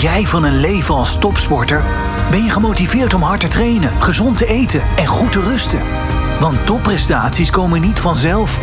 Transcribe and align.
jij 0.00 0.26
van 0.26 0.44
een 0.44 0.60
leven 0.60 0.94
als 0.94 1.18
topsporter? 1.18 1.84
Ben 2.30 2.44
je 2.44 2.50
gemotiveerd 2.50 3.14
om 3.14 3.22
hard 3.22 3.40
te 3.40 3.48
trainen, 3.48 4.02
gezond 4.02 4.36
te 4.36 4.46
eten 4.46 4.82
en 4.96 5.06
goed 5.06 5.32
te 5.32 5.40
rusten? 5.40 5.82
Want 6.40 6.66
topprestaties 6.66 7.50
komen 7.50 7.80
niet 7.80 7.98
vanzelf. 7.98 8.60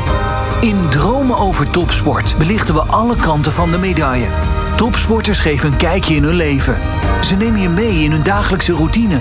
In 0.62 0.90
Dromen 0.90 1.38
over 1.38 1.70
Topsport 1.70 2.38
belichten 2.38 2.74
we 2.74 2.82
alle 2.82 3.16
kanten 3.16 3.52
van 3.52 3.72
de 3.72 3.78
medaille. 3.78 4.28
Topsporters 4.76 5.40
geven 5.40 5.72
een 5.72 5.78
kijkje 5.78 6.16
in 6.16 6.24
hun 6.24 6.36
leven. 6.36 6.80
Ze 7.22 7.36
nemen 7.36 7.62
je 7.62 7.70
mee 7.70 8.04
in 8.04 8.12
hun 8.12 8.24
dagelijkse 8.24 8.74
routine. 8.74 9.20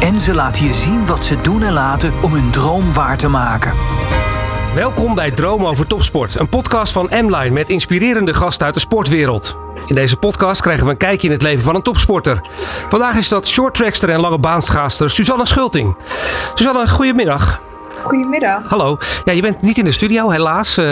En 0.00 0.20
ze 0.20 0.34
laten 0.34 0.64
je 0.64 0.74
zien 0.74 1.06
wat 1.06 1.24
ze 1.24 1.40
doen 1.40 1.62
en 1.62 1.72
laten 1.72 2.12
om 2.22 2.32
hun 2.32 2.50
droom 2.50 2.92
waar 2.92 3.16
te 3.16 3.28
maken. 3.28 3.72
Welkom 4.74 5.14
bij 5.14 5.30
Droom 5.30 5.66
over 5.66 5.86
Topsport, 5.86 6.38
een 6.38 6.48
podcast 6.48 6.92
van 6.92 7.10
M-Line 7.10 7.50
met 7.50 7.68
inspirerende 7.68 8.34
gasten 8.34 8.66
uit 8.66 8.74
de 8.74 8.80
sportwereld. 8.80 9.67
In 9.88 9.94
deze 9.94 10.16
podcast 10.16 10.60
krijgen 10.60 10.84
we 10.84 10.90
een 10.90 10.96
kijkje 10.96 11.26
in 11.26 11.32
het 11.32 11.42
leven 11.42 11.64
van 11.64 11.74
een 11.74 11.82
topsporter. 11.82 12.40
Vandaag 12.88 13.16
is 13.16 13.28
dat 13.28 13.48
shorttrackster 13.48 14.10
en 14.10 14.20
lange 14.20 14.38
baanschaatster 14.38 15.10
Susanne 15.10 15.46
Schulting. 15.46 15.96
Susanne, 16.54 16.88
goedemiddag. 16.88 17.60
Goedemiddag. 18.02 18.68
Hallo. 18.68 18.98
Ja, 19.24 19.32
je 19.32 19.42
bent 19.42 19.62
niet 19.62 19.78
in 19.78 19.84
de 19.84 19.92
studio, 19.92 20.30
helaas, 20.30 20.76
eh, 20.76 20.84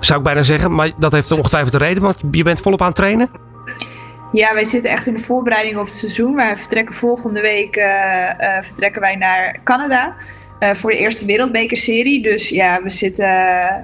zou 0.00 0.18
ik 0.18 0.22
bijna 0.22 0.42
zeggen. 0.42 0.74
Maar 0.74 0.90
dat 0.96 1.12
heeft 1.12 1.32
ongetwijfeld 1.32 1.74
een 1.74 1.80
reden, 1.80 2.02
want 2.02 2.16
je 2.30 2.42
bent 2.42 2.60
volop 2.60 2.80
aan 2.80 2.86
het 2.86 2.96
trainen. 2.96 3.30
Ja, 4.32 4.54
wij 4.54 4.64
zitten 4.64 4.90
echt 4.90 5.06
in 5.06 5.16
de 5.16 5.22
voorbereiding 5.22 5.78
op 5.78 5.84
het 5.84 5.94
seizoen. 5.94 6.34
Wij 6.34 6.56
vertrekken 6.56 6.94
volgende 6.94 7.40
week 7.40 7.76
uh, 7.76 7.84
uh, 7.84 8.62
vertrekken 8.62 9.00
wij 9.00 9.16
naar 9.16 9.60
Canada. 9.64 10.16
Uh, 10.60 10.70
voor 10.70 10.90
de 10.90 10.96
eerste 10.96 11.24
wereldbekerserie. 11.24 12.22
Dus 12.22 12.48
ja, 12.48 12.82
we 12.82 12.90
zitten, 12.90 13.26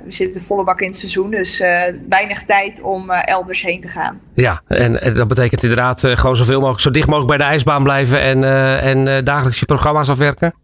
we 0.04 0.12
zitten 0.12 0.40
volle 0.40 0.64
bak 0.64 0.80
in 0.80 0.86
het 0.86 0.96
seizoen. 0.96 1.30
Dus 1.30 1.60
uh, 1.60 1.82
weinig 2.08 2.42
tijd 2.42 2.82
om 2.82 3.10
uh, 3.10 3.18
elders 3.24 3.62
heen 3.62 3.80
te 3.80 3.88
gaan. 3.88 4.20
Ja, 4.34 4.62
en, 4.66 5.02
en 5.02 5.14
dat 5.14 5.28
betekent 5.28 5.62
inderdaad 5.62 6.00
gewoon 6.00 6.36
zoveel 6.36 6.58
mogelijk, 6.58 6.82
zo 6.82 6.90
dicht 6.90 7.06
mogelijk 7.08 7.28
bij 7.28 7.46
de 7.46 7.52
ijsbaan 7.52 7.82
blijven 7.82 8.20
en, 8.20 8.44
en 8.80 9.24
dagelijks 9.24 9.58
je 9.58 9.66
programma's 9.66 10.08
afwerken. 10.08 10.54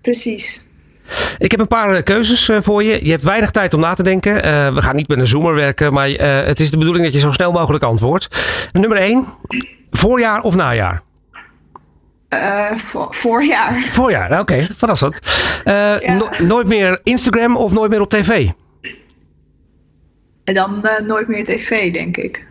Precies. 0.00 0.64
Ik 1.38 1.50
heb 1.50 1.60
een 1.60 1.66
paar 1.66 2.02
keuzes 2.02 2.50
voor 2.62 2.82
je. 2.82 3.04
Je 3.04 3.10
hebt 3.10 3.22
weinig 3.22 3.50
tijd 3.50 3.74
om 3.74 3.80
na 3.80 3.94
te 3.94 4.02
denken. 4.02 4.34
we 4.74 4.82
gaan 4.82 4.96
niet 4.96 5.08
met 5.08 5.18
een 5.18 5.26
zoomer 5.26 5.54
werken, 5.54 5.92
maar 5.92 6.08
het 6.08 6.60
is 6.60 6.70
de 6.70 6.78
bedoeling 6.78 7.04
dat 7.04 7.14
je 7.14 7.20
zo 7.20 7.32
snel 7.32 7.52
mogelijk 7.52 7.84
antwoordt. 7.84 8.28
Nummer 8.72 8.98
1, 8.98 9.24
voorjaar 9.90 10.40
of 10.40 10.54
najaar? 10.54 11.02
Uh, 12.32 12.76
voor, 12.76 13.14
voorjaar. 13.14 13.74
Voorjaar, 13.90 14.30
oké, 14.30 14.40
okay, 14.40 14.68
verrassend. 14.76 15.20
Uh, 15.64 15.98
ja. 16.00 16.14
no 16.14 16.28
nooit 16.38 16.66
meer 16.66 17.00
Instagram 17.02 17.56
of 17.56 17.72
nooit 17.72 17.90
meer 17.90 18.00
op 18.00 18.10
tv? 18.10 18.48
En 20.44 20.54
dan 20.54 20.80
uh, 20.82 21.06
nooit 21.06 21.28
meer 21.28 21.44
tv, 21.44 21.92
denk 21.92 22.16
ik. 22.16 22.46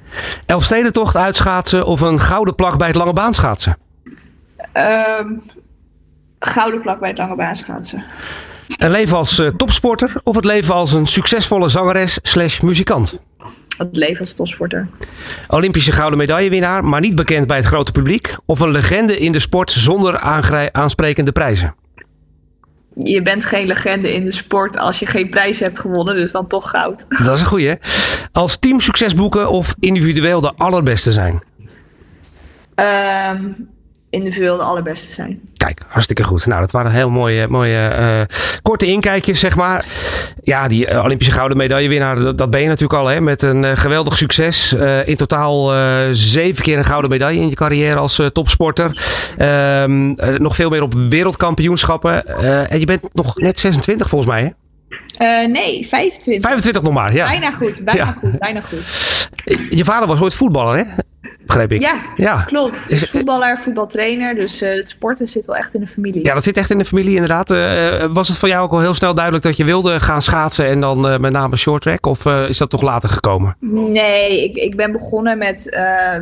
Elfstedentocht 0.45 1.15
uitschaatsen 1.15 1.85
of 1.85 2.01
een 2.01 2.19
gouden 2.19 2.55
plak 2.55 2.77
bij 2.77 2.87
het 2.87 2.95
lange 2.95 3.13
baan 3.13 3.33
schaatsen? 3.33 3.77
Um, 5.19 5.41
gouden 6.39 6.81
plak 6.81 6.99
bij 6.99 7.09
het 7.09 7.17
lange 7.17 7.35
baan 7.35 7.55
schaatsen. 7.55 8.03
Een 8.77 8.91
leven 8.91 9.17
als 9.17 9.41
topsporter 9.57 10.13
of 10.23 10.35
het 10.35 10.45
leven 10.45 10.73
als 10.73 10.93
een 10.93 11.07
succesvolle 11.07 11.69
zangeres 11.69 12.19
slash 12.21 12.59
muzikant? 12.59 13.19
Het 13.87 13.97
leven 13.97 14.19
als 14.19 14.33
topsporter. 14.33 14.87
Olympische 15.47 15.91
gouden 15.91 16.17
medaillewinnaar, 16.17 16.85
maar 16.85 17.01
niet 17.01 17.15
bekend 17.15 17.47
bij 17.47 17.57
het 17.57 17.65
grote 17.65 17.91
publiek? 17.91 18.35
Of 18.45 18.59
een 18.59 18.71
legende 18.71 19.17
in 19.17 19.31
de 19.31 19.39
sport 19.39 19.71
zonder 19.71 20.19
aansprekende 20.71 21.31
prijzen? 21.31 21.75
Je 22.93 23.21
bent 23.21 23.45
geen 23.45 23.67
legende 23.67 24.13
in 24.13 24.23
de 24.23 24.31
sport 24.31 24.77
als 24.77 24.99
je 24.99 25.05
geen 25.05 25.29
prijs 25.29 25.59
hebt 25.59 25.79
gewonnen, 25.79 26.15
dus 26.15 26.31
dan 26.31 26.47
toch 26.47 26.69
goud. 26.69 27.05
Dat 27.25 27.35
is 27.35 27.41
een 27.41 27.47
goeie. 27.47 27.77
Als 28.31 28.57
team 28.57 28.79
succes 28.79 29.15
boeken 29.15 29.49
of 29.49 29.75
individueel 29.79 30.41
de 30.41 30.53
allerbeste 30.57 31.11
zijn? 31.11 31.43
Um, 32.75 33.69
individueel 34.11 34.57
de 34.57 34.63
allerbeste 34.63 35.11
zijn. 35.11 35.39
Kijk, 35.57 35.81
hartstikke 35.87 36.23
goed. 36.23 36.45
Nou, 36.45 36.59
dat 36.59 36.71
waren 36.71 36.91
heel 36.91 37.09
mooie, 37.09 37.47
mooie 37.47 37.95
uh, 37.99 38.37
korte 38.61 38.85
inkijkjes, 38.85 39.39
zeg 39.39 39.55
maar. 39.55 39.85
Ja, 40.43 40.67
die 40.67 40.89
uh, 40.89 41.03
Olympische 41.03 41.33
gouden 41.33 41.57
medaillewinnaar, 41.57 42.19
dat, 42.19 42.37
dat 42.37 42.49
ben 42.49 42.61
je 42.61 42.67
natuurlijk 42.67 42.99
al, 42.99 43.07
hè, 43.07 43.21
met 43.21 43.41
een 43.41 43.63
uh, 43.63 43.71
geweldig 43.73 44.17
succes. 44.17 44.75
in 45.05 45.15
totaal 45.15 45.71
zeven 46.11 46.63
keer 46.63 46.77
een 46.77 46.85
gouden 46.85 47.09
medaille 47.09 47.39
in 47.39 47.49
je 47.49 47.55
carrière 47.55 47.97
als 47.97 48.21
topsporter. 48.33 48.91
Ehm, 49.37 50.13
nog 50.37 50.55
veel 50.55 50.69
meer 50.69 50.81
op 50.81 50.93
wereldkampioenschappen. 50.93 52.25
en 52.69 52.79
je 52.79 52.85
bent 52.85 53.13
nog 53.13 53.37
net 53.37 53.59
26 53.59 54.09
volgens 54.09 54.31
mij, 54.31 54.41
hè? 54.41 54.60
Uh, 55.21 55.45
nee, 55.47 55.87
25. 55.87 56.41
25 56.41 56.81
nog 56.81 56.93
maar, 56.93 57.13
ja. 57.13 57.27
Bijna 57.27 57.51
goed, 57.51 57.85
bijna 57.85 58.03
ja. 58.03 58.15
goed, 58.19 58.39
bijna 58.39 58.61
goed. 58.61 58.79
Je 59.69 59.83
vader 59.83 60.07
was 60.07 60.21
ooit 60.21 60.33
voetballer, 60.33 60.77
hè? 60.77 60.83
Begreep 61.45 61.71
ik. 61.71 61.81
Ja, 61.81 62.01
ja. 62.15 62.41
klopt. 62.41 62.89
Is 62.89 63.09
voetballer, 63.09 63.57
voetbaltrainer. 63.57 64.35
Dus 64.35 64.61
uh, 64.61 64.75
het 64.75 64.87
sporten 64.89 65.27
zit 65.27 65.45
wel 65.45 65.55
echt 65.55 65.73
in 65.73 65.81
de 65.81 65.87
familie. 65.87 66.25
Ja, 66.25 66.33
dat 66.33 66.43
zit 66.43 66.57
echt 66.57 66.69
in 66.69 66.77
de 66.77 66.85
familie 66.85 67.13
inderdaad. 67.13 67.51
Uh, 67.51 68.05
was 68.13 68.27
het 68.27 68.37
voor 68.37 68.47
jou 68.47 68.63
ook 68.63 68.71
al 68.71 68.79
heel 68.79 68.93
snel 68.93 69.13
duidelijk 69.13 69.43
dat 69.43 69.57
je 69.57 69.63
wilde 69.63 69.99
gaan 69.99 70.21
schaatsen 70.21 70.67
en 70.67 70.79
dan 70.79 71.21
met 71.21 71.31
name 71.31 71.55
short 71.55 71.81
track? 71.81 72.05
Of 72.05 72.25
is 72.25 72.57
dat 72.57 72.69
toch 72.69 72.81
later 72.81 73.09
gekomen? 73.09 73.55
Nee, 73.59 74.43
ik, 74.43 74.55
ik 74.55 74.75
ben 74.75 74.91
begonnen 74.91 75.37
met 75.37 75.67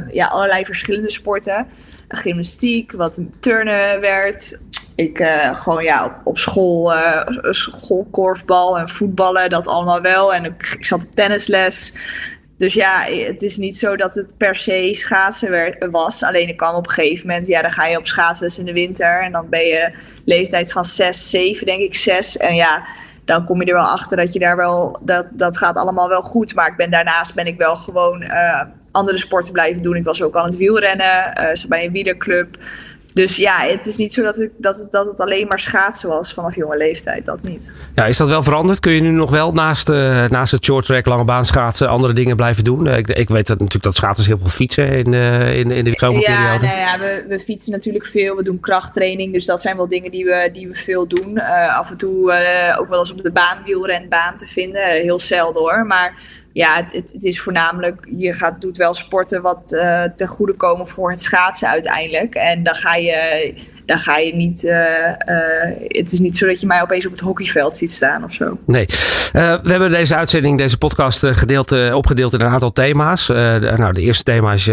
ja, 0.07 0.25
allerlei 0.25 0.65
verschillende 0.65 1.11
sporten. 1.11 1.67
Gymnastiek, 2.07 2.91
wat 2.91 3.19
turnen 3.39 3.99
werd. 3.99 4.57
Ik 4.99 5.23
gewoon 5.53 5.83
ja, 5.83 6.21
op, 6.23 6.37
school, 6.37 6.93
schoolkorfbal 7.41 8.77
en 8.77 8.89
voetballen, 8.89 9.49
dat 9.49 9.67
allemaal 9.67 10.01
wel. 10.01 10.33
En 10.33 10.45
ik, 10.45 10.77
zat 10.79 11.05
op 11.05 11.15
tennisles. 11.15 11.93
Dus 12.59 12.73
ja, 12.73 13.01
het 13.01 13.41
is 13.41 13.57
niet 13.57 13.77
zo 13.77 13.95
dat 13.95 14.15
het 14.15 14.37
per 14.37 14.55
se 14.55 14.93
schaatsen 14.93 15.91
was. 15.91 16.23
Alleen 16.23 16.47
ik 16.47 16.57
kwam 16.57 16.75
op 16.75 16.87
een 16.87 16.93
gegeven 16.93 17.27
moment, 17.27 17.47
ja, 17.47 17.61
dan 17.61 17.71
ga 17.71 17.85
je 17.85 17.97
op 17.97 18.07
schaatsen 18.07 18.59
in 18.59 18.65
de 18.65 18.73
winter. 18.73 19.23
En 19.23 19.31
dan 19.31 19.49
ben 19.49 19.65
je 19.65 19.91
leeftijd 20.25 20.71
van 20.71 20.83
6, 20.83 21.29
7, 21.29 21.65
denk 21.65 21.81
ik, 21.81 21.95
6. 21.95 22.37
En 22.37 22.55
ja, 22.55 22.85
dan 23.25 23.45
kom 23.45 23.61
je 23.61 23.65
er 23.65 23.73
wel 23.73 23.83
achter 23.83 24.17
dat 24.17 24.33
je 24.33 24.39
daar 24.39 24.55
wel, 24.55 24.97
dat, 25.01 25.25
dat 25.31 25.57
gaat 25.57 25.77
allemaal 25.77 26.09
wel 26.09 26.21
goed. 26.21 26.55
Maar 26.55 26.67
ik 26.67 26.75
ben, 26.75 26.89
daarnaast 26.89 27.35
ben 27.35 27.47
ik 27.47 27.57
wel 27.57 27.75
gewoon 27.75 28.23
uh, 28.23 28.61
andere 28.91 29.17
sporten 29.17 29.53
blijven 29.53 29.81
doen. 29.81 29.95
Ik 29.95 30.03
was 30.03 30.21
ook 30.21 30.37
aan 30.37 30.45
het 30.45 30.57
wielrennen, 30.57 31.33
uh, 31.41 31.65
bij 31.67 31.85
een 31.85 31.91
wielerclub. 31.91 32.57
Dus 33.13 33.35
ja, 33.35 33.59
het 33.59 33.85
is 33.85 33.97
niet 33.97 34.13
zo 34.13 34.23
dat 34.23 34.35
het, 34.35 34.51
dat, 34.57 34.77
het, 34.77 34.91
dat 34.91 35.05
het 35.05 35.19
alleen 35.19 35.47
maar 35.47 35.59
schaatsen 35.59 36.09
was 36.09 36.33
vanaf 36.33 36.55
jonge 36.55 36.77
leeftijd. 36.77 37.25
Dat 37.25 37.43
niet. 37.43 37.71
Ja, 37.95 38.05
is 38.05 38.17
dat 38.17 38.27
wel 38.27 38.43
veranderd? 38.43 38.79
Kun 38.79 38.91
je 38.91 39.01
nu 39.01 39.09
nog 39.09 39.31
wel 39.31 39.51
naast, 39.51 39.89
uh, 39.89 40.27
naast 40.29 40.51
het 40.51 40.63
short 40.63 40.85
track, 40.85 41.05
lange 41.05 41.23
baan 41.23 41.45
schaatsen, 41.45 41.89
andere 41.89 42.13
dingen 42.13 42.35
blijven 42.35 42.63
doen? 42.63 42.85
Uh, 42.85 42.97
ik, 42.97 43.07
ik 43.07 43.29
weet 43.29 43.47
dat 43.47 43.57
natuurlijk 43.57 43.83
dat 43.83 43.95
schaatsers 43.95 44.27
heel 44.27 44.37
veel 44.37 44.47
fietsen 44.49 44.89
in, 44.89 45.13
uh, 45.13 45.57
in, 45.57 45.71
in 45.71 45.83
de 45.83 45.93
zomerperiode. 45.95 46.65
Ja, 46.65 46.71
nou 46.71 46.77
ja 46.77 46.99
we, 46.99 47.25
we 47.27 47.39
fietsen 47.39 47.71
natuurlijk 47.71 48.05
veel. 48.05 48.35
We 48.35 48.43
doen 48.43 48.59
krachttraining. 48.59 49.33
Dus 49.33 49.45
dat 49.45 49.61
zijn 49.61 49.77
wel 49.77 49.87
dingen 49.87 50.11
die 50.11 50.25
we, 50.25 50.49
die 50.53 50.67
we 50.67 50.75
veel 50.75 51.07
doen. 51.07 51.39
af 51.77 51.89
en 51.89 51.97
toe 51.97 52.33
ook 52.79 52.89
wel 52.89 52.99
eens 52.99 53.11
op 53.11 53.23
de 53.23 53.31
baan, 53.31 53.57
wielrenbaan 53.65 54.37
te 54.37 54.47
vinden. 54.47 54.81
heel 54.81 55.19
zelden 55.19 55.61
hoor. 55.61 55.85
Maar 55.85 56.13
ja, 56.53 56.87
het, 56.91 57.11
het, 57.11 57.23
is 57.23 57.41
voornamelijk, 57.41 58.07
je 58.17 58.33
gaat, 58.33 58.61
doet 58.61 58.77
wel 58.77 58.93
sporten 58.93 59.41
wat 59.41 59.71
uh, 59.71 60.03
ten 60.15 60.27
goede 60.27 60.53
komen 60.53 60.87
voor 60.87 61.11
het 61.11 61.21
schaatsen 61.21 61.69
uiteindelijk. 61.69 62.35
En 62.35 62.63
dan 62.63 62.73
ga 62.73 62.95
je, 62.95 63.53
dan 63.85 63.97
ga 63.97 64.17
je 64.17 64.35
niet, 64.35 64.63
uh, 64.63 64.71
uh, 64.71 64.75
het 65.87 66.11
is 66.11 66.19
niet 66.19 66.37
zo 66.37 66.47
dat 66.47 66.59
je 66.61 66.67
mij 66.67 66.81
opeens 66.81 67.05
op 67.05 67.11
het 67.11 67.21
hockeyveld 67.21 67.77
ziet 67.77 67.91
staan 67.91 68.23
of 68.23 68.33
zo. 68.33 68.57
Nee, 68.65 68.85
we 69.31 69.59
hebben 69.63 69.89
deze 69.89 70.15
uitzending, 70.15 70.57
deze 70.57 70.77
podcast 70.77 71.25
gedeeld, 71.25 71.93
opgedeeld 71.93 72.33
in 72.33 72.41
een 72.41 72.47
aantal 72.47 72.71
thema's. 72.71 73.27
De, 73.27 73.73
nou, 73.77 73.93
de 73.93 74.01
eerste 74.01 74.23
thema 74.23 74.53
is 74.53 74.65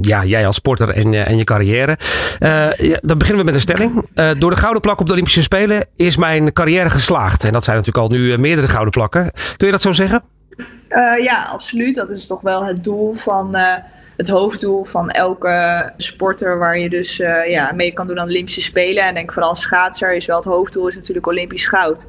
ja, 0.00 0.24
jij 0.24 0.46
als 0.46 0.56
sporter 0.56 0.88
en, 0.88 1.26
en 1.26 1.36
je 1.36 1.44
carrière. 1.44 1.98
Ja, 2.38 2.98
dan 3.00 3.18
beginnen 3.18 3.44
we 3.44 3.50
met 3.50 3.54
een 3.54 3.60
stelling. 3.60 4.06
door 4.38 4.50
de 4.50 4.56
gouden 4.56 4.82
plak 4.82 5.00
op 5.00 5.06
de 5.06 5.12
Olympische 5.12 5.42
Spelen 5.42 5.86
is 5.96 6.16
mijn 6.16 6.52
carrière 6.52 6.90
geslaagd. 6.90 7.44
En 7.44 7.52
dat 7.52 7.64
zijn 7.64 7.76
natuurlijk 7.76 8.04
al 8.04 8.18
nu 8.18 8.38
meerdere 8.38 8.68
gouden 8.68 8.92
plakken. 8.92 9.32
Kun 9.56 9.66
je 9.66 9.72
dat 9.72 9.82
zo 9.82 9.92
zeggen? 9.92 10.22
Uh, 10.58 11.24
ja, 11.24 11.42
absoluut. 11.42 11.94
Dat 11.94 12.10
is 12.10 12.26
toch 12.26 12.40
wel 12.40 12.64
het 12.64 12.84
doel 12.84 13.12
van. 13.12 13.56
Uh, 13.56 13.74
het 14.16 14.28
hoofddoel 14.28 14.84
van 14.84 15.10
elke 15.10 15.92
sporter 15.96 16.58
waar 16.58 16.78
je 16.78 16.88
dus 16.88 17.18
uh, 17.18 17.50
ja, 17.50 17.72
mee 17.72 17.92
kan 17.92 18.06
doen 18.06 18.18
aan 18.18 18.26
de 18.26 18.32
Olympische 18.32 18.60
Spelen. 18.60 19.04
En 19.04 19.14
denk 19.14 19.32
vooral 19.32 19.54
schaatser 19.54 20.14
is 20.14 20.26
wel 20.26 20.36
het 20.36 20.44
hoofddoel, 20.44 20.88
is 20.88 20.94
natuurlijk 20.94 21.26
Olympisch 21.26 21.66
goud. 21.66 22.06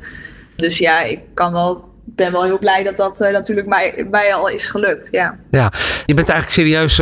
Dus 0.56 0.78
ja, 0.78 1.02
ik 1.02 1.20
kan 1.34 1.54
wel 1.54 1.92
ben 2.06 2.32
wel 2.32 2.44
heel 2.44 2.60
blij 2.60 2.84
dat 2.84 2.98
dat 2.98 3.22
uh, 3.22 3.30
natuurlijk 3.30 3.68
mij, 3.68 4.08
mij 4.12 4.34
al 4.34 4.48
is 4.48 4.68
gelukt. 4.68 5.08
Ja. 5.12 5.38
ja, 5.52 5.72
je 6.06 6.14
bent 6.14 6.30
eigenlijk 6.30 6.60
serieus 6.60 6.98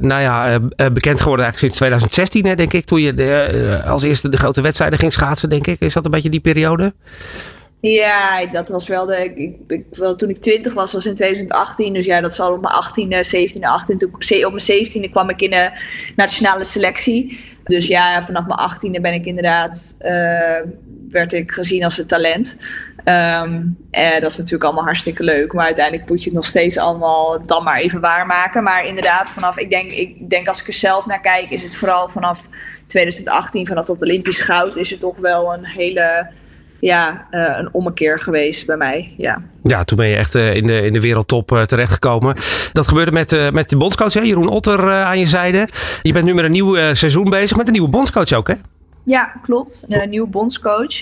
nou 0.00 0.22
ja, 0.22 0.60
bekend 0.92 1.20
geworden 1.20 1.44
eigenlijk 1.44 1.58
sinds 1.58 1.76
2016, 1.76 2.46
hè, 2.46 2.54
denk 2.54 2.72
ik. 2.72 2.84
Toen 2.84 3.00
je 3.00 3.14
de, 3.14 3.82
als 3.86 4.02
eerste 4.02 4.28
de 4.28 4.36
grote 4.36 4.60
wedstrijden 4.60 4.98
ging 4.98 5.12
schaatsen, 5.12 5.48
denk 5.48 5.66
ik. 5.66 5.80
Is 5.80 5.92
dat 5.92 6.04
een 6.04 6.10
beetje 6.10 6.30
die 6.30 6.40
periode? 6.40 6.92
Ja, 7.80 8.46
dat 8.46 8.68
was 8.68 8.88
wel 8.88 9.06
de. 9.06 9.32
Ik, 9.68 9.84
wel, 9.90 10.14
toen 10.14 10.28
ik 10.28 10.38
20 10.38 10.74
was, 10.74 10.92
was 10.92 11.06
in 11.06 11.14
2018. 11.14 11.92
Dus 11.92 12.06
ja, 12.06 12.20
dat 12.20 12.34
zal 12.34 12.52
op 12.52 12.60
mijn 12.60 12.74
18e, 12.74 13.26
17e, 13.26 13.60
18 13.60 13.98
Toen, 13.98 14.14
op 14.44 14.52
mijn 14.52 14.86
17e 14.86 15.10
kwam 15.10 15.30
ik 15.30 15.40
in 15.40 15.50
de 15.50 15.70
nationale 16.16 16.64
selectie. 16.64 17.40
Dus 17.64 17.86
ja, 17.86 18.22
vanaf 18.22 18.44
mijn 18.46 18.94
18e 18.96 19.00
ben 19.00 19.12
ik 19.12 19.26
inderdaad. 19.26 19.96
Uh, 20.00 20.56
werd 21.10 21.32
ik 21.32 21.52
gezien 21.52 21.84
als 21.84 21.98
een 21.98 22.06
talent. 22.06 22.56
Um, 23.04 23.76
en 23.90 24.20
dat 24.20 24.30
is 24.30 24.36
natuurlijk 24.36 24.64
allemaal 24.64 24.84
hartstikke 24.84 25.22
leuk. 25.22 25.52
Maar 25.52 25.64
uiteindelijk 25.64 26.08
moet 26.08 26.22
je 26.22 26.28
het 26.28 26.38
nog 26.38 26.46
steeds 26.46 26.78
allemaal 26.78 27.46
dan 27.46 27.64
maar 27.64 27.78
even 27.78 28.00
waarmaken. 28.00 28.62
Maar 28.62 28.86
inderdaad, 28.86 29.30
vanaf, 29.30 29.58
ik 29.58 29.70
denk, 29.70 29.90
ik 29.90 30.30
denk 30.30 30.48
als 30.48 30.60
ik 30.60 30.66
er 30.66 30.72
zelf 30.72 31.06
naar 31.06 31.20
kijk, 31.20 31.50
is 31.50 31.62
het 31.62 31.76
vooral 31.76 32.08
vanaf 32.08 32.48
2018, 32.86 33.66
vanaf 33.66 33.86
dat 33.86 34.02
Olympisch 34.02 34.40
goud, 34.40 34.76
is 34.76 34.90
het 34.90 35.00
toch 35.00 35.16
wel 35.16 35.52
een 35.52 35.66
hele 35.66 36.30
ja, 36.80 37.26
uh, 37.30 37.56
een 37.58 37.68
ommekeer 37.72 38.18
geweest 38.18 38.66
bij 38.66 38.76
mij. 38.76 39.14
Ja, 39.16 39.42
ja 39.62 39.84
toen 39.84 39.96
ben 39.96 40.06
je 40.06 40.16
echt 40.16 40.34
uh, 40.34 40.54
in, 40.54 40.66
de, 40.66 40.82
in 40.82 40.92
de 40.92 41.00
wereldtop 41.00 41.52
uh, 41.52 41.62
terechtgekomen. 41.62 42.36
Dat 42.72 42.88
gebeurde 42.88 43.12
met, 43.12 43.52
met 43.52 43.68
de 43.68 43.76
bondscoach, 43.76 44.12
hè? 44.12 44.20
Jeroen 44.20 44.48
Otter 44.48 44.90
aan 44.90 45.18
je 45.18 45.26
zijde. 45.26 45.68
Je 46.02 46.12
bent 46.12 46.24
nu 46.24 46.34
met 46.34 46.44
een 46.44 46.50
nieuw 46.50 46.94
seizoen 46.94 47.30
bezig, 47.30 47.56
met 47.56 47.66
een 47.66 47.72
nieuwe 47.72 47.88
bondscoach 47.88 48.32
ook, 48.32 48.48
hè? 48.48 48.54
Ja, 49.04 49.32
klopt. 49.42 49.84
Een 49.88 50.10
nieuwe 50.10 50.28
bondscoach. 50.28 50.98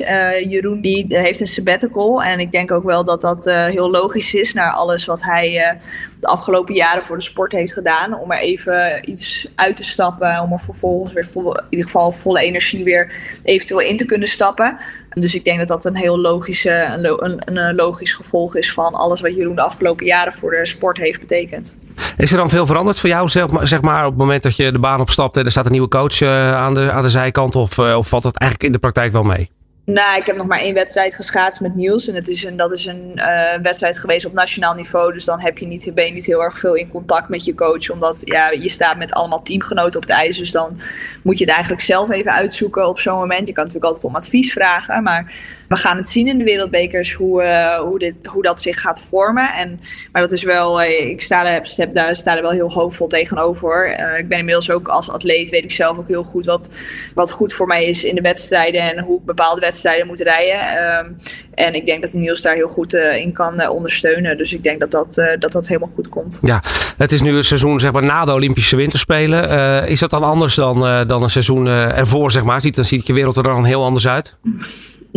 Jeroen 0.49 0.81
die 0.81 1.05
heeft 1.09 1.41
een 1.41 1.47
sabbatical. 1.47 2.23
En 2.23 2.41
ik 2.41 2.53
denk 2.53 2.73
ook 2.73 2.85
wel 2.85 3.05
dat 3.05 3.21
dat 3.21 3.45
heel 3.45 3.91
logisch 3.91 4.35
is 4.35 4.53
naar 4.53 4.73
alles 4.73 5.05
wat 5.05 5.23
hij 5.23 5.79
de 6.21 6.27
afgelopen 6.27 6.75
jaren 6.75 7.03
voor 7.03 7.17
de 7.17 7.23
sport 7.23 7.53
heeft 7.53 7.73
gedaan. 7.73 8.19
Om 8.19 8.33
er 8.33 8.39
even 8.39 9.11
iets 9.11 9.49
uit 9.55 9.77
te 9.77 9.85
stappen. 9.85 10.41
Om 10.41 10.53
er 10.53 10.59
vervolgens 10.59 11.13
weer 11.13 11.27
vol, 11.27 11.57
in 11.57 11.65
ieder 11.71 11.87
geval 11.87 12.13
volle 12.13 12.41
energie 12.41 12.85
weer 12.85 13.13
eventueel 13.43 13.81
in 13.81 13.97
te 13.97 14.05
kunnen 14.05 14.29
stappen. 14.29 14.79
Dus 15.21 15.35
ik 15.35 15.45
denk 15.45 15.59
dat 15.59 15.69
dat 15.69 15.85
een 15.85 15.97
heel 15.97 16.19
logische, 16.19 16.71
een, 16.71 17.57
een, 17.57 17.75
logisch 17.75 18.13
gevolg 18.13 18.57
is 18.57 18.73
van 18.73 18.95
alles 18.95 19.21
wat 19.21 19.35
Jeroen 19.35 19.55
de 19.55 19.63
afgelopen 19.63 20.07
jaren 20.07 20.33
voor 20.33 20.51
de 20.51 20.67
sport 20.67 20.99
heeft 20.99 21.21
betekend. 21.21 21.77
Is 22.17 22.31
er 22.31 22.37
dan 22.37 22.49
veel 22.49 22.67
veranderd 22.67 23.01
voor 23.01 23.09
jou, 23.09 23.29
zeg 23.63 23.81
maar, 23.81 24.05
op 24.05 24.11
het 24.11 24.19
moment 24.19 24.43
dat 24.43 24.57
je 24.57 24.73
de 24.73 24.79
baan 24.79 25.01
opstapt 25.01 25.37
en 25.37 25.45
er 25.45 25.51
staat 25.51 25.65
een 25.65 25.73
nieuwe 25.73 25.89
coach 25.89 26.21
eh, 26.21 26.55
aan, 26.55 26.75
de, 26.75 26.91
aan 26.91 27.03
de 27.03 27.09
zijkant? 27.09 27.55
Of, 27.55 27.79
eh, 27.79 27.97
of 27.97 28.09
valt 28.09 28.23
dat 28.23 28.37
eigenlijk 28.37 28.71
in 28.71 28.73
de 28.73 28.83
praktijk 28.83 29.13
wel 29.13 29.23
mee? 29.23 29.51
Nou, 29.87 30.19
ik 30.19 30.27
heb 30.27 30.37
nog 30.37 30.47
maar 30.47 30.59
één 30.59 30.75
wedstrijd 30.75 31.15
geschaatst 31.15 31.61
met 31.61 31.75
Niels. 31.75 32.09
En 32.09 32.15
het 32.15 32.29
is 32.29 32.45
een, 32.45 32.57
dat 32.57 32.73
is 32.73 32.87
een 32.87 33.13
uh, 33.15 33.55
wedstrijd 33.63 33.99
geweest 33.99 34.27
op 34.27 34.33
nationaal 34.33 34.75
niveau. 34.75 35.13
Dus 35.13 35.25
dan 35.25 35.41
heb 35.41 35.59
je 35.59 35.67
niet, 35.67 35.91
ben 35.95 36.07
je 36.07 36.13
niet 36.13 36.27
heel 36.27 36.43
erg 36.43 36.59
veel 36.59 36.75
in 36.75 36.89
contact 36.89 37.29
met 37.29 37.45
je 37.45 37.55
coach. 37.55 37.91
Omdat 37.91 38.23
ja, 38.25 38.51
je 38.51 38.69
staat 38.69 38.97
met 38.97 39.13
allemaal 39.13 39.43
teamgenoten 39.43 40.01
op 40.01 40.09
het 40.09 40.17
ijs. 40.17 40.39
Dus 40.39 40.51
dan 40.51 40.81
moet 41.23 41.39
je 41.39 41.45
het 41.45 41.53
eigenlijk 41.53 41.83
zelf 41.83 42.11
even 42.11 42.33
uitzoeken 42.33 42.89
op 42.89 43.01
zo'n 43.01 43.19
moment. 43.19 43.47
Je 43.47 43.53
kan 43.53 43.65
natuurlijk 43.65 43.93
altijd 43.93 44.13
om 44.13 44.17
advies 44.17 44.53
vragen. 44.53 45.03
Maar 45.03 45.33
we 45.69 45.77
gaan 45.77 45.97
het 45.97 46.09
zien 46.09 46.29
in 46.29 46.39
de 46.39 46.45
wereldbekers 46.45 47.13
hoe, 47.13 47.43
uh, 47.43 47.79
hoe, 47.79 47.99
dit, 47.99 48.15
hoe 48.23 48.43
dat 48.43 48.63
zich 48.63 48.81
gaat 48.81 49.03
vormen. 49.03 49.53
En, 49.53 49.81
maar 50.13 50.23
dat 50.23 50.33
is 50.33 50.43
wel, 50.43 50.83
uh, 50.83 51.09
ik 51.09 51.23
sta 51.23 51.47
er, 51.47 51.93
daar 51.93 52.17
sta 52.17 52.43
wel 52.43 52.51
heel 52.51 52.73
hoopvol 52.73 53.07
tegenover. 53.07 53.87
Ik 54.19 54.29
ben 54.29 54.39
inmiddels 54.39 54.71
ook 54.71 54.89
als 54.89 55.11
atleet, 55.11 55.51
weet 55.51 55.65
ik 55.65 55.73
zelf 55.73 55.99
ook 55.99 56.09
heel 56.09 56.25
goed 56.25 56.47
wat, 56.47 56.71
wat 57.15 57.31
goed 57.31 57.53
voor 57.53 57.67
mij 57.67 57.85
is 57.85 58.05
in 58.05 58.15
de 58.15 58.21
wedstrijden. 58.21 58.81
En 58.81 58.99
hoe 58.99 59.21
bepaalde 59.21 59.61
wedstrijden 59.61 59.75
moet 60.07 60.21
rijden. 60.21 60.61
Ehm, 60.61 61.11
en 61.55 61.75
ik 61.75 61.87
denk 61.87 62.03
dat 62.03 62.13
Niels 62.13 62.43
daar 62.43 62.55
heel 62.55 62.69
goed 62.69 62.95
in 62.95 63.33
kan 63.33 63.69
ondersteunen. 63.69 64.39
Dus 64.39 64.53
ik 64.53 64.63
denk 64.63 64.81
dat 64.81 64.91
dat, 64.91 65.15
dat 65.39 65.53
dat 65.53 65.69
helemaal 65.69 65.91
goed 65.95 66.09
komt. 66.09 66.39
Ja, 66.43 66.63
het 66.97 67.13
is 67.13 67.23
nu 67.23 67.37
een 67.37 67.45
seizoen 67.45 67.81
zeg 67.81 67.93
maar, 67.93 68.05
na 68.05 68.25
de 68.25 68.33
Olympische 68.33 68.77
Winterspelen. 68.77 69.89
is 69.89 70.01
dat 70.01 70.11
dan 70.11 70.23
anders 70.23 70.55
dan, 70.55 71.07
dan 71.07 71.23
een 71.23 71.31
seizoen 71.31 71.67
ervoor, 71.67 72.31
zeg 72.31 72.45
maar? 72.45 72.61
Ziet, 72.61 72.75
dan 72.75 72.85
ziet 72.85 73.07
je 73.07 73.13
wereld 73.13 73.37
er 73.37 73.43
dan 73.43 73.65
heel 73.65 73.85
anders 73.85 74.09
uit? 74.09 74.37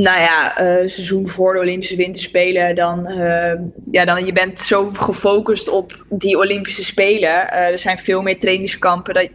nou 0.01 0.19
ja, 0.19 0.62
uh, 0.62 0.88
seizoen 0.88 1.27
voor 1.27 1.53
de 1.53 1.59
Olympische 1.59 1.95
Winterspelen, 1.95 2.75
dan, 2.75 3.12
uh, 3.12 3.53
ja, 3.91 4.05
dan 4.05 4.25
je 4.25 4.31
bent 4.31 4.59
zo 4.59 4.91
gefocust 4.94 5.69
op 5.69 6.05
die 6.09 6.38
Olympische 6.38 6.83
Spelen. 6.83 7.29
Uh, 7.29 7.53
er 7.53 7.77
zijn 7.77 7.97
veel 7.97 8.21
meer 8.21 8.39
trainingskampen 8.39 9.13
dat, 9.13 9.27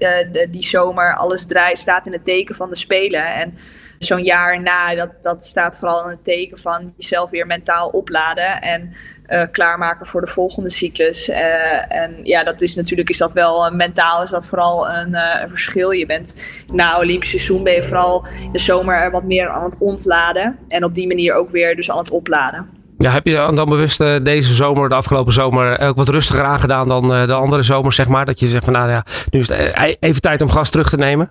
die 0.50 0.64
zomer. 0.64 1.14
Alles 1.14 1.46
draait, 1.46 1.78
staat 1.78 2.06
in 2.06 2.12
het 2.12 2.24
teken 2.24 2.54
van 2.54 2.68
de 2.68 2.76
Spelen. 2.76 3.34
En 3.34 3.54
zo'n 3.98 4.22
jaar 4.22 4.62
na, 4.62 4.94
dat, 4.94 5.10
dat 5.20 5.44
staat 5.44 5.78
vooral 5.78 6.04
in 6.04 6.10
het 6.10 6.24
teken 6.24 6.58
van 6.58 6.92
jezelf 6.96 7.30
weer 7.30 7.46
mentaal 7.46 7.88
opladen. 7.88 8.60
En 8.60 8.94
uh, 9.28 9.42
klaarmaken 9.50 10.06
voor 10.06 10.20
de 10.20 10.26
volgende 10.26 10.70
cyclus. 10.70 11.28
Uh, 11.28 11.92
en 11.92 12.16
ja, 12.22 12.44
dat 12.44 12.60
is 12.60 12.74
natuurlijk 12.74 13.08
is 13.08 13.18
dat 13.18 13.32
wel 13.32 13.66
uh, 13.66 13.72
mentaal 13.72 14.22
is 14.22 14.30
dat 14.30 14.46
vooral 14.46 14.88
een, 14.88 15.14
een, 15.14 15.48
verschil. 15.48 15.90
Je 15.90 16.06
bent 16.06 16.36
na 16.72 16.98
Olympisch 16.98 17.30
seizoen 17.30 17.64
ben 17.64 17.74
je 17.74 17.82
vooral 17.82 18.26
de 18.52 18.58
zomer 18.58 19.10
wat 19.10 19.24
meer 19.24 19.48
aan 19.48 19.64
het 19.64 19.76
ontladen. 19.78 20.58
En 20.68 20.84
op 20.84 20.94
die 20.94 21.06
manier 21.06 21.34
ook 21.34 21.50
weer 21.50 21.76
dus 21.76 21.90
aan 21.90 21.98
het 21.98 22.10
opladen. 22.10 22.66
Ja, 22.98 23.10
heb 23.10 23.26
je 23.26 23.50
dan 23.54 23.68
bewust 23.68 23.98
deze 24.24 24.54
zomer, 24.54 24.88
de 24.88 24.94
afgelopen 24.94 25.32
zomer, 25.32 25.80
ook 25.80 25.96
wat 25.96 26.08
rustiger 26.08 26.44
aangedaan 26.44 26.88
dan 26.88 27.08
de 27.08 27.32
andere 27.32 27.62
zomers, 27.62 27.96
zeg 27.96 28.08
maar? 28.08 28.24
Dat 28.24 28.40
je 28.40 28.46
zegt 28.46 28.64
van 28.64 28.72
nou 28.72 28.90
ja, 28.90 29.04
nu 29.30 29.40
is 29.40 29.48
het 29.48 29.58
e-, 29.58 29.96
even 30.00 30.20
tijd 30.20 30.42
om 30.42 30.50
gas 30.50 30.70
terug 30.70 30.88
te 30.88 30.96
nemen? 30.96 31.30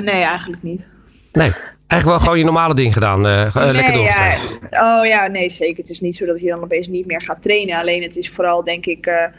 nee, 0.00 0.22
eigenlijk 0.22 0.62
niet. 0.62 0.88
Nee. 1.36 1.52
Eigenlijk 1.86 2.04
wel 2.04 2.18
gewoon 2.18 2.38
je 2.38 2.44
normale 2.44 2.74
ding 2.74 2.92
gedaan. 2.92 3.26
Uh, 3.26 3.54
nee, 3.54 3.72
lekker 3.72 3.92
door. 3.92 4.04
Ja. 4.04 4.36
Oh 4.70 5.06
ja, 5.06 5.26
nee, 5.26 5.48
zeker. 5.48 5.76
Het 5.76 5.90
is 5.90 6.00
niet 6.00 6.16
zo 6.16 6.26
dat 6.26 6.40
je 6.40 6.48
dan 6.48 6.62
opeens 6.62 6.88
niet 6.88 7.06
meer 7.06 7.22
gaat 7.22 7.42
trainen. 7.42 7.78
Alleen 7.78 8.02
het 8.02 8.16
is 8.16 8.30
vooral, 8.30 8.64
denk 8.64 8.86
ik, 8.86 9.30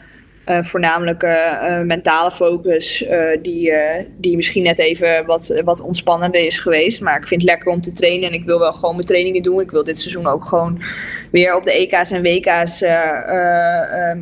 uh, 0.48 0.62
voornamelijk 0.62 1.22
uh, 1.22 1.80
mentale 1.80 2.30
focus, 2.30 3.04
die, 3.42 3.72
die 4.16 4.36
misschien 4.36 4.62
net 4.62 4.78
even 4.78 5.26
wat, 5.26 5.60
wat 5.64 5.80
ontspannender 5.80 6.40
is 6.40 6.58
geweest. 6.58 7.00
Maar 7.00 7.16
ik 7.20 7.26
vind 7.26 7.40
het 7.40 7.50
lekker 7.50 7.72
om 7.72 7.80
te 7.80 7.92
trainen 7.92 8.28
en 8.28 8.34
ik 8.34 8.44
wil 8.44 8.58
wel 8.58 8.72
gewoon 8.72 8.94
mijn 8.94 9.06
trainingen 9.06 9.42
doen. 9.42 9.60
Ik 9.60 9.70
wil 9.70 9.84
dit 9.84 9.98
seizoen 9.98 10.26
ook 10.26 10.44
gewoon 10.44 10.82
weer 11.30 11.56
op 11.56 11.64
de 11.64 11.72
EK's 11.72 12.10
en 12.10 12.22
WK's 12.22 12.80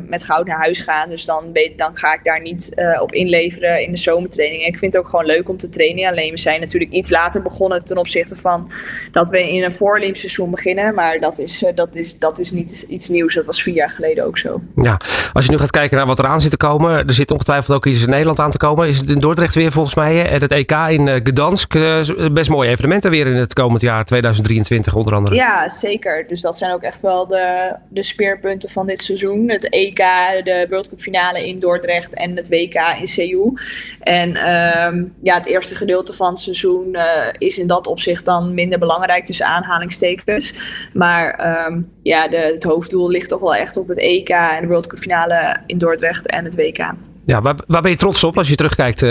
met 0.07 0.23
goud 0.23 0.47
naar 0.47 0.57
huis 0.57 0.81
gaan. 0.81 1.09
Dus 1.09 1.25
dan, 1.25 1.45
dan 1.75 1.97
ga 1.97 2.13
ik 2.13 2.23
daar 2.23 2.41
niet 2.41 2.73
op 2.99 3.11
inleveren 3.11 3.81
in 3.81 3.91
de 3.91 3.97
zomertraining. 3.97 4.65
ik 4.65 4.77
vind 4.77 4.93
het 4.93 5.01
ook 5.01 5.09
gewoon 5.09 5.25
leuk 5.25 5.49
om 5.49 5.57
te 5.57 5.69
trainen. 5.69 6.09
Alleen 6.09 6.31
we 6.31 6.39
zijn 6.39 6.59
natuurlijk 6.59 6.91
iets 6.91 7.09
later 7.09 7.41
begonnen 7.41 7.85
ten 7.85 7.97
opzichte 7.97 8.35
van 8.35 8.71
dat 9.11 9.29
we 9.29 9.51
in 9.51 9.63
een 9.63 9.71
voorolympisch 9.71 10.19
seizoen 10.19 10.51
beginnen. 10.51 10.93
Maar 10.93 11.19
dat 11.19 11.39
is, 11.39 11.65
dat, 11.75 11.95
is, 11.95 12.19
dat 12.19 12.39
is 12.39 12.51
niet 12.51 12.85
iets 12.89 13.09
nieuws. 13.09 13.33
Dat 13.33 13.45
was 13.45 13.61
vier 13.61 13.73
jaar 13.73 13.89
geleden 13.89 14.25
ook 14.25 14.37
zo. 14.37 14.61
Ja, 14.75 14.99
als 15.33 15.45
je 15.45 15.51
nu 15.51 15.57
gaat 15.57 15.71
kijken 15.71 15.97
naar 15.97 16.05
wat 16.05 16.16
wat 16.17 16.25
eraan 16.25 16.41
zit 16.41 16.51
te 16.51 16.57
komen. 16.57 17.07
Er 17.07 17.13
zit 17.13 17.31
ongetwijfeld 17.31 17.77
ook 17.77 17.85
iets 17.85 18.01
in 18.01 18.09
Nederland 18.09 18.39
aan 18.39 18.51
te 18.51 18.57
komen. 18.57 18.87
Is 18.87 18.97
het 18.97 19.09
in 19.09 19.19
Dordrecht 19.19 19.55
weer 19.55 19.71
volgens 19.71 19.95
mij. 19.95 20.29
En 20.29 20.41
het 20.41 20.51
EK 20.51 20.71
in 20.71 21.07
uh, 21.07 21.15
Gdansk. 21.23 21.73
Uh, 21.73 22.05
best 22.31 22.49
mooie 22.49 22.69
evenementen 22.69 23.11
weer 23.11 23.27
in 23.27 23.35
het 23.35 23.53
komend 23.53 23.81
jaar 23.81 24.05
2023 24.05 24.95
onder 24.95 25.15
andere. 25.15 25.35
Ja, 25.35 25.69
zeker. 25.69 26.27
Dus 26.27 26.41
dat 26.41 26.57
zijn 26.57 26.71
ook 26.71 26.81
echt 26.81 27.01
wel 27.01 27.27
de, 27.27 27.75
de 27.89 28.03
speerpunten 28.03 28.69
van 28.69 28.87
dit 28.87 29.01
seizoen. 29.01 29.49
Het 29.49 29.69
EK, 29.69 29.97
de 30.43 30.65
World 30.69 30.89
Cup 30.89 31.01
finale 31.01 31.47
in 31.47 31.59
Dordrecht 31.59 32.13
en 32.13 32.35
het 32.35 32.49
WK 32.49 32.81
in 32.99 33.07
Seoul. 33.07 33.57
En 33.99 34.35
ehm, 34.35 35.03
ja, 35.21 35.35
het 35.35 35.45
eerste 35.45 35.75
gedeelte 35.75 36.13
van 36.13 36.29
het 36.29 36.39
seizoen 36.39 36.87
uh, 36.91 37.03
is 37.37 37.57
in 37.57 37.67
dat 37.67 37.87
opzicht 37.87 38.25
dan 38.25 38.53
minder 38.53 38.79
belangrijk 38.79 39.25
tussen 39.25 39.45
aanhalingstekens. 39.45 40.53
Maar 40.93 41.29
ehm, 41.29 41.81
ja, 42.03 42.27
de, 42.27 42.37
het 42.37 42.63
hoofddoel 42.63 43.09
ligt 43.09 43.29
toch 43.29 43.39
wel 43.39 43.55
echt 43.55 43.77
op 43.77 43.87
het 43.87 43.97
EK 43.97 44.29
en 44.29 44.61
de 44.61 44.67
World 44.67 44.87
Cup 44.87 44.99
finale 44.99 45.57
in 45.65 45.77
Dordrecht 45.77 46.06
en 46.09 46.43
het 46.43 46.55
WK. 46.55 46.93
Ja, 47.25 47.41
waar, 47.41 47.55
waar 47.67 47.81
ben 47.81 47.91
je 47.91 47.97
trots 47.97 48.23
op 48.23 48.37
als 48.37 48.49
je 48.49 48.55
terugkijkt 48.55 49.01
uh, 49.01 49.09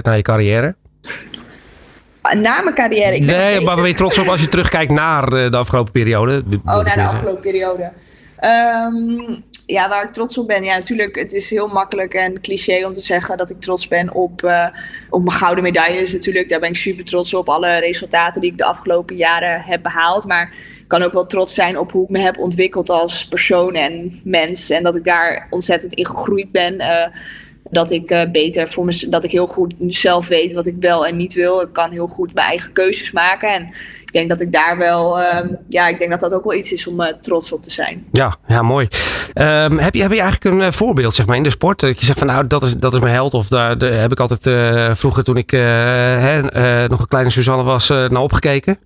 naar 0.00 0.16
je 0.16 0.22
carrière? 0.22 0.74
Na 2.22 2.62
mijn 2.62 2.74
carrière? 2.74 3.14
Ik 3.14 3.24
nee, 3.24 3.54
maar 3.54 3.64
waar 3.64 3.76
ben 3.76 3.88
je 3.88 3.94
trots 3.94 4.18
op 4.18 4.28
als 4.28 4.40
je 4.40 4.48
terugkijkt 4.48 4.92
naar 4.92 5.30
de, 5.30 5.48
de 5.50 5.56
afgelopen 5.56 5.92
periode? 5.92 6.42
Oh, 6.64 6.84
naar 6.84 6.96
de 6.96 7.02
afgelopen 7.02 7.40
periode. 7.40 7.92
Um, 8.40 9.44
ja, 9.66 9.88
waar 9.88 10.04
ik 10.04 10.12
trots 10.12 10.38
op 10.38 10.46
ben. 10.46 10.64
Ja, 10.64 10.74
natuurlijk, 10.74 11.16
het 11.16 11.32
is 11.32 11.50
heel 11.50 11.68
makkelijk 11.68 12.14
en 12.14 12.40
cliché 12.40 12.86
om 12.86 12.92
te 12.92 13.00
zeggen 13.00 13.36
dat 13.36 13.50
ik 13.50 13.60
trots 13.60 13.88
ben 13.88 14.14
op, 14.14 14.42
uh, 14.42 14.66
op 15.10 15.24
mijn 15.24 15.36
gouden 15.36 15.64
medailles. 15.64 16.12
Natuurlijk, 16.12 16.48
daar 16.48 16.60
ben 16.60 16.68
ik 16.68 16.76
super 16.76 17.04
trots 17.04 17.34
op. 17.34 17.48
Alle 17.48 17.78
resultaten 17.78 18.40
die 18.40 18.50
ik 18.50 18.58
de 18.58 18.64
afgelopen 18.64 19.16
jaren 19.16 19.62
heb 19.62 19.82
behaald. 19.82 20.26
Maar 20.26 20.54
kan 20.88 21.02
ook 21.02 21.12
wel 21.12 21.26
trots 21.26 21.54
zijn 21.54 21.78
op 21.78 21.92
hoe 21.92 22.04
ik 22.04 22.08
me 22.08 22.18
heb 22.18 22.38
ontwikkeld 22.38 22.90
als 22.90 23.26
persoon 23.26 23.74
en 23.74 24.20
mens. 24.24 24.70
En 24.70 24.82
dat 24.82 24.94
ik 24.94 25.04
daar 25.04 25.46
ontzettend 25.50 25.94
in 25.94 26.06
gegroeid 26.06 26.52
ben. 26.52 26.74
Uh, 26.74 27.06
dat 27.70 27.90
ik 27.90 28.10
uh, 28.10 28.22
beter 28.32 28.68
voor 28.68 28.84
me, 28.84 29.06
dat 29.08 29.24
ik 29.24 29.30
heel 29.30 29.46
goed 29.46 29.74
zelf 29.88 30.28
weet 30.28 30.52
wat 30.52 30.66
ik 30.66 30.76
wel 30.80 31.06
en 31.06 31.16
niet 31.16 31.34
wil. 31.34 31.60
Ik 31.60 31.72
kan 31.72 31.90
heel 31.90 32.06
goed 32.06 32.34
mijn 32.34 32.46
eigen 32.46 32.72
keuzes 32.72 33.10
maken. 33.10 33.48
En 33.48 33.62
ik 34.00 34.12
denk 34.12 34.28
dat 34.28 34.40
ik 34.40 34.52
daar 34.52 34.78
wel, 34.78 35.20
uh, 35.20 35.38
ja, 35.68 35.88
ik 35.88 35.98
denk 35.98 36.10
dat 36.10 36.20
dat 36.20 36.34
ook 36.34 36.44
wel 36.44 36.54
iets 36.54 36.72
is 36.72 36.86
om 36.86 37.00
uh, 37.00 37.06
trots 37.20 37.52
op 37.52 37.62
te 37.62 37.70
zijn. 37.70 38.06
Ja, 38.12 38.36
ja 38.46 38.62
mooi. 38.62 38.88
Um, 39.34 39.78
heb, 39.78 39.94
je, 39.94 40.02
heb 40.02 40.12
je 40.12 40.20
eigenlijk 40.20 40.62
een 40.62 40.72
voorbeeld 40.72 41.14
zeg 41.14 41.26
maar, 41.26 41.36
in 41.36 41.42
de 41.42 41.50
sport? 41.50 41.80
Dat 41.80 42.00
je 42.00 42.06
zegt 42.06 42.18
van 42.18 42.26
nou, 42.26 42.46
dat 42.46 42.62
is, 42.62 42.76
dat 42.76 42.94
is 42.94 43.00
mijn 43.00 43.14
held. 43.14 43.34
Of 43.34 43.48
daar 43.48 43.76
heb 43.78 44.12
ik 44.12 44.20
altijd 44.20 44.98
vroeger 44.98 45.24
toen 45.24 45.36
ik 45.36 45.50
hè, 45.50 46.86
nog 46.86 47.00
een 47.00 47.08
kleine 47.08 47.30
Suzanne 47.30 47.62
was 47.62 47.88
naar 47.88 48.20
opgekeken? 48.20 48.78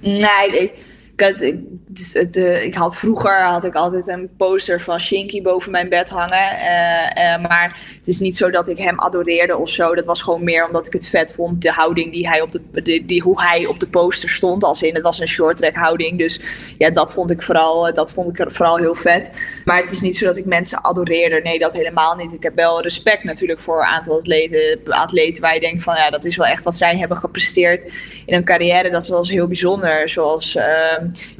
Nee, 0.00 0.50
ik, 0.50 0.97
ik, 1.20 1.56
dus 1.86 2.12
het, 2.12 2.36
ik 2.36 2.74
had 2.74 2.96
vroeger 2.96 3.42
had 3.42 3.64
ik 3.64 3.74
altijd 3.74 4.08
een 4.08 4.30
poster 4.36 4.80
van 4.80 5.00
Shinky 5.00 5.42
boven 5.42 5.70
mijn 5.70 5.88
bed 5.88 6.10
hangen. 6.10 6.52
Uh, 6.52 7.24
uh, 7.24 7.48
maar 7.48 7.80
het 7.98 8.08
is 8.08 8.20
niet 8.20 8.36
zo 8.36 8.50
dat 8.50 8.68
ik 8.68 8.78
hem 8.78 8.98
adoreerde 8.98 9.56
of 9.56 9.68
zo. 9.68 9.94
Dat 9.94 10.06
was 10.06 10.22
gewoon 10.22 10.44
meer 10.44 10.66
omdat 10.66 10.86
ik 10.86 10.92
het 10.92 11.08
vet 11.08 11.32
vond. 11.34 11.62
De 11.62 11.70
houding 11.70 12.12
die 12.12 12.28
hij 12.28 12.40
op 12.40 12.52
de, 12.52 13.02
die, 13.06 13.22
hoe 13.22 13.42
hij 13.42 13.66
op 13.66 13.80
de 13.80 13.88
poster 13.88 14.28
stond. 14.28 14.64
Als 14.64 14.82
in 14.82 14.94
het 14.94 15.02
was 15.02 15.20
een 15.20 15.28
short 15.28 15.56
track 15.56 15.74
houding. 15.74 16.18
Dus 16.18 16.40
ja, 16.78 16.90
dat 16.90 17.12
vond 17.12 17.30
ik 17.30 17.42
vooral, 17.42 17.92
dat 17.92 18.12
vond 18.12 18.38
ik 18.38 18.52
vooral 18.52 18.76
heel 18.76 18.94
vet. 18.94 19.30
Maar 19.64 19.80
het 19.80 19.90
is 19.90 20.00
niet 20.00 20.16
zo 20.16 20.26
dat 20.26 20.36
ik 20.36 20.44
mensen 20.44 20.82
adoreerde. 20.82 21.40
Nee, 21.42 21.58
dat 21.58 21.72
helemaal 21.72 22.16
niet. 22.16 22.32
Ik 22.32 22.42
heb 22.42 22.54
wel 22.54 22.82
respect 22.82 23.24
natuurlijk 23.24 23.60
voor 23.60 23.78
een 23.78 23.86
aantal 23.86 24.16
atleten, 24.18 24.80
atleten 24.84 25.42
waar 25.42 25.54
je 25.54 25.60
denkt 25.60 25.82
van 25.82 25.96
ja, 25.96 26.10
dat 26.10 26.24
is 26.24 26.36
wel 26.36 26.46
echt 26.46 26.64
wat 26.64 26.74
zij 26.74 26.96
hebben 26.96 27.16
gepresteerd 27.16 27.84
in 28.26 28.34
hun 28.34 28.44
carrière. 28.44 28.90
Dat 28.90 29.02
is 29.02 29.08
wel 29.08 29.18
eens 29.18 29.30
heel 29.30 29.46
bijzonder. 29.46 30.08
Zoals 30.08 30.56
uh, 30.56 30.64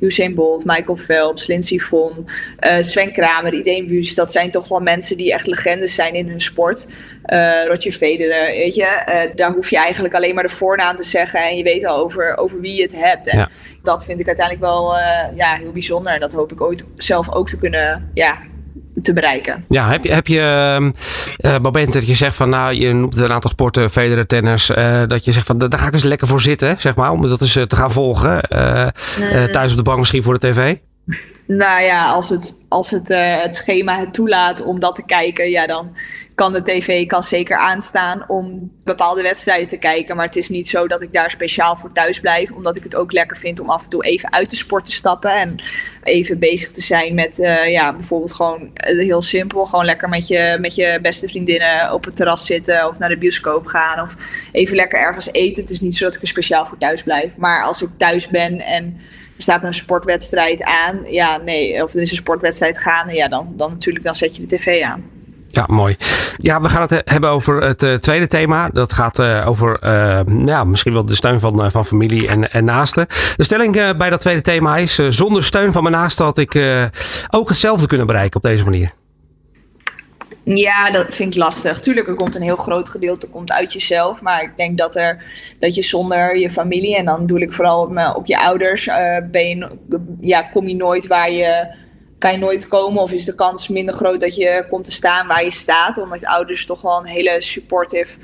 Usain 0.00 0.34
Bolt, 0.34 0.64
Michael 0.64 0.96
Phelps, 0.96 1.46
Lindsey 1.46 1.78
Vonn, 1.78 2.26
uh, 2.60 2.76
Sven 2.80 3.12
Kramer, 3.12 3.54
Ideen 3.54 3.86
Wust. 3.86 4.16
Dat 4.16 4.32
zijn 4.32 4.50
toch 4.50 4.68
wel 4.68 4.80
mensen 4.80 5.16
die 5.16 5.32
echt 5.32 5.46
legendes 5.46 5.94
zijn 5.94 6.14
in 6.14 6.28
hun 6.28 6.40
sport. 6.40 6.88
Uh, 7.26 7.66
Roger 7.66 7.92
Federer, 7.92 8.46
weet 8.46 8.74
je. 8.74 9.02
Uh, 9.08 9.34
daar 9.34 9.52
hoef 9.52 9.70
je 9.70 9.76
eigenlijk 9.76 10.14
alleen 10.14 10.34
maar 10.34 10.46
de 10.46 10.48
voornaam 10.48 10.96
te 10.96 11.02
zeggen 11.02 11.40
en 11.40 11.56
je 11.56 11.62
weet 11.62 11.84
al 11.84 11.96
over, 11.96 12.36
over 12.36 12.60
wie 12.60 12.74
je 12.74 12.82
het 12.82 12.94
hebt. 12.96 13.28
En 13.28 13.38
ja. 13.38 13.48
dat 13.82 14.04
vind 14.04 14.20
ik 14.20 14.26
uiteindelijk 14.26 14.66
wel 14.66 14.96
ja, 15.34 15.56
heel 15.56 15.72
bijzonder. 15.72 16.12
En 16.12 16.20
dat 16.20 16.32
hoop 16.32 16.52
ik 16.52 16.60
ooit 16.60 16.84
zelf 16.96 17.32
ook 17.32 17.48
te 17.48 17.58
kunnen 17.58 18.10
ja, 18.14 18.38
te 19.00 19.12
bereiken. 19.12 19.64
Ja, 19.68 19.88
heb 19.88 20.04
je, 20.04 20.12
heb 20.12 20.26
je 20.26 20.76
uh, 21.38 21.58
moment 21.58 21.92
dat 21.92 22.06
je 22.06 22.14
zegt 22.14 22.36
van 22.36 22.48
nou, 22.48 22.74
je 22.74 22.92
noemt 22.92 23.18
een 23.18 23.32
aantal 23.32 23.50
sporten, 23.50 23.90
Federer, 23.90 24.26
tennis, 24.26 24.70
uh, 24.70 25.02
dat 25.06 25.24
je 25.24 25.32
zegt 25.32 25.46
van 25.46 25.58
daar 25.58 25.78
ga 25.78 25.86
ik 25.86 25.92
eens 25.92 26.02
lekker 26.02 26.26
voor 26.26 26.40
zitten, 26.40 26.76
zeg 26.78 26.96
maar, 26.96 27.10
om 27.10 27.28
dat 27.28 27.40
eens 27.40 27.52
te 27.52 27.76
gaan 27.76 27.90
volgen. 27.90 28.40
Thuis 29.50 29.70
op 29.70 29.76
de 29.76 29.82
bank 29.82 29.98
misschien 29.98 30.22
voor 30.22 30.38
de 30.38 30.48
tv? 30.48 30.76
Nou 31.46 31.82
ja, 31.82 32.10
als 32.10 32.28
het, 32.28 32.54
als 32.68 32.90
het, 32.90 33.08
het 33.42 33.54
schema 33.54 33.98
het 33.98 34.12
toelaat 34.12 34.62
om 34.62 34.80
dat 34.80 34.94
te 34.94 35.04
kijken, 35.06 35.50
ja, 35.50 35.66
dan 35.66 35.96
kan 36.38 36.52
de 36.52 36.62
tv 36.62 37.06
kan 37.06 37.22
zeker 37.22 37.56
aanstaan 37.56 38.24
om 38.28 38.72
bepaalde 38.84 39.22
wedstrijden 39.22 39.68
te 39.68 39.76
kijken. 39.76 40.16
Maar 40.16 40.26
het 40.26 40.36
is 40.36 40.48
niet 40.48 40.68
zo 40.68 40.86
dat 40.86 41.02
ik 41.02 41.12
daar 41.12 41.30
speciaal 41.30 41.76
voor 41.76 41.92
thuis 41.92 42.20
blijf. 42.20 42.50
Omdat 42.50 42.76
ik 42.76 42.82
het 42.82 42.96
ook 42.96 43.12
lekker 43.12 43.36
vind 43.36 43.60
om 43.60 43.70
af 43.70 43.84
en 43.84 43.90
toe 43.90 44.04
even 44.04 44.32
uit 44.32 44.50
de 44.50 44.56
sport 44.56 44.84
te 44.84 44.92
stappen. 44.92 45.32
En 45.32 45.62
even 46.02 46.38
bezig 46.38 46.70
te 46.70 46.80
zijn 46.80 47.14
met 47.14 47.38
uh, 47.38 47.70
ja, 47.70 47.92
bijvoorbeeld 47.92 48.32
gewoon 48.32 48.60
uh, 48.62 49.00
heel 49.00 49.22
simpel. 49.22 49.64
Gewoon 49.64 49.84
lekker 49.84 50.08
met 50.08 50.26
je, 50.26 50.56
met 50.60 50.74
je 50.74 50.98
beste 51.02 51.28
vriendinnen 51.28 51.92
op 51.92 52.04
het 52.04 52.16
terras 52.16 52.46
zitten. 52.46 52.88
Of 52.88 52.98
naar 52.98 53.08
de 53.08 53.18
bioscoop 53.18 53.66
gaan. 53.66 54.00
Of 54.00 54.16
even 54.52 54.76
lekker 54.76 54.98
ergens 54.98 55.32
eten. 55.32 55.62
Het 55.62 55.70
is 55.70 55.80
niet 55.80 55.96
zo 55.96 56.04
dat 56.04 56.14
ik 56.14 56.20
er 56.20 56.28
speciaal 56.28 56.66
voor 56.66 56.78
thuis 56.78 57.02
blijf. 57.02 57.36
Maar 57.36 57.64
als 57.64 57.82
ik 57.82 57.90
thuis 57.96 58.28
ben 58.28 58.60
en 58.60 58.84
er 59.36 59.42
staat 59.42 59.64
een 59.64 59.74
sportwedstrijd 59.74 60.62
aan. 60.62 61.00
Ja, 61.06 61.36
nee. 61.36 61.82
Of 61.82 61.94
er 61.94 62.00
is 62.00 62.10
een 62.10 62.16
sportwedstrijd 62.16 62.78
gaan. 62.78 63.14
Ja, 63.14 63.28
dan, 63.28 63.52
dan 63.56 63.70
natuurlijk 63.70 64.04
dan 64.04 64.14
zet 64.14 64.36
je 64.36 64.46
de 64.46 64.56
tv 64.56 64.82
aan. 64.82 65.17
Ja, 65.50 65.64
mooi. 65.68 65.96
Ja, 66.36 66.60
we 66.60 66.68
gaan 66.68 66.86
het 66.88 67.02
hebben 67.04 67.30
over 67.30 67.62
het 67.62 67.82
uh, 67.82 67.94
tweede 67.94 68.26
thema. 68.26 68.68
Dat 68.68 68.92
gaat 68.92 69.18
uh, 69.18 69.48
over 69.48 69.78
uh, 69.84 70.46
ja, 70.46 70.64
misschien 70.64 70.92
wel 70.92 71.04
de 71.04 71.14
steun 71.14 71.40
van, 71.40 71.70
van 71.70 71.84
familie 71.84 72.28
en, 72.28 72.52
en 72.52 72.64
naasten. 72.64 73.06
De 73.36 73.44
stelling 73.44 73.96
bij 73.96 74.10
dat 74.10 74.20
tweede 74.20 74.40
thema 74.40 74.76
is: 74.76 74.94
zonder 75.08 75.44
steun 75.44 75.72
van 75.72 75.82
mijn 75.82 75.94
naasten 75.94 76.24
had 76.24 76.38
ik 76.38 76.62
ook 77.30 77.48
hetzelfde 77.48 77.86
kunnen 77.86 78.06
bereiken 78.06 78.36
op 78.36 78.42
deze 78.42 78.64
manier. 78.64 78.92
Ja, 80.44 80.90
dat 80.90 81.14
vind 81.14 81.34
ik 81.34 81.40
lastig. 81.40 81.80
Tuurlijk, 81.80 82.08
er 82.08 82.14
komt 82.14 82.34
een 82.34 82.42
heel 82.42 82.56
groot 82.56 82.88
gedeelte 82.88 83.28
komt 83.28 83.52
uit 83.52 83.72
jezelf. 83.72 84.20
Maar 84.20 84.42
ik 84.42 84.56
denk 84.56 84.78
dat, 84.78 84.96
er, 84.96 85.22
dat 85.58 85.74
je 85.74 85.82
zonder 85.82 86.38
je 86.38 86.50
familie, 86.50 86.96
en 86.96 87.04
dan 87.04 87.26
doe 87.26 87.40
ik 87.40 87.52
vooral 87.52 87.82
op, 87.82 88.14
op 88.16 88.26
je 88.26 88.38
ouders, 88.38 88.88
ben 89.30 89.78
ja, 90.20 90.42
kom 90.42 90.68
je 90.68 90.76
nooit 90.76 91.06
waar 91.06 91.30
je 91.30 91.66
kan 92.18 92.32
je 92.32 92.38
nooit 92.38 92.68
komen 92.68 93.02
of 93.02 93.12
is 93.12 93.24
de 93.24 93.34
kans 93.34 93.68
minder 93.68 93.94
groot 93.94 94.20
dat 94.20 94.36
je 94.36 94.64
komt 94.68 94.84
te 94.84 94.92
staan 94.92 95.26
waar 95.26 95.44
je 95.44 95.50
staat. 95.50 95.98
Omdat 95.98 96.24
ouders 96.24 96.66
toch 96.66 96.80
wel 96.80 96.98
een 96.98 97.06
hele 97.06 97.40
supportive 97.40 98.18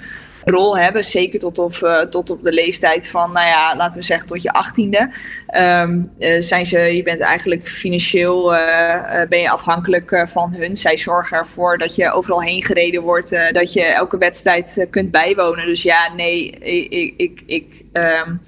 rol 0.44 0.78
hebben. 0.78 1.04
Zeker 1.04 1.38
tot 1.38 1.58
op, 1.58 1.74
uh, 1.82 2.00
tot 2.00 2.30
op 2.30 2.42
de 2.42 2.52
leeftijd 2.52 3.08
van, 3.08 3.32
nou 3.32 3.46
ja, 3.46 3.76
laten 3.76 3.98
we 3.98 4.04
zeggen 4.04 4.26
tot 4.26 4.42
je 4.42 4.52
achttiende. 4.52 5.10
Um, 5.56 6.12
zijn 6.38 6.66
ze, 6.66 6.78
je 6.78 7.02
bent 7.02 7.20
eigenlijk 7.20 7.68
financieel 7.68 8.54
uh, 8.54 9.20
ben 9.28 9.38
je 9.38 9.50
afhankelijk 9.50 10.22
van 10.24 10.54
hun. 10.54 10.76
Zij 10.76 10.96
zorgen 10.96 11.38
ervoor 11.38 11.78
dat 11.78 11.94
je 11.94 12.12
overal 12.12 12.42
heen 12.42 12.62
gereden 12.62 13.02
wordt. 13.02 13.38
dat 13.52 13.72
je 13.72 13.82
elke 13.82 14.18
wedstrijd 14.18 14.86
kunt 14.90 15.10
bijwonen. 15.10 15.66
Dus 15.66 15.82
ja, 15.82 16.12
nee, 16.16 16.50
ik... 16.50 17.14
ik, 17.16 17.42
ik 17.46 17.82
um, 17.92 18.40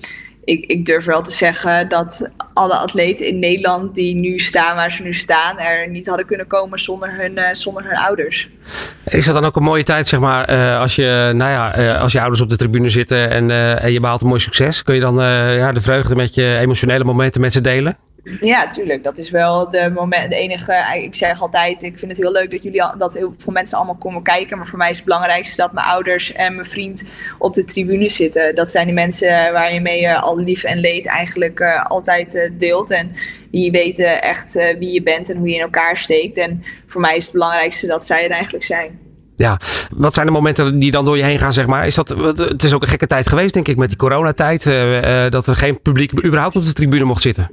ik, 0.46 0.64
ik 0.66 0.86
durf 0.86 1.04
wel 1.04 1.22
te 1.22 1.30
zeggen 1.30 1.88
dat 1.88 2.28
alle 2.56 2.74
atleten 2.74 3.26
in 3.26 3.38
Nederland 3.38 3.94
die 3.94 4.14
nu 4.14 4.38
staan 4.38 4.76
waar 4.76 4.90
ze 4.90 5.02
nu 5.02 5.12
staan, 5.12 5.58
er 5.58 5.88
niet 5.88 6.06
hadden 6.06 6.26
kunnen 6.26 6.46
komen 6.46 6.78
zonder 6.78 7.20
hun, 7.20 7.32
uh, 7.32 7.44
zonder 7.52 7.84
hun 7.84 7.96
ouders. 7.96 8.48
Is 9.04 9.24
dat 9.24 9.34
dan 9.34 9.44
ook 9.44 9.56
een 9.56 9.62
mooie 9.62 9.82
tijd, 9.82 10.06
zeg 10.06 10.20
maar, 10.20 10.50
uh, 10.50 10.80
als, 10.80 10.96
je, 10.96 11.30
nou 11.34 11.50
ja, 11.50 11.78
uh, 11.78 12.00
als 12.00 12.12
je 12.12 12.20
ouders 12.20 12.40
op 12.40 12.48
de 12.48 12.56
tribune 12.56 12.90
zitten 12.90 13.30
en, 13.30 13.50
en 13.80 13.92
je 13.92 14.00
behaalt 14.00 14.20
een 14.20 14.28
mooi 14.28 14.40
succes? 14.40 14.82
Kun 14.82 14.94
je 14.94 15.00
dan 15.00 15.14
ja, 15.54 15.72
de 15.72 15.80
vreugde 15.80 16.14
met 16.14 16.34
je 16.34 16.58
emotionele 16.60 17.04
momenten 17.04 17.40
met 17.40 17.52
ze 17.52 17.60
delen? 17.60 17.96
Ja, 18.40 18.68
tuurlijk. 18.68 19.02
Dat 19.02 19.18
is 19.18 19.30
wel 19.30 19.70
de, 19.70 19.90
moment, 19.94 20.30
de 20.30 20.36
enige. 20.36 21.00
Ik 21.02 21.14
zeg 21.14 21.40
altijd, 21.40 21.82
ik 21.82 21.98
vind 21.98 22.10
het 22.10 22.20
heel 22.20 22.32
leuk 22.32 22.50
dat 22.50 22.62
jullie 22.62 22.84
dat 22.98 23.14
heel 23.14 23.34
veel 23.38 23.52
mensen 23.52 23.76
allemaal 23.76 23.96
komen 23.96 24.22
kijken. 24.22 24.56
Maar 24.56 24.66
voor 24.66 24.78
mij 24.78 24.90
is 24.90 24.96
het 24.96 25.04
belangrijkste 25.04 25.56
dat 25.56 25.72
mijn 25.72 25.86
ouders 25.86 26.32
en 26.32 26.54
mijn 26.54 26.66
vriend 26.66 27.10
op 27.38 27.54
de 27.54 27.64
tribune 27.64 28.08
zitten. 28.08 28.54
Dat 28.54 28.68
zijn 28.68 28.86
die 28.86 28.94
mensen 28.94 29.28
waar 29.28 29.74
je 29.74 29.80
mee 29.80 30.02
uh, 30.02 30.22
al 30.22 30.38
lief 30.38 30.64
en 30.64 30.78
leed 30.78 31.06
eigenlijk 31.06 31.60
uh, 31.60 31.82
altijd 31.82 32.50
deelt. 32.58 32.90
En 32.90 33.12
die 33.50 33.70
weten 33.70 34.22
echt 34.22 34.52
wie 34.52 34.92
je 34.92 35.02
bent 35.02 35.30
en 35.30 35.36
hoe 35.36 35.48
je 35.48 35.54
in 35.54 35.60
elkaar 35.60 35.96
steekt. 35.96 36.38
En 36.38 36.64
voor 36.86 37.00
mij 37.00 37.16
is 37.16 37.24
het 37.24 37.32
belangrijkste 37.32 37.86
dat 37.86 38.06
zij 38.06 38.24
er 38.24 38.30
eigenlijk 38.30 38.64
zijn. 38.64 38.98
Ja, 39.36 39.60
wat 39.90 40.14
zijn 40.14 40.26
de 40.26 40.32
momenten 40.32 40.78
die 40.78 40.90
dan 40.90 41.04
door 41.04 41.16
je 41.16 41.24
heen 41.24 41.38
gaan, 41.38 41.52
zeg 41.52 41.66
maar? 41.66 41.86
Is 41.86 41.94
dat, 41.94 42.08
het 42.36 42.62
is 42.62 42.74
ook 42.74 42.82
een 42.82 42.88
gekke 42.88 43.06
tijd 43.06 43.28
geweest, 43.28 43.54
denk 43.54 43.68
ik, 43.68 43.76
met 43.76 43.88
die 43.88 43.98
coronatijd. 43.98 44.62
dat 45.30 45.46
er 45.46 45.56
geen 45.56 45.80
publiek 45.82 46.24
überhaupt 46.24 46.56
op 46.56 46.64
de 46.64 46.72
tribune 46.72 47.04
mocht 47.04 47.22
zitten. 47.22 47.50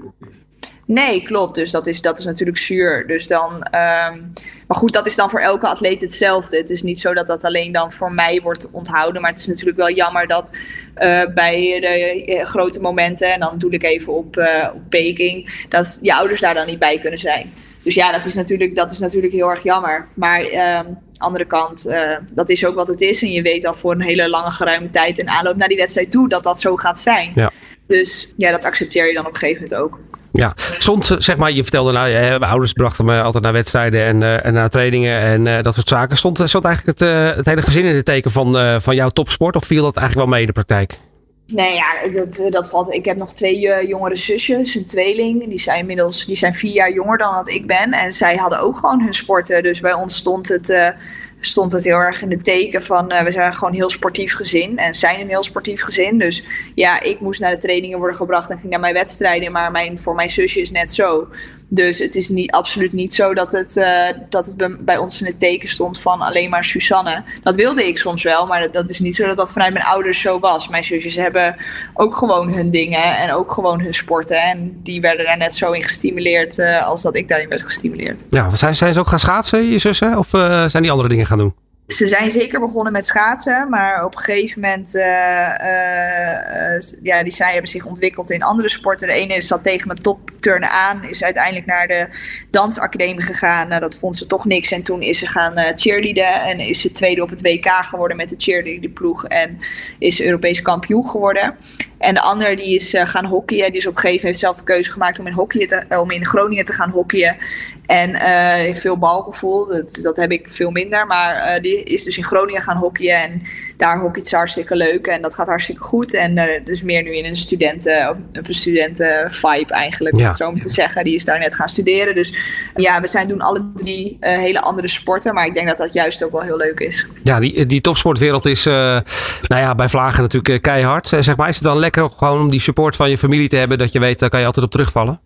Nee, 0.86 1.24
klopt. 1.24 1.56
Dus 1.56 1.72
dat 1.72 1.88
is, 1.88 2.02
dat 2.02 2.20
is 2.20 2.26
natuurlijk 2.26 2.58
zuur. 2.58 3.08
Dus 3.08 3.28
dan, 3.28 3.54
um, 3.54 4.34
maar 4.68 4.78
goed, 4.78 4.94
dat 4.94 5.06
is 5.06 5.16
dan 5.16 5.30
voor 5.30 5.40
elke 5.40 5.68
atleet 5.68 6.02
hetzelfde. 6.02 6.58
Het 6.58 6.70
is 6.70 6.82
niet 6.82 7.00
zo 7.00 7.14
dat 7.14 7.28
dat 7.28 7.44
alleen 7.44 7.72
dan 7.72 7.92
voor 7.92 8.12
mij 8.12 8.42
wordt 8.42 8.68
onthouden. 8.72 9.22
Maar 9.22 9.32
het 9.32 9.40
is 9.40 9.48
natuurlijk 9.48 9.78
wel 9.78 9.92
jammer 9.92 10.28
dat 10.28 10.52
uh, 10.52 11.26
bij 11.34 11.80
de 11.80 12.24
uh, 12.26 12.46
grote 12.46 12.80
momenten, 12.80 13.34
en 13.34 13.40
dan 13.40 13.58
doe 13.58 13.72
ik 13.72 13.84
even 13.84 14.14
op, 14.14 14.38
uh, 14.38 14.68
op 14.74 14.82
Peking, 14.90 15.66
dat 15.70 16.00
je 16.02 16.16
ouders 16.16 16.42
daar 16.42 16.54
dan 16.54 16.66
niet 16.66 16.80
bij 16.80 17.00
kunnen 17.00 17.20
zijn. 17.20 17.54
Dus 17.84 17.96
ja, 17.96 18.12
dat 18.12 18.26
is 18.26 18.34
natuurlijk, 18.34 18.76
dat 18.76 18.92
is 18.92 19.00
natuurlijk 19.00 19.34
heel 19.34 19.50
erg 19.50 19.64
jammer. 19.64 20.08
Maar 20.14 20.42
um, 20.42 20.98
andere 21.18 21.46
kant, 21.46 21.94
dat 22.30 22.50
is 22.50 22.66
ook 22.66 22.76
wat 22.76 22.88
het 22.88 23.02
is. 23.02 23.22
En 23.22 23.32
je 23.32 23.42
weet 23.42 23.66
al 23.66 23.74
voor 23.74 23.92
een 23.92 24.02
hele 24.02 24.30
lange 24.30 24.52
geruime 24.52 24.90
tijd 24.90 25.20
en 25.20 25.30
aanloop 25.30 25.56
naar 25.56 25.68
die 25.68 25.78
wedstrijd 25.78 26.12
toe 26.12 26.30
dat 26.30 26.44
dat 26.44 26.60
zo 26.60 26.76
gaat 26.76 27.00
zijn. 27.00 27.32
Ja. 27.34 27.52
Dus 27.88 28.34
ja, 28.38 28.52
dat 28.52 28.66
accepteer 28.66 29.08
je 29.08 29.14
dan 29.14 29.26
op 29.26 29.34
een 29.34 29.40
gegeven 29.40 29.64
moment 29.64 29.82
ook. 29.82 30.00
Ja, 30.36 30.54
soms 30.78 31.08
zeg 31.08 31.38
maar, 31.38 31.52
je 31.52 31.62
vertelde 31.62 31.92
nou, 31.92 32.12
mijn 32.12 32.44
ouders 32.44 32.74
brachten 32.74 33.06
me 33.06 33.22
altijd 33.22 33.44
naar 33.44 33.54
wedstrijden 33.54 34.06
en, 34.06 34.22
uh, 34.22 34.46
en 34.46 34.54
naar 34.54 34.70
trainingen 34.70 35.20
en 35.20 35.64
dat 35.64 35.74
soort 35.74 35.88
zaken. 35.88 36.18
Stond, 36.18 36.42
stond 36.46 36.66
eigenlijk 36.66 37.00
het, 37.00 37.10
het 37.36 37.46
hele 37.46 37.62
gezin 37.62 37.86
in 37.86 37.96
het 37.96 38.06
teken 38.06 38.32
van, 38.32 38.82
van 38.82 38.96
jouw 38.96 39.10
topsport 39.10 39.56
of 39.56 39.66
viel 39.66 39.84
dat 39.84 39.98
eigenlijk 39.98 40.28
wel 40.28 40.36
mee 40.38 40.48
in 40.48 40.54
de 40.54 40.64
praktijk? 40.64 41.00
Nee, 41.48 41.74
ja, 41.74 42.08
dat, 42.12 42.44
dat 42.50 42.70
valt. 42.70 42.94
Ik 42.94 43.06
heb 43.06 43.18
nog 43.18 43.34
twee 43.34 43.88
jongere 43.88 44.16
zusjes, 44.16 44.76
een 44.76 44.86
tweeling. 44.86 45.48
Die 45.48 45.60
zijn 45.60 45.80
inmiddels 45.80 46.26
die 46.26 46.36
zijn 46.36 46.54
vier 46.54 46.74
jaar 46.74 46.94
jonger 46.94 47.18
dan 47.18 47.36
dat 47.36 47.50
ik 47.50 47.68
ben. 47.68 47.92
En 47.92 48.12
zij 48.12 48.36
hadden 48.36 48.60
ook 48.60 48.78
gewoon 48.78 49.02
hun 49.02 49.14
sporten. 49.14 49.64
Dus 49.64 49.80
bij 49.80 49.94
ons 49.94 50.16
stond 50.16 50.48
het 50.48 50.96
stond 51.46 51.72
het 51.72 51.84
heel 51.84 51.98
erg 51.98 52.22
in 52.22 52.30
de 52.30 52.42
teken 52.42 52.84
van 52.84 53.14
uh, 53.14 53.22
we 53.22 53.32
zijn 53.32 53.54
gewoon 53.54 53.74
heel 53.74 53.90
sportief 53.90 54.34
gezin 54.34 54.78
en 54.78 54.94
zijn 54.96 55.20
een 55.20 55.28
heel 55.28 55.44
sportief 55.44 55.82
gezin. 55.82 56.18
Dus 56.18 56.44
ja, 56.76 57.02
ik 57.02 57.20
moest 57.20 57.40
naar 57.40 57.52
de 57.52 57.58
trainingen 57.58 57.98
worden 57.98 58.18
gebracht 58.18 58.50
en 58.50 58.58
ging 58.58 58.70
naar 58.70 58.80
mijn 58.80 58.94
wedstrijden, 58.94 59.52
maar 59.52 59.72
mijn, 59.72 59.98
voor 59.98 60.16
mijn 60.16 60.30
zusje 60.30 60.62
is 60.62 60.72
net 60.72 60.92
zo. 60.92 61.28
Dus 61.74 62.00
het 62.00 62.16
is 62.16 62.30
niet, 62.30 62.52
absoluut 62.52 62.94
niet 62.94 63.14
zo 63.14 63.34
dat 63.34 63.52
het, 63.52 63.78
uh, 63.78 64.08
dat 64.30 64.46
het 64.46 64.86
bij 64.86 64.98
ons 64.98 65.22
in 65.22 65.28
het 65.28 65.40
teken 65.40 65.70
stond 65.70 66.00
van 66.00 66.22
alleen 66.22 66.50
maar 66.50 66.64
Susanne. 66.64 67.24
Dat 67.44 67.56
wilde 67.56 67.88
ik 67.88 67.98
soms 67.98 68.24
wel, 68.24 68.46
maar 68.46 68.72
dat, 68.72 68.90
is 68.90 69.00
niet 69.00 69.16
zo 69.16 69.26
dat 69.26 69.36
dat 69.36 69.54
vanuit 69.54 69.74
mijn 69.74 69.86
ouders 69.86 70.22
zo 70.22 70.40
was. 70.40 70.68
Mijn 70.68 70.84
zusjes 70.84 71.16
hebben 71.16 71.56
ook 71.94 72.16
gewoon 72.16 72.54
hun 72.54 72.70
dingen 72.70 73.18
en 73.18 73.34
ook 73.34 73.52
gewoon 73.52 73.82
hun 73.82 73.94
sporten. 73.94 74.42
En 74.42 74.80
die 74.84 75.02
werden 75.02 75.26
daar 75.26 75.38
net 75.38 75.56
zo 75.56 75.72
in 75.72 75.84
gestimuleerd 75.84 76.58
uh, 76.58 76.88
als 76.88 77.02
dat 77.02 77.16
ik 77.16 77.28
daarin 77.28 77.50
werd 77.50 77.64
gestimuleerd. 77.64 78.26
Ja, 78.30 78.56
zijn, 78.56 78.76
zijn 78.76 78.94
ze 78.94 79.00
ook 79.00 79.08
gaan 79.08 79.20
schaatsen, 79.20 79.70
je 79.70 79.78
zussen? 79.78 80.18
Of 80.18 80.34
uh, 80.34 80.66
zijn 80.66 80.84
die 80.84 80.92
andere 80.92 81.10
dingen 81.10 81.26
gaan 81.26 81.38
doen? 81.38 81.54
Ze 81.94 82.08
zijn 82.08 82.32
zeker 82.32 82.60
begonnen 82.60 82.94
met 82.94 83.06
schaatsen, 83.06 83.70
maar 83.70 84.06
op 84.06 84.16
een 84.16 84.22
gegeven 84.22 84.62
moment, 84.62 84.96
uh, 84.96 85.04
uh, 85.04 86.80
ja, 87.02 87.24
die 87.24 87.32
zij 87.32 87.52
hebben 87.52 87.70
zich 87.70 87.86
ontwikkeld 87.86 88.32
in 88.32 88.44
andere 88.44 88.70
sporten. 88.70 89.08
De 89.08 89.14
ene 89.14 89.42
zat 89.42 89.64
tegen 89.64 89.88
mijn 89.88 90.00
topturnen 90.00 90.70
aan, 90.70 91.04
is 91.04 91.24
uiteindelijk 91.24 91.66
naar 91.66 91.88
de 91.88 92.08
dansacademie 92.50 93.22
gegaan. 93.22 93.68
Nou, 93.68 93.82
dat 93.82 93.96
vond 93.96 94.16
ze 94.16 94.26
toch 94.26 94.46
niks 94.46 94.72
en 94.72 94.84
toen 94.84 95.02
is 95.02 95.18
ze 95.18 95.28
gaan 95.28 95.60
uh, 95.60 95.66
cheerleaden 95.76 96.42
en 96.42 96.60
is 96.60 96.82
ze 96.82 96.92
tweede 96.92 97.24
op 97.24 97.30
het 97.30 97.42
WK 97.42 97.68
geworden 97.68 98.18
met 98.18 98.30
de 98.30 98.36
cheerleadingploeg 98.38 99.26
en 99.26 99.60
is 100.00 100.22
Europees 100.22 100.62
kampioen 100.62 101.06
geworden. 101.06 101.56
En 101.98 102.14
de 102.14 102.22
ander 102.22 102.56
die 102.56 102.76
is 102.76 102.94
gaan 102.98 103.26
hockeyen, 103.26 103.72
die 103.72 103.80
is 103.80 103.88
op 103.88 103.94
een 103.94 104.00
gegeven 104.00 104.22
moment 104.22 104.40
zelf 104.40 104.58
de 104.58 104.64
keuze 104.64 104.92
gemaakt 104.92 105.20
om 105.20 105.28
in, 105.28 105.34
hockey 105.34 105.66
te, 105.66 105.86
om 105.90 106.12
in 106.12 106.26
Groningen 106.26 106.66
te 106.66 106.74
gaan 106.74 106.90
hockeyen. 106.90 107.38
En 107.86 108.16
heeft 108.56 108.80
veel 108.80 108.98
balgevoel, 108.98 109.68
dat, 109.68 110.00
dat 110.02 110.18
heb 110.18 110.32
ik 110.32 110.52
veel 110.52 110.72
minder, 110.72 111.08
maar 111.08 111.62
die 111.62 111.83
is 111.84 112.04
dus 112.04 112.18
in 112.18 112.24
Groningen 112.24 112.62
gaan 112.62 112.78
hockeyen. 112.78 113.22
En 113.22 113.42
daar 113.76 114.00
hockeyt 114.00 114.28
ze 114.28 114.36
hartstikke 114.36 114.76
leuk. 114.76 115.08
En 115.08 115.22
dat 115.22 115.36
gaat 115.36 115.48
hartstikke 115.48 115.84
goed. 115.84 116.14
En 116.14 116.38
uh, 116.38 116.44
dus 116.64 116.84
meer 116.84 117.04
nu 117.04 117.16
in 117.16 117.26
een 117.26 117.36
studenten, 117.36 118.26
een 118.32 118.54
studenten 118.54 119.32
vibe 119.32 119.74
eigenlijk. 119.74 120.18
Ja. 120.18 120.28
Om 120.28 120.34
zo 120.34 120.54
te 120.54 120.70
zeggen. 120.70 121.04
Die 121.04 121.14
is 121.14 121.26
daar 121.26 121.40
net 121.40 121.56
gaan 121.56 121.70
studeren. 121.70 122.16
Dus 122.16 122.34
ja, 122.76 123.02
we 123.02 123.08
zijn 123.08 123.28
doen 123.28 123.42
alle 123.42 123.72
drie 123.76 124.18
uh, 124.22 124.30
hele 124.30 124.62
andere 124.62 124.88
sporten. 124.88 125.34
Maar 125.34 125.46
ik 125.46 125.54
denk 125.54 125.68
dat 125.68 125.78
dat 125.78 125.94
juist 125.94 126.24
ook 126.24 126.32
wel 126.32 126.42
heel 126.42 126.58
leuk 126.58 126.80
is. 126.80 127.08
Ja, 127.24 127.40
die, 127.40 127.66
die 127.66 127.82
topsportwereld 127.82 128.46
is 128.46 128.66
uh, 128.66 128.74
nou 128.74 129.62
ja, 129.62 129.76
bij 129.76 129.90
Vlagen 129.90 130.22
natuurlijk 130.22 130.62
keihard. 130.62 131.08
zeg 131.08 131.38
maar, 131.38 131.50
is 131.50 131.56
het 131.56 131.64
dan 131.64 131.78
lekker 131.78 132.10
gewoon 132.10 132.40
om 132.40 132.50
die 132.50 132.62
support 132.62 132.96
van 132.96 133.10
je 133.10 133.18
familie 133.18 133.48
te 133.48 133.56
hebben. 133.56 133.78
Dat 133.78 133.92
je 133.92 134.00
weet, 134.00 134.20
daar 134.20 134.30
kan 134.30 134.40
je 134.40 134.46
altijd 134.46 134.66
op 134.66 134.72
terugvallen? 134.72 135.20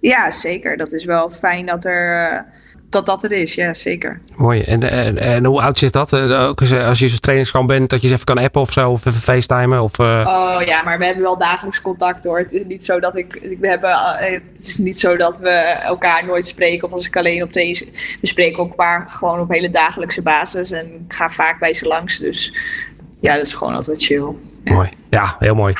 Ja, 0.00 0.30
zeker. 0.30 0.76
Dat 0.76 0.92
is 0.92 1.04
wel 1.04 1.28
fijn 1.28 1.66
dat 1.66 1.84
er 1.84 2.46
dat 2.90 3.06
dat 3.06 3.24
er 3.24 3.32
is, 3.32 3.54
ja, 3.54 3.72
zeker. 3.72 4.20
Mooi. 4.36 4.62
En, 4.62 4.90
en, 4.90 5.18
en 5.18 5.44
hoe 5.44 5.60
oud 5.60 5.78
zit 5.78 5.92
dat? 5.92 6.12
Eh, 6.12 6.48
ook 6.48 6.60
als 6.60 6.98
je 6.98 7.08
zo'n 7.08 7.18
trainingskamp 7.18 7.68
bent, 7.68 7.90
dat 7.90 8.02
je 8.02 8.08
ze 8.08 8.14
even 8.14 8.26
kan 8.26 8.38
appen 8.38 8.60
of 8.60 8.72
zo, 8.72 8.90
of 8.90 9.06
even 9.06 9.20
facetimen? 9.20 9.82
Of, 9.82 9.98
uh... 9.98 10.06
Oh 10.06 10.62
ja, 10.66 10.82
maar 10.82 10.98
we 10.98 11.04
hebben 11.04 11.22
wel 11.22 11.38
dagelijks 11.38 11.82
contact 11.82 12.24
hoor. 12.24 12.38
Het 12.38 12.52
is 12.52 12.64
niet 12.64 12.84
zo 12.84 13.00
dat 13.00 13.16
ik, 13.16 13.56
we 13.60 13.68
hebben, 13.68 13.90
eh, 13.90 14.32
het 14.52 14.66
is 14.66 14.76
niet 14.76 14.98
zo 14.98 15.16
dat 15.16 15.38
we 15.38 15.50
elkaar 15.50 16.26
nooit 16.26 16.46
spreken 16.46 16.86
of 16.86 16.92
als 16.92 17.06
ik 17.06 17.16
alleen 17.16 17.42
op 17.42 17.52
deze. 17.52 17.84
We 18.20 18.26
spreken 18.26 18.58
ook 18.58 18.76
maar 18.76 19.04
gewoon 19.08 19.40
op 19.40 19.50
hele 19.50 19.68
dagelijkse 19.68 20.22
basis 20.22 20.70
en 20.70 20.86
ik 20.86 21.14
ga 21.14 21.28
vaak 21.28 21.58
bij 21.58 21.72
ze 21.72 21.86
langs. 21.86 22.18
Dus 22.18 22.54
ja, 23.20 23.36
dat 23.36 23.46
is 23.46 23.54
gewoon 23.54 23.74
altijd 23.74 24.04
chill. 24.04 24.34
Mooi. 24.70 24.88
Ja, 25.10 25.36
heel 25.38 25.54
mooi. 25.54 25.74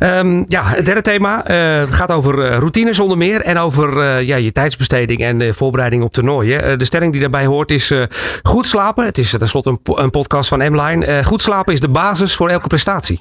Um, 0.00 0.44
ja, 0.48 0.62
het 0.64 0.84
derde 0.84 1.02
thema 1.02 1.50
uh, 1.50 1.92
gaat 1.92 2.12
over 2.12 2.38
uh, 2.38 2.56
routines 2.56 3.00
onder 3.00 3.18
meer. 3.18 3.40
En 3.40 3.58
over 3.58 3.96
uh, 3.96 4.26
ja, 4.26 4.36
je 4.36 4.52
tijdsbesteding 4.52 5.20
en 5.20 5.54
voorbereiding 5.54 6.02
op 6.02 6.12
toernooien. 6.12 6.78
de 6.78 6.84
stelling 6.84 7.12
die 7.12 7.20
daarbij 7.20 7.44
hoort 7.44 7.70
is 7.70 7.94
goed 8.42 8.66
slapen. 8.66 9.04
Het 9.04 9.18
is 9.18 9.30
tenslotte 9.30 9.70
een, 9.70 9.78
een 9.84 10.10
podcast 10.10 10.48
van 10.48 10.72
M-Line. 10.72 11.24
goed 11.24 11.42
slapen 11.42 11.72
is 11.72 11.80
de 11.80 11.88
basis 11.88 12.34
voor 12.34 12.48
elke 12.48 12.68
prestatie. 12.68 13.20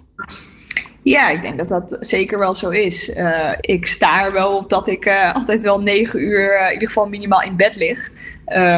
Ja, 1.03 1.29
ik 1.29 1.41
denk 1.41 1.57
dat 1.57 1.67
dat 1.67 1.97
zeker 1.99 2.39
wel 2.39 2.53
zo 2.53 2.69
is. 2.69 3.11
ik 3.59 3.85
sta 3.85 4.25
er 4.25 4.31
wel 4.31 4.57
op 4.57 4.69
dat 4.69 4.87
ik 4.87 5.07
altijd 5.33 5.61
wel 5.61 5.81
negen 5.81 6.19
uur 6.19 6.65
in 6.67 6.73
ieder 6.73 6.87
geval 6.87 7.07
minimaal 7.07 7.41
in 7.41 7.55
bed 7.55 7.75
lig. 7.75 8.09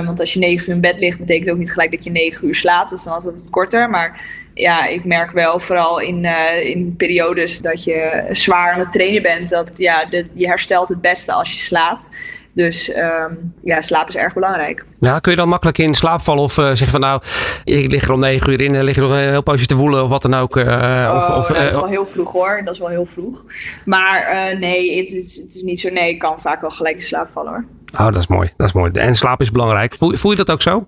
want 0.05 0.19
als 0.19 0.33
je 0.33 0.39
negen 0.39 0.67
uur 0.67 0.75
in 0.75 0.81
bed 0.81 0.99
ligt, 0.99 1.17
betekent 1.17 1.49
ook 1.49 1.57
niet 1.57 1.71
gelijk 1.71 1.91
dat 1.91 2.03
je 2.03 2.11
negen 2.11 2.47
uur 2.47 2.55
slaapt. 2.55 2.89
Dus 2.89 3.03
dan 3.03 3.17
is 3.17 3.23
het 3.23 3.49
korter. 3.49 3.89
Maar 3.89 4.21
ja, 4.53 4.87
ik 4.87 5.05
merk 5.05 5.31
wel 5.31 5.59
vooral 5.59 5.99
in, 5.99 6.23
uh, 6.23 6.65
in 6.65 6.95
periodes 6.95 7.61
dat 7.61 7.83
je 7.83 8.25
zwaar 8.31 8.73
aan 8.73 8.79
het 8.79 8.91
trainen 8.91 9.21
bent, 9.21 9.49
dat 9.49 9.69
ja, 9.77 10.05
de, 10.05 10.25
je 10.33 10.47
herstelt 10.47 10.87
het 10.87 11.01
beste 11.01 11.33
als 11.33 11.53
je 11.53 11.59
slaapt. 11.59 12.09
Dus 12.53 12.95
um, 12.95 13.53
ja, 13.63 13.81
slaap 13.81 14.07
is 14.07 14.15
erg 14.15 14.33
belangrijk. 14.33 14.85
Ja, 14.99 15.19
kun 15.19 15.31
je 15.31 15.37
dan 15.37 15.49
makkelijk 15.49 15.77
in 15.77 15.93
slaap 15.93 16.21
vallen 16.21 16.43
of 16.43 16.57
uh, 16.57 16.65
zeggen 16.65 16.87
van 16.87 16.99
nou, 16.99 17.21
ik 17.63 17.91
lig 17.91 18.03
er 18.03 18.11
om 18.11 18.19
negen 18.19 18.51
uur 18.51 18.61
in 18.61 18.75
en 18.75 18.83
lig 18.83 18.95
er 18.95 19.01
nog 19.01 19.11
een 19.11 19.17
heel 19.17 19.43
poosje 19.43 19.65
te 19.65 19.75
woelen 19.75 20.03
of 20.03 20.09
wat 20.09 20.21
dan 20.21 20.33
ook? 20.33 20.57
Uh, 20.57 20.65
oh, 20.65 21.37
of, 21.37 21.47
dat 21.47 21.57
is 21.57 21.75
wel 21.75 21.87
heel 21.87 22.05
vroeg 22.05 22.31
hoor, 22.31 22.61
dat 22.65 22.73
is 22.73 22.79
wel 22.79 22.89
heel 22.89 23.05
vroeg. 23.05 23.43
Maar 23.85 24.53
nee, 24.59 24.97
het 24.97 25.11
is, 25.11 25.35
het 25.35 25.55
is 25.55 25.61
niet 25.61 25.79
zo, 25.79 25.89
nee, 25.89 26.09
ik 26.09 26.19
kan 26.19 26.39
vaak 26.39 26.61
wel 26.61 26.69
gelijk 26.69 26.95
in 26.95 27.01
slaap 27.01 27.29
vallen 27.29 27.51
hoor. 27.51 27.65
Oh, 27.93 28.05
dat 28.05 28.15
is 28.15 28.27
mooi, 28.27 28.53
dat 28.57 28.67
is 28.67 28.73
mooi. 28.73 28.91
En 28.91 29.15
slaap 29.15 29.41
is 29.41 29.51
belangrijk. 29.51 29.95
Voel, 29.97 30.15
voel 30.15 30.31
je 30.31 30.37
dat 30.37 30.51
ook 30.51 30.61
zo? 30.61 30.87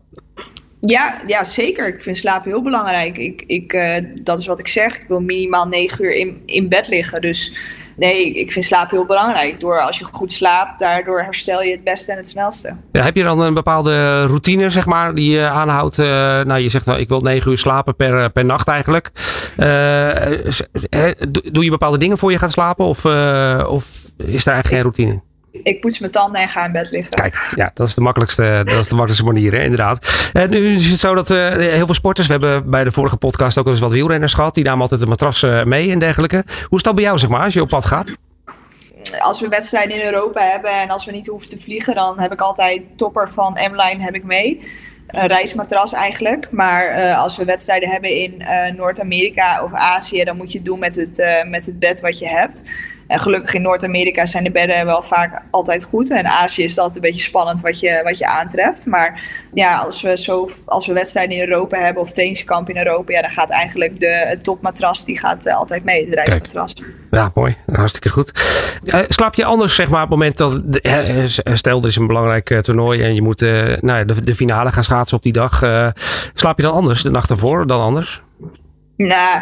Ja, 0.85 1.21
ja, 1.27 1.43
zeker. 1.43 1.87
Ik 1.87 2.01
vind 2.01 2.17
slaap 2.17 2.43
heel 2.43 2.61
belangrijk. 2.61 3.17
Ik, 3.17 3.43
ik, 3.47 3.73
uh, 3.73 3.95
dat 4.21 4.39
is 4.39 4.45
wat 4.45 4.59
ik 4.59 4.67
zeg. 4.67 4.95
Ik 4.95 5.07
wil 5.07 5.19
minimaal 5.19 5.67
negen 5.67 6.05
uur 6.05 6.15
in, 6.15 6.41
in 6.45 6.69
bed 6.69 6.87
liggen. 6.87 7.21
Dus 7.21 7.53
nee, 7.95 8.33
ik 8.33 8.51
vind 8.51 8.65
slaap 8.65 8.91
heel 8.91 9.05
belangrijk. 9.05 9.59
Door 9.59 9.81
als 9.81 9.97
je 9.97 10.05
goed 10.11 10.31
slaapt, 10.31 10.79
daardoor 10.79 11.21
herstel 11.21 11.63
je 11.63 11.71
het 11.71 11.83
beste 11.83 12.11
en 12.11 12.17
het 12.17 12.29
snelste. 12.29 12.75
Heb 12.91 13.15
je 13.15 13.23
dan 13.23 13.39
een 13.39 13.53
bepaalde 13.53 14.25
routine, 14.25 14.69
zeg 14.69 14.85
maar, 14.85 15.15
die 15.15 15.31
je 15.31 15.47
aanhoudt? 15.47 15.97
Uh, 15.97 16.05
nou, 16.41 16.59
je 16.59 16.69
zegt 16.69 16.85
nou, 16.85 16.99
ik 16.99 17.09
wil 17.09 17.19
negen 17.19 17.51
uur 17.51 17.57
slapen 17.57 17.95
per, 17.95 18.29
per 18.29 18.45
nacht 18.45 18.67
eigenlijk. 18.67 19.11
Doe 21.51 21.63
je 21.63 21.69
bepaalde 21.69 21.97
dingen 21.97 22.17
voor 22.17 22.31
je 22.31 22.39
gaat 22.39 22.51
slapen? 22.51 22.85
Of, 22.85 23.05
of 23.65 24.03
is 24.17 24.43
daar 24.43 24.53
eigenlijk 24.53 24.67
geen 24.67 24.81
routine? 24.81 25.21
Ik 25.63 25.79
poets 25.79 25.99
mijn 25.99 26.11
tanden 26.11 26.41
en 26.41 26.49
ga 26.49 26.65
in 26.65 26.71
bed 26.71 26.91
liggen. 26.91 27.13
Kijk, 27.13 27.53
ja, 27.55 27.71
dat 27.73 27.87
is 27.87 27.93
de 27.93 28.01
makkelijkste, 28.01 28.61
dat 28.65 28.79
is 28.79 28.87
de 28.87 28.95
makkelijkste 28.95 29.23
manier, 29.23 29.51
hè, 29.51 29.63
inderdaad. 29.63 30.29
En 30.33 30.49
nu 30.49 30.75
is 30.75 30.91
het 30.91 30.99
zo 30.99 31.15
dat 31.15 31.29
uh, 31.29 31.49
heel 31.49 31.85
veel 31.85 31.93
sporters, 31.93 32.27
we 32.27 32.33
hebben 32.33 32.69
bij 32.69 32.83
de 32.83 32.91
vorige 32.91 33.17
podcast 33.17 33.57
ook 33.57 33.67
eens 33.67 33.79
wat 33.79 33.91
wielrenners 33.91 34.33
gehad, 34.33 34.53
die 34.53 34.63
namen 34.63 34.81
altijd 34.81 34.99
de 34.99 35.07
matras 35.07 35.43
uh, 35.43 35.63
mee 35.63 35.91
en 35.91 35.99
dergelijke. 35.99 36.43
Hoe 36.67 36.77
is 36.77 36.83
dat 36.83 36.95
bij 36.95 37.03
jou, 37.03 37.17
zeg 37.17 37.29
maar, 37.29 37.43
als 37.43 37.53
je 37.53 37.61
op 37.61 37.69
pad 37.69 37.85
gaat? 37.85 38.11
Als 39.19 39.39
we 39.39 39.47
wedstrijden 39.47 39.95
in 39.95 40.05
Europa 40.05 40.41
hebben 40.41 40.71
en 40.71 40.89
als 40.89 41.05
we 41.05 41.11
niet 41.11 41.27
hoeven 41.27 41.49
te 41.49 41.57
vliegen, 41.61 41.95
dan 41.95 42.19
heb 42.19 42.31
ik 42.31 42.41
altijd 42.41 42.81
topper 42.95 43.31
van 43.31 43.53
M-Line 43.53 44.03
heb 44.03 44.15
ik 44.15 44.23
mee 44.23 44.67
een 45.07 45.27
reismatras 45.27 45.93
eigenlijk. 45.93 46.47
Maar 46.51 46.99
uh, 46.99 47.21
als 47.21 47.37
we 47.37 47.45
wedstrijden 47.45 47.89
hebben 47.89 48.09
in 48.09 48.43
Noord-Amerika 48.75 49.63
of 49.63 49.73
Azië, 49.73 50.23
dan 50.23 50.37
moet 50.37 50.51
je 50.51 50.57
het 50.57 50.67
doen 50.67 50.79
met 50.79 50.95
het, 50.95 51.45
met 51.47 51.65
het 51.65 51.79
bed 51.79 52.01
wat 52.01 52.17
je 52.17 52.27
hebt. 52.27 52.63
En 53.07 53.19
gelukkig 53.19 53.53
in 53.53 53.61
Noord-Amerika 53.61 54.25
zijn 54.25 54.43
de 54.43 54.51
bedden 54.51 54.85
wel 54.85 55.03
vaak 55.03 55.41
altijd 55.51 55.83
goed. 55.83 56.09
En 56.09 56.27
Azië 56.27 56.63
is 56.63 56.75
dat 56.75 56.95
een 56.95 57.01
beetje 57.01 57.21
spannend 57.21 57.61
wat 57.61 57.79
je, 57.79 58.01
wat 58.03 58.17
je 58.17 58.27
aantreft. 58.27 58.85
Maar 58.85 59.21
ja, 59.53 59.77
als 59.77 60.01
we, 60.01 60.17
zo, 60.17 60.49
als 60.65 60.87
we 60.87 60.93
wedstrijden 60.93 61.35
in 61.35 61.49
Europa 61.49 61.77
hebben 61.77 62.01
of 62.01 62.11
trainingskamp 62.11 62.69
in 62.69 62.77
Europa, 62.77 63.13
ja, 63.13 63.21
dan 63.21 63.29
gaat 63.29 63.49
eigenlijk 63.49 63.99
de 63.99 64.23
het 64.27 64.43
topmatras 64.43 65.05
die 65.05 65.19
gaat 65.19 65.45
uh, 65.45 65.57
altijd 65.57 65.83
mee, 65.83 66.09
de 66.09 66.15
reismatras. 66.15 66.73
Ja, 67.11 67.31
mooi. 67.33 67.55
Hartstikke 67.71 68.09
goed. 68.09 68.31
Uh, 68.83 68.99
slaap 69.07 69.35
je 69.35 69.45
anders, 69.45 69.75
zeg 69.75 69.89
maar, 69.89 70.03
op 70.03 70.09
het 70.09 70.17
moment 70.17 70.37
dat. 70.37 70.61
De, 70.65 71.23
stel, 71.53 71.81
er 71.81 71.87
is 71.87 71.95
een 71.95 72.07
belangrijk 72.07 72.61
toernooi 72.61 73.03
en 73.03 73.15
je 73.15 73.21
moet 73.21 73.41
nou, 73.81 74.05
de, 74.05 74.21
de 74.21 74.35
finale 74.35 74.71
gaan 74.71 74.83
schaatsen 74.83 75.17
op 75.17 75.23
die 75.23 75.31
dag. 75.31 75.59
slaap 76.33 76.57
je 76.57 76.63
dan 76.63 76.73
anders 76.73 77.01
de 77.01 77.09
nacht 77.09 77.29
ervoor 77.29 77.67
dan 77.67 77.81
anders? 77.81 78.23
Nou, 78.97 79.41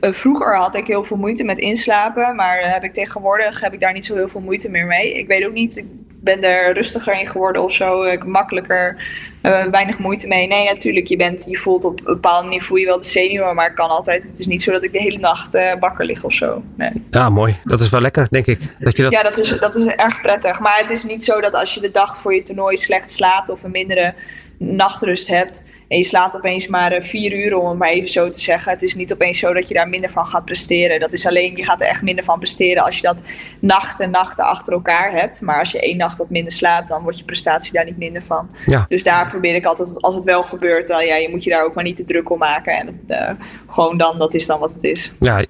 vroeger 0.00 0.56
had 0.56 0.74
ik 0.74 0.86
heel 0.86 1.04
veel 1.04 1.16
moeite 1.16 1.44
met 1.44 1.58
inslapen, 1.58 2.36
maar 2.36 2.72
heb 2.72 2.84
ik 2.84 2.92
tegenwoordig 2.92 3.60
heb 3.60 3.72
ik 3.72 3.80
daar 3.80 3.92
niet 3.92 4.04
zo 4.04 4.14
heel 4.14 4.28
veel 4.28 4.40
moeite 4.40 4.70
meer 4.70 4.86
mee. 4.86 5.18
Ik 5.18 5.26
weet 5.26 5.46
ook 5.46 5.52
niet, 5.52 5.76
ik 5.76 5.86
ben 6.26 6.42
er 6.42 6.74
rustiger 6.74 7.20
in 7.20 7.26
geworden 7.26 7.62
of 7.62 7.72
zo, 7.72 8.02
ik 8.02 8.24
makkelijker, 8.24 8.96
uh, 9.42 9.64
weinig 9.64 9.98
moeite 9.98 10.28
mee. 10.28 10.46
Nee, 10.46 10.64
natuurlijk, 10.64 11.06
je, 11.06 11.16
bent, 11.16 11.46
je 11.48 11.56
voelt 11.56 11.84
op 11.84 11.98
een 11.98 12.04
bepaald 12.04 12.48
niveau 12.48 12.80
je 12.80 12.86
wel 12.86 12.98
de 12.98 13.04
zenuwen, 13.04 13.54
maar 13.54 13.74
kan 13.74 13.88
altijd, 13.88 14.26
het 14.26 14.38
is 14.38 14.46
niet 14.46 14.62
zo 14.62 14.72
dat 14.72 14.84
ik 14.84 14.92
de 14.92 15.00
hele 15.00 15.18
nacht 15.18 15.54
uh, 15.54 15.72
wakker 15.80 16.04
lig 16.04 16.24
of 16.24 16.32
zo. 16.32 16.62
Nee. 16.76 16.90
Ja, 17.10 17.28
mooi. 17.28 17.56
Dat 17.64 17.80
is 17.80 17.88
wel 17.88 18.00
lekker, 18.00 18.26
denk 18.30 18.46
ik. 18.46 18.58
Dat 18.78 18.96
je 18.96 19.02
dat... 19.02 19.12
Ja, 19.12 19.22
dat 19.22 19.38
is, 19.38 19.48
dat 19.60 19.76
is 19.76 19.86
erg 19.86 20.20
prettig. 20.20 20.60
Maar 20.60 20.78
het 20.78 20.90
is 20.90 21.04
niet 21.04 21.24
zo 21.24 21.40
dat 21.40 21.54
als 21.54 21.74
je 21.74 21.80
de 21.80 21.90
dag 21.90 22.20
voor 22.20 22.34
je 22.34 22.42
toernooi 22.42 22.76
slecht 22.76 23.10
slaapt 23.10 23.48
of 23.48 23.62
een 23.62 23.70
mindere 23.70 24.14
nachtrust 24.58 25.28
hebt 25.28 25.64
en 25.88 25.98
je 25.98 26.04
slaapt 26.04 26.36
opeens 26.36 26.66
maar 26.66 26.92
eh, 26.92 27.02
vier 27.02 27.32
uur, 27.32 27.56
om 27.56 27.68
het 27.68 27.78
maar 27.78 27.88
even 27.88 28.08
zo 28.08 28.28
te 28.28 28.40
zeggen. 28.40 28.72
Het 28.72 28.82
is 28.82 28.94
niet 28.94 29.12
opeens 29.12 29.38
zo 29.38 29.52
dat 29.52 29.68
je 29.68 29.74
daar 29.74 29.88
minder 29.88 30.10
van 30.10 30.26
gaat 30.26 30.44
presteren. 30.44 31.00
Dat 31.00 31.12
is 31.12 31.26
alleen, 31.26 31.56
je 31.56 31.64
gaat 31.64 31.80
er 31.80 31.86
echt 31.86 32.02
minder 32.02 32.24
van 32.24 32.38
presteren 32.38 32.84
als 32.84 32.96
je 32.96 33.02
dat 33.02 33.22
nachten 33.60 34.04
en 34.04 34.10
nachten 34.10 34.44
achter 34.44 34.72
elkaar 34.72 35.12
hebt. 35.12 35.40
Maar 35.40 35.58
als 35.58 35.70
je 35.70 35.80
één 35.80 35.96
nacht 35.96 36.18
wat 36.18 36.30
minder 36.30 36.52
slaapt, 36.52 36.88
dan 36.88 37.02
wordt 37.02 37.18
je 37.18 37.24
prestatie 37.24 37.72
daar 37.72 37.84
niet 37.84 37.98
minder 37.98 38.24
van. 38.24 38.50
Ja. 38.66 38.86
Dus 38.88 39.04
daar 39.04 39.28
probeer 39.28 39.54
ik 39.54 39.64
altijd, 39.64 40.02
als 40.02 40.14
het 40.14 40.24
wel 40.24 40.42
gebeurt, 40.42 40.88
dan 40.88 41.06
ja, 41.06 41.16
je 41.16 41.28
moet 41.28 41.44
je 41.44 41.50
daar 41.50 41.64
ook 41.64 41.74
maar 41.74 41.84
niet 41.84 41.96
te 41.96 42.04
druk 42.04 42.30
om 42.30 42.38
maken. 42.38 42.72
En 42.72 43.00
uh, 43.06 43.30
gewoon 43.68 43.96
dan, 43.96 44.18
dat 44.18 44.34
is 44.34 44.46
dan 44.46 44.60
wat 44.60 44.72
het 44.72 44.84
is. 44.84 45.12
Ja, 45.20 45.38
uh, 45.38 45.44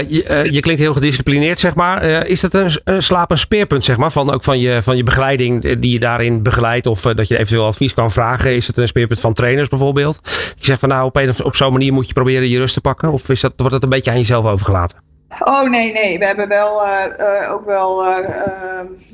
je, 0.00 0.48
je, 0.50 0.60
klinkt 0.60 0.80
heel 0.80 0.92
gedisciplineerd, 0.92 1.60
zeg 1.60 1.74
maar. 1.74 2.26
is 2.26 2.40
dat 2.40 2.54
een, 2.54 2.70
een 2.84 3.02
slaap 3.02 3.30
een 3.30 3.38
speerpunt, 3.38 3.84
zeg 3.84 3.96
maar, 3.96 4.12
van, 4.12 4.32
ook 4.32 4.44
van 4.44 4.58
je, 4.58 4.82
van 4.82 4.96
je 4.96 5.02
begeleiding 5.02 5.78
die 5.78 5.92
je 5.92 5.98
daarin 5.98 6.42
begeleidt? 6.42 6.86
Of 6.86 7.00
dat 7.00 7.28
je 7.28 7.34
eventueel 7.34 7.66
advies 7.66 7.94
kan 7.94 8.10
vragen? 8.10 8.54
Is 8.54 8.66
het 8.66 8.76
een 8.76 8.86
speerpunt 8.86 9.20
van 9.20 9.32
trainers 9.32 9.68
bijvoorbeeld? 9.76 10.20
Je 10.58 10.64
zegt 10.64 10.80
van 10.80 10.88
nou, 10.88 11.04
op, 11.04 11.16
een, 11.16 11.44
op 11.44 11.56
zo'n 11.56 11.72
manier 11.72 11.92
moet 11.92 12.06
je 12.06 12.12
proberen 12.12 12.48
je 12.48 12.58
rust 12.58 12.74
te 12.74 12.80
pakken? 12.80 13.12
Of 13.12 13.28
is 13.28 13.40
dat, 13.40 13.52
wordt 13.56 13.72
dat 13.72 13.82
een 13.82 13.88
beetje 13.88 14.10
aan 14.10 14.16
jezelf 14.16 14.44
overgelaten? 14.44 14.98
Oh 15.40 15.62
nee, 15.70 15.92
nee. 15.92 16.18
We 16.18 16.26
hebben 16.26 16.48
wel 16.48 16.86
uh, 16.86 17.52
ook 17.52 17.64
wel 17.64 18.08
uh, 18.08 18.28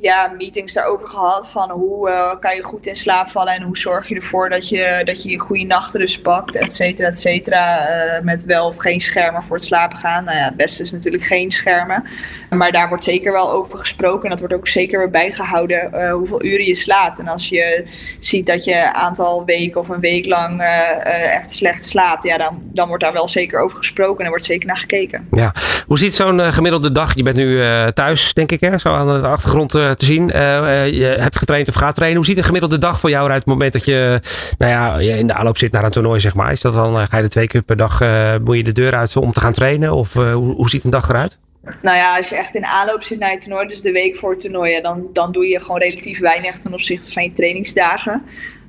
ja, 0.00 0.32
meetings 0.36 0.72
daarover 0.72 1.08
gehad. 1.08 1.50
Van 1.50 1.70
hoe 1.70 2.36
kan 2.40 2.56
je 2.56 2.62
goed 2.62 2.86
in 2.86 2.96
slaap 2.96 3.28
vallen 3.28 3.54
en 3.54 3.62
hoe 3.62 3.78
zorg 3.78 4.08
je 4.08 4.14
ervoor 4.14 4.48
dat 4.48 4.68
je 4.68 5.00
dat 5.04 5.22
je, 5.22 5.30
je 5.30 5.38
goede 5.38 5.64
nachten 5.64 6.00
dus 6.00 6.20
pakt, 6.20 6.56
et 6.56 6.74
cetera, 6.74 7.08
et 7.08 7.18
cetera. 7.18 7.88
met 8.22 8.44
wel 8.44 8.66
of 8.66 8.76
geen 8.76 9.00
schermen 9.00 9.42
voor 9.42 9.56
het 9.56 9.64
slapen 9.64 9.98
gaan. 9.98 10.24
Nou 10.24 10.36
ja, 10.36 10.44
het 10.44 10.56
beste 10.56 10.82
is 10.82 10.92
natuurlijk 10.92 11.24
geen 11.24 11.50
schermen. 11.50 12.04
Maar 12.50 12.72
daar 12.72 12.88
wordt 12.88 13.04
zeker 13.04 13.32
wel 13.32 13.50
over 13.50 13.78
gesproken. 13.78 14.24
En 14.24 14.30
dat 14.30 14.38
wordt 14.38 14.54
ook 14.54 14.68
zeker 14.68 14.98
weer 14.98 15.10
bijgehouden 15.10 16.10
hoeveel 16.10 16.44
uren 16.44 16.66
je 16.66 16.74
slaapt. 16.74 17.18
En 17.18 17.28
als 17.28 17.48
je 17.48 17.84
ziet 18.18 18.46
dat 18.46 18.64
je 18.64 18.74
een 18.74 18.94
aantal 18.94 19.44
weken 19.44 19.80
of 19.80 19.88
een 19.88 20.00
week 20.00 20.26
lang 20.26 20.62
echt 21.04 21.52
slecht 21.52 21.88
slaapt, 21.88 22.24
ja, 22.24 22.36
dan, 22.36 22.62
dan 22.62 22.88
wordt 22.88 23.02
daar 23.02 23.12
wel 23.12 23.28
zeker 23.28 23.60
over 23.60 23.76
gesproken 23.76 24.18
en 24.18 24.24
er 24.24 24.30
wordt 24.30 24.44
zeker 24.44 24.66
naar 24.66 24.78
gekeken. 24.78 25.28
Ja, 25.30 25.52
hoe 25.86 25.98
ziet 25.98 26.09
zo'n 26.14 26.40
eh, 26.40 26.52
gemiddelde 26.52 26.92
dag? 26.92 27.14
Je 27.14 27.22
bent 27.22 27.36
nu 27.36 27.46
uh, 27.46 27.86
thuis, 27.86 28.34
denk 28.34 28.52
ik, 28.52 28.60
hè? 28.60 28.78
zo 28.78 28.88
aan 28.88 29.20
de 29.20 29.26
achtergrond 29.26 29.74
uh, 29.74 29.90
te 29.90 30.04
zien. 30.04 30.26
je 30.26 31.16
hebt 31.18 31.36
getraind 31.36 31.68
of 31.68 31.74
gaat 31.74 31.94
trainen. 31.94 32.18
Hoe 32.18 32.26
ziet 32.26 32.38
een 32.38 32.44
gemiddelde 32.44 32.78
dag 32.78 33.00
voor 33.00 33.10
jou 33.10 33.24
eruit 33.24 33.40
het 33.40 33.48
moment 33.48 33.72
dat 33.72 33.84
je, 33.84 34.20
nou 34.58 34.72
ja, 34.72 34.98
je 34.98 35.18
in 35.18 35.26
de 35.26 35.34
aanloop 35.34 35.58
zit 35.58 35.72
naar 35.72 35.84
een 35.84 35.90
toernooi, 35.90 36.20
zeg 36.20 36.34
maar? 36.34 36.52
Is 36.52 36.60
dat 36.60 36.74
dan, 36.74 37.08
ga 37.08 37.16
je 37.16 37.22
er 37.22 37.28
twee 37.28 37.46
keer 37.46 37.62
per 37.62 37.76
dag, 37.76 38.00
moet 38.44 38.56
je 38.56 38.62
de 38.62 38.72
deur 38.72 38.94
uit 38.94 39.16
om 39.16 39.32
te 39.32 39.40
gaan 39.40 39.52
trainen? 39.52 39.92
Of 39.92 40.12
hoe, 40.12 40.54
hoe 40.54 40.68
ziet 40.68 40.84
een 40.84 40.90
dag 40.90 41.08
eruit? 41.08 41.38
Nou 41.82 41.96
ja, 41.96 42.16
als 42.16 42.28
je 42.28 42.36
echt 42.36 42.54
in 42.54 42.66
aanloop 42.66 43.02
zit 43.02 43.18
naar 43.18 43.30
het 43.30 43.40
toernooi, 43.40 43.66
dus 43.66 43.80
de 43.80 43.92
week 43.92 44.16
voor 44.16 44.30
het 44.30 44.40
toernooi, 44.40 44.80
dan, 44.80 45.06
dan 45.12 45.32
doe 45.32 45.46
je 45.46 45.60
gewoon 45.60 45.80
relatief 45.80 46.18
weinig 46.18 46.58
ten 46.58 46.72
opzichte 46.72 47.12
van 47.12 47.22
je 47.22 47.32
trainingsdagen. 47.32 48.22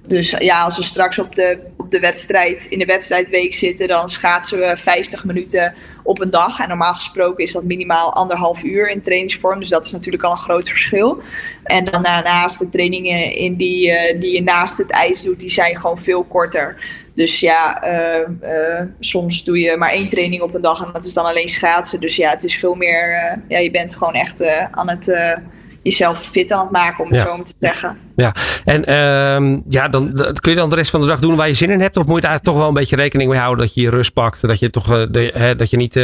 Dus 0.08 0.30
ja, 0.30 0.62
als 0.62 0.78
we 0.78 0.84
straks 0.84 1.20
op 1.20 1.36
de, 1.36 1.60
op 1.78 1.92
de 1.92 2.00
wedstrijd, 2.00 2.66
in 2.66 2.80
de 2.80 2.86
wedstrijdweek 2.86 3.54
zitten, 3.54 3.88
dan 3.88 4.10
schaatsen 4.10 4.60
we 4.60 4.78
50 4.78 5.26
minuten 5.26 5.74
op 6.04 6.22
een 6.22 6.30
dag. 6.30 6.60
En 6.60 6.68
normaal 6.68 6.94
gesproken 6.94 7.44
is 7.44 7.52
dat 7.52 7.64
minimaal 7.64 8.14
anderhalf 8.14 8.64
uur 8.64 8.90
in 8.90 9.02
trainingsvorm. 9.02 9.60
Dus 9.60 9.70
dat 9.70 9.86
is 9.86 9.92
natuurlijk 9.92 10.24
al 10.24 10.32
een 10.32 10.38
groot 10.38 10.70
verschil. 10.70 11.22
En 11.64 11.86
dan 11.86 12.04
daarnaast 12.04 12.60
de 12.60 12.70
trainingen 12.70 13.36
in 13.36 13.56
die, 13.56 13.88
uh, 13.88 14.20
die 14.20 14.34
je 14.34 14.44
naast 14.44 14.78
het 14.78 14.92
ijs 14.92 15.24
doet, 15.24 15.40
die 15.40 15.50
zijn 15.50 15.78
gewoon 15.78 15.98
veel 15.98 16.24
korter. 16.24 16.76
Dus 17.14 17.40
ja, 17.40 17.84
uh, 17.84 18.28
uh, 18.44 18.82
soms 19.00 19.44
doe 19.44 19.60
je 19.60 19.78
maar 19.78 19.92
één 19.92 20.08
training 20.08 20.42
op 20.42 20.54
een 20.54 20.62
dag 20.62 20.86
en 20.86 20.90
dat 20.94 21.06
is 21.06 21.14
dan 21.14 21.26
alleen 21.26 21.50
schaatsen. 21.50 22.00
Dus 22.00 22.16
ja, 22.16 22.30
het 22.30 22.44
is 22.44 22.58
veel 22.58 22.76
meer, 22.76 23.40
ja, 23.48 23.58
je 23.58 23.72
bent 23.72 23.96
gewoon 23.96 24.14
echt 24.14 24.44
aan 24.72 24.90
het 24.90 25.38
jezelf 25.82 26.24
fit 26.24 26.52
aan 26.52 26.60
het 26.60 26.72
maken, 26.72 27.04
om 27.04 27.12
het 27.12 27.20
zo 27.20 27.42
te 27.42 27.54
zeggen. 27.60 27.98
Ja, 28.22 28.34
en 28.66 28.90
uh, 28.90 29.60
ja, 29.70 29.88
dan, 29.88 30.14
kun 30.40 30.52
je 30.52 30.58
dan 30.58 30.70
de 30.70 30.76
rest 30.76 30.92
van 30.92 31.02
de 31.02 31.08
dag 31.08 31.20
doen 31.20 31.36
waar 31.36 31.48
je 31.48 31.54
zin 31.54 31.70
in 31.70 31.82
hebt? 31.82 31.98
Of 31.98 32.06
moet 32.06 32.22
je 32.22 32.28
daar 32.28 32.40
toch 32.40 32.58
wel 32.58 32.68
een 32.68 32.74
beetje 32.74 32.96
rekening 32.96 33.30
mee 33.30 33.40
houden 33.40 33.66
dat 33.66 33.74
je 33.74 33.82
je 33.82 33.90
rust 33.90 34.14
pakt? 34.14 34.48
Dat 34.48 34.60
je, 34.60 34.70
toch, 34.70 34.92
uh, 34.92 35.06
de, 35.12 35.32
hè, 35.34 35.56
dat 35.56 35.70
je 35.70 35.78
niet 35.78 35.96
uh, 35.96 36.04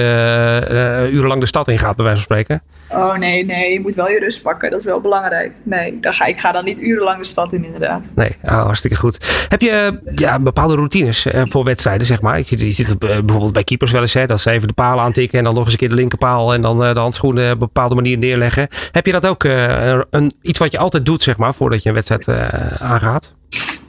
urenlang 1.14 1.40
de 1.40 1.48
stad 1.48 1.68
in 1.68 1.80
gaat, 1.80 1.96
bij 1.96 2.06
wijze 2.06 2.22
van 2.22 2.36
spreken? 2.36 2.62
Oh 2.90 3.18
nee, 3.18 3.46
nee, 3.46 3.74
je 3.74 3.80
moet 3.80 3.96
wel 3.96 4.10
je 4.10 4.20
rust 4.20 4.42
pakken. 4.42 4.72
Dat 4.72 4.80
is 4.80 4.86
wel 4.86 5.00
belangrijk. 5.00 5.52
Nee, 5.64 6.00
dan 6.02 6.14
ga, 6.14 6.26
ik 6.26 6.40
ga 6.40 6.52
dan 6.52 6.64
niet 6.66 6.82
urenlang 6.82 7.18
de 7.18 7.26
stad 7.26 7.54
in, 7.54 7.66
inderdaad. 7.66 8.12
Nee, 8.16 8.38
oh, 8.44 8.64
hartstikke 8.64 8.98
goed. 8.98 9.46
Heb 9.50 9.62
je 9.62 10.00
ja, 10.16 10.40
bepaalde 10.40 10.76
routines 10.76 11.28
voor 11.34 11.64
wedstrijden, 11.64 12.08
zeg 12.08 12.22
maar? 12.22 12.38
Je, 12.38 12.66
je 12.66 12.72
ziet 12.72 13.00
bijvoorbeeld 13.00 13.54
bij 13.54 13.64
keepers 13.64 13.92
wel 13.92 14.02
eens, 14.02 14.14
hè, 14.14 14.26
dat 14.26 14.40
ze 14.40 14.52
even 14.52 14.68
de 14.68 14.74
palen 14.74 15.04
aantikken 15.04 15.38
en 15.38 15.44
dan 15.44 15.54
nog 15.54 15.64
eens 15.64 15.72
een 15.72 15.80
keer 15.80 15.90
de 15.90 15.96
linkerpaal 15.96 16.54
en 16.54 16.62
dan 16.62 16.80
de 16.80 17.00
handschoenen 17.00 17.46
op 17.46 17.52
een 17.52 17.60
bepaalde 17.60 17.96
manier 17.96 18.18
neerleggen. 18.18 18.68
Heb 18.92 19.06
je 19.06 19.12
dat 19.12 19.28
ook 19.28 19.44
een, 19.44 20.32
iets 20.42 20.60
wat 20.60 20.72
je 20.72 20.78
altijd 20.78 21.06
doet, 21.06 21.24
zeg 21.24 21.38
maar, 21.38 21.54
voordat 21.54 21.84
je 21.84 21.90
een 21.90 21.96
wedstrijd 21.96 22.07
uh, 22.10 22.48
aangaat? 22.82 23.36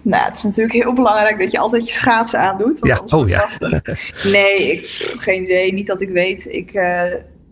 Nou, 0.02 0.24
het 0.24 0.34
is 0.34 0.42
natuurlijk 0.42 0.72
heel 0.72 0.92
belangrijk 0.92 1.38
dat 1.38 1.50
je 1.50 1.58
altijd 1.58 1.86
je 1.86 1.92
schaatsen 1.92 2.40
aandoet. 2.40 2.78
Ja, 2.82 3.00
oh 3.06 3.28
ja. 3.28 3.48
nee, 4.24 4.72
ik 4.72 5.14
geen 5.16 5.42
idee. 5.42 5.72
Niet 5.72 5.86
dat 5.86 6.00
ik 6.00 6.08
weet. 6.08 6.46
Ik, 6.46 6.74
uh, 6.74 7.02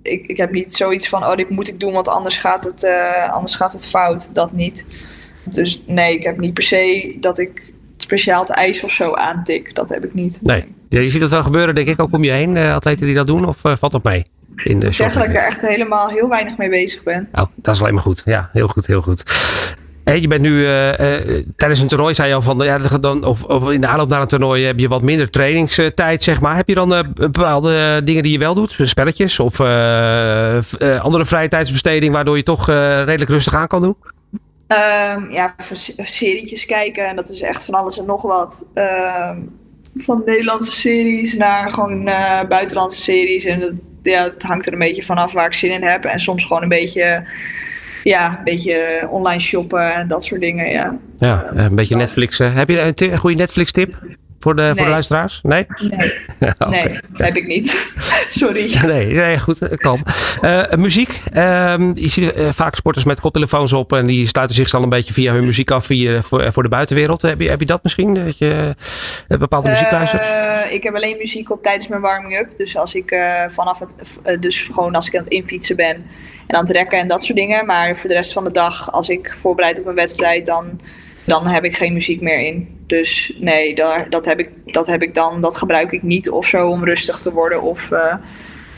ik, 0.02 0.26
ik 0.26 0.37
heb 0.37 0.52
niet 0.52 0.74
zoiets 0.74 1.09
van, 1.09 1.24
oh, 1.24 1.37
dit 1.37 1.50
moet 1.50 1.68
ik 1.68 1.81
doen, 1.81 1.92
want 1.92 2.09
anders 2.09 2.38
gaat 2.38 2.64
het, 2.64 2.83
uh, 2.83 3.33
anders 3.33 3.55
gaat 3.55 3.72
het 3.72 3.87
fout. 3.87 4.31
Dat 4.33 4.52
niet. 4.52 4.85
Dus 5.44 5.83
nee, 5.87 6.14
ik 6.14 6.22
heb 6.22 6.38
niet 6.38 6.55
per 6.55 6.62
se 6.62 7.16
dat 7.20 7.38
ik 7.38 7.72
speciaal 7.96 8.40
het 8.40 8.50
ijs 8.50 8.83
of 8.83 8.90
zo 8.90 9.14
aantik. 9.14 9.74
Dat 9.74 9.88
heb 9.88 10.05
ik 10.05 10.14
niet. 10.14 10.40
Nee. 10.42 10.64
Ja, 10.88 11.00
je 11.00 11.11
ziet 11.11 11.20
het 11.20 11.31
wel 11.31 11.42
gebeuren, 11.42 11.74
denk 11.74 11.88
ik, 11.88 12.00
ook 12.00 12.12
om 12.12 12.24
je 12.24 12.31
heen, 12.31 12.57
atleten 12.57 13.07
die 13.07 13.14
dat 13.14 13.26
doen, 13.26 13.44
of 13.44 13.61
valt 13.61 13.92
dat 13.92 14.02
mee? 14.02 14.26
in 14.64 14.81
de 14.81 14.92
Zeg 14.92 15.12
dat 15.12 15.24
ik 15.24 15.35
er 15.35 15.46
echt 15.46 15.61
helemaal 15.61 16.09
heel 16.09 16.29
weinig 16.29 16.57
mee 16.57 16.68
bezig 16.68 17.02
ben. 17.02 17.29
Oh, 17.33 17.44
dat 17.55 17.74
is 17.74 17.81
alleen 17.81 17.94
maar 17.94 18.02
goed. 18.02 18.22
Ja, 18.24 18.50
heel 18.52 18.68
goed, 18.68 18.87
heel 18.87 19.02
goed. 19.02 19.22
Je 20.14 20.27
bent 20.27 20.40
nu 20.40 20.51
uh, 20.51 20.88
uh, 20.88 20.95
tijdens 21.57 21.81
een 21.81 21.88
toernooi, 21.88 22.14
zei 22.14 22.29
je 22.29 22.35
al 22.35 22.42
van, 22.42 22.59
ja, 22.59 22.79
dan, 22.79 23.25
of, 23.25 23.45
of, 23.45 23.71
in 23.71 23.81
de 23.81 23.87
aanloop 23.87 24.09
naar 24.09 24.21
een 24.21 24.27
toernooi 24.27 24.64
heb 24.64 24.79
je 24.79 24.88
wat 24.88 25.03
minder 25.03 25.31
trainingstijd, 25.31 26.23
zeg 26.23 26.40
maar. 26.40 26.57
Heb 26.57 26.69
je 26.69 26.75
dan 26.75 26.92
uh, 26.92 26.99
bepaalde 27.14 28.01
dingen 28.05 28.23
die 28.23 28.33
je 28.33 28.38
wel 28.38 28.55
doet, 28.55 28.77
spelletjes 28.83 29.40
of 29.40 29.61
andere 31.01 31.25
vrije 31.25 31.49
tijdsbesteding, 31.49 32.12
waardoor 32.12 32.37
je 32.37 32.42
toch 32.42 32.66
redelijk 32.66 33.31
rustig 33.31 33.55
aan 33.55 33.66
kan 33.66 33.83
doen? 33.83 33.97
Um, 34.69 35.33
ja, 35.33 35.55
serietjes 35.97 36.66
kijken 36.66 37.09
en 37.09 37.16
dat 37.16 37.29
is 37.29 37.40
echt 37.40 37.64
van 37.64 37.75
alles 37.75 37.99
en 37.99 38.07
nog 38.07 38.23
wat. 38.23 38.66
Ehm, 38.75 39.38
van 39.95 40.23
Nederlandse 40.27 40.73
series 40.73 41.35
naar 41.35 41.71
gewoon 41.71 42.05
buitenlandse 42.49 43.03
series 43.03 43.45
en 43.45 43.61
dat 43.61 43.81
ja, 44.11 44.25
het 44.25 44.42
hangt 44.42 44.66
er 44.66 44.73
een 44.73 44.79
beetje 44.79 45.03
vanaf 45.03 45.33
waar 45.33 45.47
ik 45.47 45.55
zin 45.55 45.73
in 45.73 45.83
heb. 45.83 46.05
En 46.05 46.19
soms 46.19 46.45
gewoon 46.45 46.62
een 46.62 46.69
beetje, 46.69 47.27
ja, 48.09 48.38
een 48.38 48.45
beetje 48.45 49.09
online 49.11 49.40
shoppen 49.40 49.95
en 49.95 50.09
dat 50.09 50.25
soort 50.25 50.40
dingen. 50.40 50.71
Ja, 50.71 50.99
ja 51.16 51.51
een 51.55 51.75
beetje 51.75 51.97
Netflix. 51.97 52.38
Heb 52.38 52.69
je 52.69 52.92
een 52.97 53.19
goede 53.19 53.37
Netflix 53.37 53.73
tip? 53.73 53.99
Voor 54.46 54.56
de, 54.56 54.72
voor 54.74 54.85
de 54.85 54.90
luisteraars? 54.90 55.40
Nee? 55.42 55.66
Nee, 55.78 56.12
nee 56.68 56.98
dat 57.09 57.26
heb 57.26 57.37
ik 57.37 57.46
niet. 57.46 57.92
Sorry. 58.28 58.74
Nee, 58.87 59.06
nee 59.06 59.38
goed, 59.38 59.68
eh, 59.68 59.78
kalm. 59.78 60.02
Uh, 60.42 60.62
muziek. 60.76 61.20
Uh, 61.35 61.74
je 61.94 62.09
ziet 62.09 62.37
uh, 62.37 62.48
vaak 62.52 62.74
sporters 62.74 63.04
met 63.04 63.20
koptelefoons 63.20 63.72
op 63.72 63.92
en 63.92 64.06
die 64.06 64.26
sluiten 64.26 64.56
zich 64.56 64.74
al 64.74 64.82
een 64.82 64.88
beetje 64.88 65.12
via 65.12 65.32
hun 65.32 65.44
muziek 65.44 65.70
af 65.70 65.85
via, 65.85 66.22
voor, 66.22 66.52
voor 66.52 66.62
de 66.62 66.68
buitenwereld. 66.68 67.22
Heb 67.22 67.40
je, 67.40 67.48
heb 67.48 67.61
je 67.61 67.66
dat 67.66 67.82
misschien? 67.82 68.14
Dat 68.14 68.38
je 68.38 68.74
bepaalde 69.28 69.68
muziek 69.68 69.90
luistert? 69.90 70.24
ik 70.72 70.82
heb 70.82 70.94
alleen 70.94 71.16
muziek 71.16 71.50
op 71.50 71.62
tijdens 71.62 71.88
mijn 71.88 72.00
warming-up. 72.00 72.56
Dus 72.56 72.76
als 72.76 72.94
ik 72.94 73.16
vanaf 73.46 73.78
het, 73.78 74.18
dus 74.40 74.62
gewoon 74.62 74.94
als 74.94 75.06
ik 75.06 75.16
aan 75.16 75.22
het 75.22 75.32
infietsen 75.32 75.76
ben 75.76 76.04
en 76.46 76.56
aan 76.56 76.64
het 76.64 76.72
rekken 76.72 76.98
en 76.98 77.09
dat 77.09 77.24
soort 77.24 77.38
dingen. 77.38 77.66
Maar 77.66 77.96
voor 77.96 78.09
de 78.09 78.14
rest 78.14 78.32
van 78.32 78.44
de 78.44 78.50
dag, 78.50 78.92
als 78.92 79.09
ik 79.09 79.35
voorbereid 79.37 79.80
op 79.80 79.87
een 79.87 79.94
wedstrijd, 79.94 80.46
dan 80.46 80.80
dan 81.27 81.47
heb 81.47 81.65
ik 81.65 81.77
geen 81.77 81.93
muziek 81.93 82.21
meer 82.21 82.47
in. 82.47 82.69
Dus 82.87 83.33
nee, 83.39 83.75
daar, 83.75 84.11
dat, 84.11 84.25
heb 84.25 84.39
ik, 84.39 84.51
dat 84.65 84.87
heb 84.87 85.03
ik 85.03 85.15
dan, 85.15 85.41
dat 85.41 85.57
gebruik 85.57 85.93
ik 85.93 86.03
niet 86.03 86.31
of 86.31 86.47
zo 86.47 86.69
om 86.69 86.85
rustig 86.85 87.19
te 87.19 87.33
worden 87.33 87.62
of, 87.62 87.91
uh, 87.91 88.15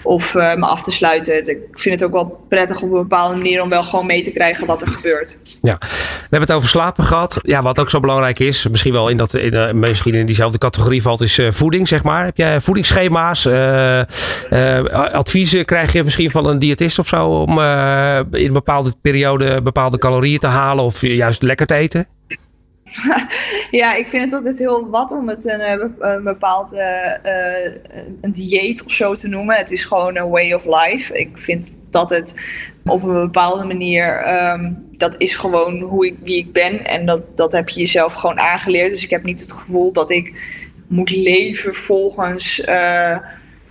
of 0.02 0.34
uh, 0.34 0.54
me 0.54 0.66
af 0.66 0.82
te 0.82 0.90
sluiten. 0.90 1.48
Ik 1.48 1.58
vind 1.72 1.94
het 1.94 2.04
ook 2.04 2.12
wel 2.12 2.44
prettig 2.48 2.82
op 2.82 2.92
een 2.92 3.00
bepaalde 3.00 3.36
manier 3.36 3.62
om 3.62 3.68
wel 3.68 3.82
gewoon 3.82 4.06
mee 4.06 4.22
te 4.22 4.30
krijgen 4.30 4.66
wat 4.66 4.82
er 4.82 4.88
gebeurt. 4.88 5.38
Ja, 5.62 5.76
we 5.78 5.86
hebben 6.20 6.40
het 6.40 6.52
over 6.52 6.68
slapen 6.68 7.04
gehad. 7.04 7.38
Ja, 7.42 7.62
wat 7.62 7.78
ook 7.78 7.90
zo 7.90 8.00
belangrijk 8.00 8.38
is, 8.38 8.68
misschien 8.68 8.92
wel 8.92 9.08
in, 9.08 9.16
dat, 9.16 9.34
in, 9.34 9.54
uh, 9.54 9.72
misschien 9.72 10.14
in 10.14 10.26
diezelfde 10.26 10.58
categorie 10.58 11.02
valt, 11.02 11.20
is 11.20 11.40
voeding, 11.48 11.88
zeg 11.88 12.02
maar. 12.02 12.24
Heb 12.24 12.36
jij 12.36 12.60
voedingsschema's, 12.60 13.46
adviezen 15.12 15.64
krijg 15.64 15.92
je 15.92 16.04
misschien 16.04 16.30
van 16.30 16.46
een 16.46 16.58
diëtist 16.58 16.98
of 16.98 17.08
zo 17.08 17.26
om 17.26 17.58
in 18.30 18.46
een 18.46 18.52
bepaalde 18.52 18.92
periode 19.00 19.62
bepaalde 19.62 19.98
calorieën 19.98 20.38
te 20.38 20.46
halen 20.46 20.84
of 20.84 21.00
juist 21.00 21.42
lekker 21.42 21.66
te 21.66 21.74
eten? 21.74 22.08
ja, 23.80 23.94
ik 23.94 24.06
vind 24.06 24.24
het 24.24 24.32
altijd 24.32 24.58
heel 24.58 24.88
wat 24.90 25.12
om 25.12 25.28
het 25.28 25.46
een, 25.46 25.60
eh, 25.60 26.22
bepaald 26.22 26.72
uh, 26.72 27.12
een 28.20 28.32
dieet 28.32 28.84
of 28.84 28.92
zo 28.92 29.14
te 29.14 29.28
noemen. 29.28 29.56
Het 29.56 29.70
is 29.70 29.84
gewoon 29.84 30.16
een 30.16 30.28
way 30.28 30.52
of 30.52 30.64
life. 30.64 31.14
Ik 31.14 31.38
vind 31.38 31.72
dat 31.90 32.10
het 32.10 32.34
op 32.84 33.02
een 33.02 33.20
bepaalde 33.20 33.64
manier, 33.64 34.34
um, 34.52 34.86
dat 34.90 35.14
is 35.18 35.34
gewoon 35.34 35.80
hoe 35.80 36.06
ik, 36.06 36.16
wie 36.22 36.36
ik 36.36 36.52
ben. 36.52 36.86
En 36.86 37.06
dat, 37.06 37.36
dat 37.36 37.52
heb 37.52 37.68
je 37.68 37.80
jezelf 37.80 38.12
gewoon 38.12 38.38
aangeleerd. 38.38 38.90
Dus 38.90 39.04
ik 39.04 39.10
heb 39.10 39.24
niet 39.24 39.40
het 39.40 39.52
gevoel 39.52 39.92
dat 39.92 40.10
ik 40.10 40.32
moet 40.86 41.10
leven 41.10 41.74
volgens... 41.74 42.60
Uh, 42.60 43.18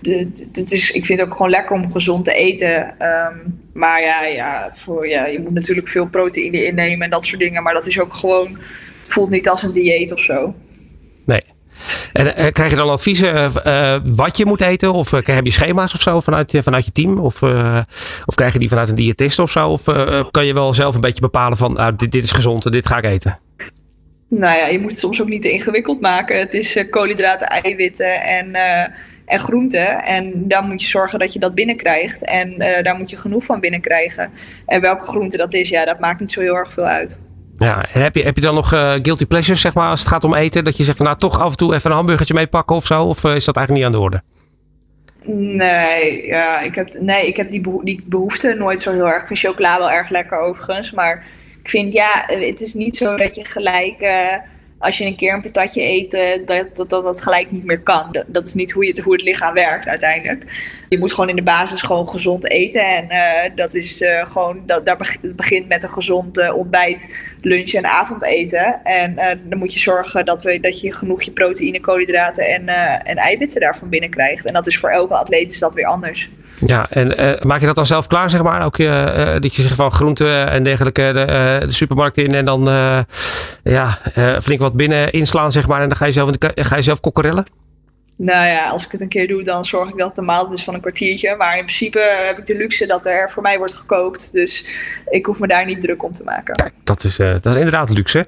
de, 0.00 0.30
is, 0.64 0.90
ik 0.90 1.06
vind 1.06 1.18
het 1.18 1.28
ook 1.28 1.36
gewoon 1.36 1.50
lekker 1.50 1.76
om 1.76 1.92
gezond 1.92 2.24
te 2.24 2.32
eten. 2.32 2.94
Um, 3.02 3.60
maar 3.72 4.02
ja, 4.02 4.24
ja, 4.24 4.74
voor, 4.84 5.08
ja, 5.08 5.26
je 5.26 5.40
moet 5.40 5.54
natuurlijk 5.54 5.88
veel 5.88 6.06
proteïne 6.06 6.64
innemen 6.64 7.04
en 7.04 7.10
dat 7.10 7.24
soort 7.24 7.40
dingen. 7.40 7.62
Maar 7.62 7.74
dat 7.74 7.86
is 7.86 8.00
ook 8.00 8.14
gewoon 8.14 8.58
voelt 9.08 9.30
niet 9.30 9.48
als 9.48 9.62
een 9.62 9.72
dieet 9.72 10.12
of 10.12 10.20
zo. 10.20 10.54
Nee. 11.24 11.42
En 12.12 12.26
uh, 12.26 12.46
krijg 12.52 12.70
je 12.70 12.76
dan 12.76 12.90
adviezen 12.90 13.52
uh, 13.66 13.96
wat 14.04 14.36
je 14.36 14.46
moet 14.46 14.60
eten? 14.60 14.92
Of 14.92 15.12
uh, 15.12 15.20
heb 15.22 15.44
je 15.44 15.50
schema's 15.50 15.94
of 15.94 16.00
zo 16.00 16.20
vanuit, 16.20 16.58
vanuit 16.62 16.84
je 16.84 16.92
team? 16.92 17.18
Of, 17.18 17.42
of 18.26 18.34
krijg 18.34 18.52
je 18.52 18.58
die 18.58 18.68
vanuit 18.68 18.88
een 18.88 18.94
diëtist 18.94 19.38
of 19.38 19.50
zo? 19.50 19.68
Of 19.68 19.82
kan 20.30 20.46
je 20.46 20.54
wel 20.54 20.74
zelf 20.74 20.94
een 20.94 21.00
beetje 21.00 21.20
bepalen 21.20 21.58
van 21.58 21.72
nou, 21.72 21.96
dit, 21.96 22.12
dit 22.12 22.24
is 22.24 22.32
gezond 22.32 22.64
en 22.64 22.72
dit 22.72 22.86
ga 22.86 22.96
ik 22.96 23.04
eten? 23.04 23.38
Nou 24.28 24.58
ja, 24.58 24.66
je 24.66 24.78
moet 24.78 24.90
het 24.90 24.98
soms 24.98 25.20
ook 25.22 25.28
niet 25.28 25.42
te 25.42 25.50
ingewikkeld 25.50 26.00
maken. 26.00 26.38
Het 26.38 26.54
is 26.54 26.84
koolhydraten, 26.90 27.46
eiwitten 27.46 28.20
en, 28.22 28.54
en 29.24 29.38
groenten. 29.38 30.02
En 30.02 30.48
dan 30.48 30.68
moet 30.68 30.82
je 30.82 30.88
zorgen 30.88 31.18
dat 31.18 31.32
je 31.32 31.38
dat 31.38 31.54
binnenkrijgt. 31.54 32.24
En 32.24 32.58
daar 32.82 32.96
moet 32.96 33.10
je 33.10 33.16
genoeg 33.16 33.44
van 33.44 33.60
binnenkrijgen. 33.60 34.30
En 34.66 34.80
welke 34.80 35.04
groente 35.04 35.36
dat 35.36 35.54
is, 35.54 35.68
ja, 35.68 35.84
dat 35.84 36.00
maakt 36.00 36.20
niet 36.20 36.30
zo 36.30 36.40
heel 36.40 36.56
erg 36.56 36.72
veel 36.72 36.86
uit. 36.86 37.20
Ja, 37.58 37.84
en 37.92 38.02
heb 38.02 38.14
je, 38.14 38.22
heb 38.22 38.34
je 38.34 38.42
dan 38.42 38.54
nog 38.54 38.74
uh, 38.74 38.92
guilty 39.02 39.26
pleasures, 39.26 39.60
zeg 39.60 39.74
maar, 39.74 39.90
als 39.90 40.00
het 40.00 40.08
gaat 40.08 40.24
om 40.24 40.34
eten? 40.34 40.64
Dat 40.64 40.76
je 40.76 40.84
zegt 40.84 40.96
van 40.96 41.06
nou 41.06 41.18
toch 41.18 41.40
af 41.40 41.50
en 41.50 41.56
toe 41.56 41.74
even 41.74 41.90
een 41.90 41.96
hamburgertje 41.96 42.34
meepakken 42.34 42.76
of 42.76 42.86
zo? 42.86 43.04
Of 43.04 43.24
uh, 43.24 43.34
is 43.34 43.44
dat 43.44 43.56
eigenlijk 43.56 43.86
niet 43.86 43.94
aan 43.94 44.00
de 44.00 44.06
orde? 44.06 44.22
Nee, 45.56 46.26
ja, 46.26 46.60
ik 46.60 46.74
heb, 46.74 46.88
nee, 47.00 47.26
ik 47.26 47.36
heb 47.36 47.48
die, 47.48 47.84
die 47.84 48.02
behoefte 48.06 48.54
nooit 48.58 48.80
zo 48.80 48.92
heel 48.92 49.08
erg. 49.08 49.20
Ik 49.20 49.26
vind 49.26 49.38
chocola 49.38 49.78
wel 49.78 49.90
erg 49.90 50.08
lekker 50.08 50.38
overigens. 50.38 50.92
Maar 50.92 51.26
ik 51.62 51.70
vind, 51.70 51.92
ja, 51.92 52.24
het 52.26 52.60
is 52.60 52.74
niet 52.74 52.96
zo 52.96 53.16
dat 53.16 53.34
je 53.34 53.44
gelijk... 53.44 54.00
Uh, 54.00 54.34
als 54.78 54.98
je 54.98 55.04
een 55.04 55.16
keer 55.16 55.34
een 55.34 55.40
patatje 55.40 55.82
eet, 55.82 56.10
dat, 56.46 56.76
dat, 56.76 56.90
dat 56.90 57.04
dat 57.04 57.22
gelijk 57.22 57.50
niet 57.50 57.64
meer 57.64 57.80
kan. 57.80 58.24
Dat, 58.26 58.46
is 58.46 58.54
niet 58.54 58.72
hoe, 58.72 58.86
je, 58.86 59.02
hoe 59.02 59.12
het 59.12 59.22
lichaam 59.22 59.54
werkt 59.54 59.88
uiteindelijk. 59.88 60.44
Je 60.88 60.98
moet 60.98 61.12
gewoon 61.12 61.28
in 61.28 61.36
de 61.36 61.42
basis 61.42 61.82
gewoon 61.82 62.08
gezond 62.08 62.50
eten. 62.50 62.82
En 62.82 63.06
uh, 63.10 63.56
dat 63.56 63.74
is 63.74 64.02
uh, 64.02 64.26
gewoon, 64.26 64.62
dat, 64.66 64.84
daar 64.84 65.18
begint 65.36 65.68
met 65.68 65.82
een 65.82 65.90
gezond 65.90 66.52
ontbijt, 66.52 67.16
lunch 67.40 67.72
en 67.72 67.86
avondeten. 67.86 68.84
En 68.84 69.14
dan 69.44 69.58
moet 69.58 69.72
je 69.72 69.80
zorgen 69.80 70.24
dat, 70.24 70.42
we, 70.42 70.60
dat 70.60 70.80
je 70.80 70.92
genoeg 70.92 71.22
je 71.22 71.30
proteïne, 71.30 71.80
koolhydraten 71.80 72.44
en, 72.44 72.68
en 73.04 73.16
eiwitten 73.16 73.60
daarvan 73.60 73.88
binnenkrijgt. 73.88 74.44
En 74.44 74.54
dat 74.54 74.66
is 74.66 74.78
voor 74.78 74.90
elke 74.90 75.14
atleet 75.14 75.50
is 75.50 75.58
dat 75.58 75.74
weer 75.74 75.86
anders. 75.86 76.30
Ja, 76.66 76.86
en 76.90 77.38
maak 77.46 77.60
je 77.60 77.66
dat 77.66 77.74
dan 77.74 77.86
zelf 77.86 78.06
klaar, 78.06 78.30
zeg 78.30 78.42
maar? 78.42 78.64
Ook 78.64 78.76
dat 79.42 79.54
je 79.54 79.62
zegt 79.62 79.74
van 79.74 79.90
groenten 79.90 80.50
en 80.50 80.64
dergelijke 80.64 81.10
de, 81.12 81.66
de 81.66 81.72
supermarkt 81.72 82.16
in 82.16 82.34
en 82.34 82.44
dan 82.44 82.64
ja, 83.62 83.98
flink 84.42 84.60
wat 84.60 84.72
binnen 84.72 85.12
inslaan, 85.12 85.52
zeg 85.52 85.66
maar. 85.66 85.80
En 85.80 85.88
dan 85.88 85.96
ga 85.96 86.06
je 86.06 86.12
zelf, 86.12 86.30
ga 86.54 86.76
je 86.76 86.82
zelf 86.82 87.00
kokkerellen? 87.00 87.46
Nou 88.20 88.46
ja, 88.46 88.68
als 88.68 88.84
ik 88.84 88.92
het 88.92 89.00
een 89.00 89.08
keer 89.08 89.28
doe, 89.28 89.42
dan 89.42 89.64
zorg 89.64 89.88
ik 89.88 89.98
dat 89.98 90.08
het 90.08 90.18
een 90.18 90.24
maaltijd 90.24 90.58
is 90.58 90.64
van 90.64 90.74
een 90.74 90.80
kwartiertje. 90.80 91.36
Maar 91.36 91.58
in 91.58 91.64
principe 91.64 92.22
heb 92.26 92.38
ik 92.38 92.46
de 92.46 92.56
luxe 92.56 92.86
dat 92.86 93.06
er 93.06 93.30
voor 93.30 93.42
mij 93.42 93.58
wordt 93.58 93.74
gekookt. 93.74 94.32
Dus 94.32 94.76
ik 95.08 95.26
hoef 95.26 95.38
me 95.38 95.46
daar 95.46 95.64
niet 95.64 95.80
druk 95.80 96.02
om 96.02 96.12
te 96.12 96.24
maken. 96.24 96.54
Kijk, 96.54 96.72
dat 96.84 97.04
is, 97.04 97.18
uh, 97.18 97.30
dat 97.32 97.46
is 97.46 97.54
inderdaad 97.54 97.90
luxe. 97.90 98.26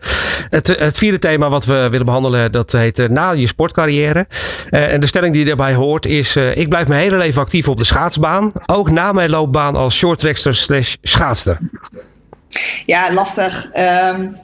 Het, 0.51 0.67
het 0.67 0.99
vierde 0.99 1.19
thema 1.19 1.49
wat 1.49 1.65
we 1.65 1.89
willen 1.91 2.07
behandelen, 2.07 2.53
dat 2.53 2.73
heet 2.73 2.99
uh, 2.99 3.09
na 3.09 3.31
je 3.31 3.47
sportcarrière. 3.47 4.27
Uh, 4.71 4.93
en 4.93 5.01
de 5.01 5.07
stelling 5.07 5.35
die 5.35 5.45
daarbij 5.45 5.75
hoort 5.75 6.07
is, 6.07 6.37
ik 6.37 6.69
blijf 6.69 6.89
mijn 6.89 7.01
hele 7.01 7.17
leven 7.17 7.43
actief 7.43 7.69
op 7.69 7.79
de 7.79 7.85
schaatsbaan. 7.85 8.53
Ook 8.67 8.91
na 8.91 9.13
mijn 9.13 9.31
loopbaan 9.31 9.77
als 9.77 9.97
shorttrackster 9.97 10.55
slash 10.55 10.95
schaatster. 11.03 11.59
Ja, 12.87 13.13
lastig. 13.13 13.71
Um, 13.77 14.37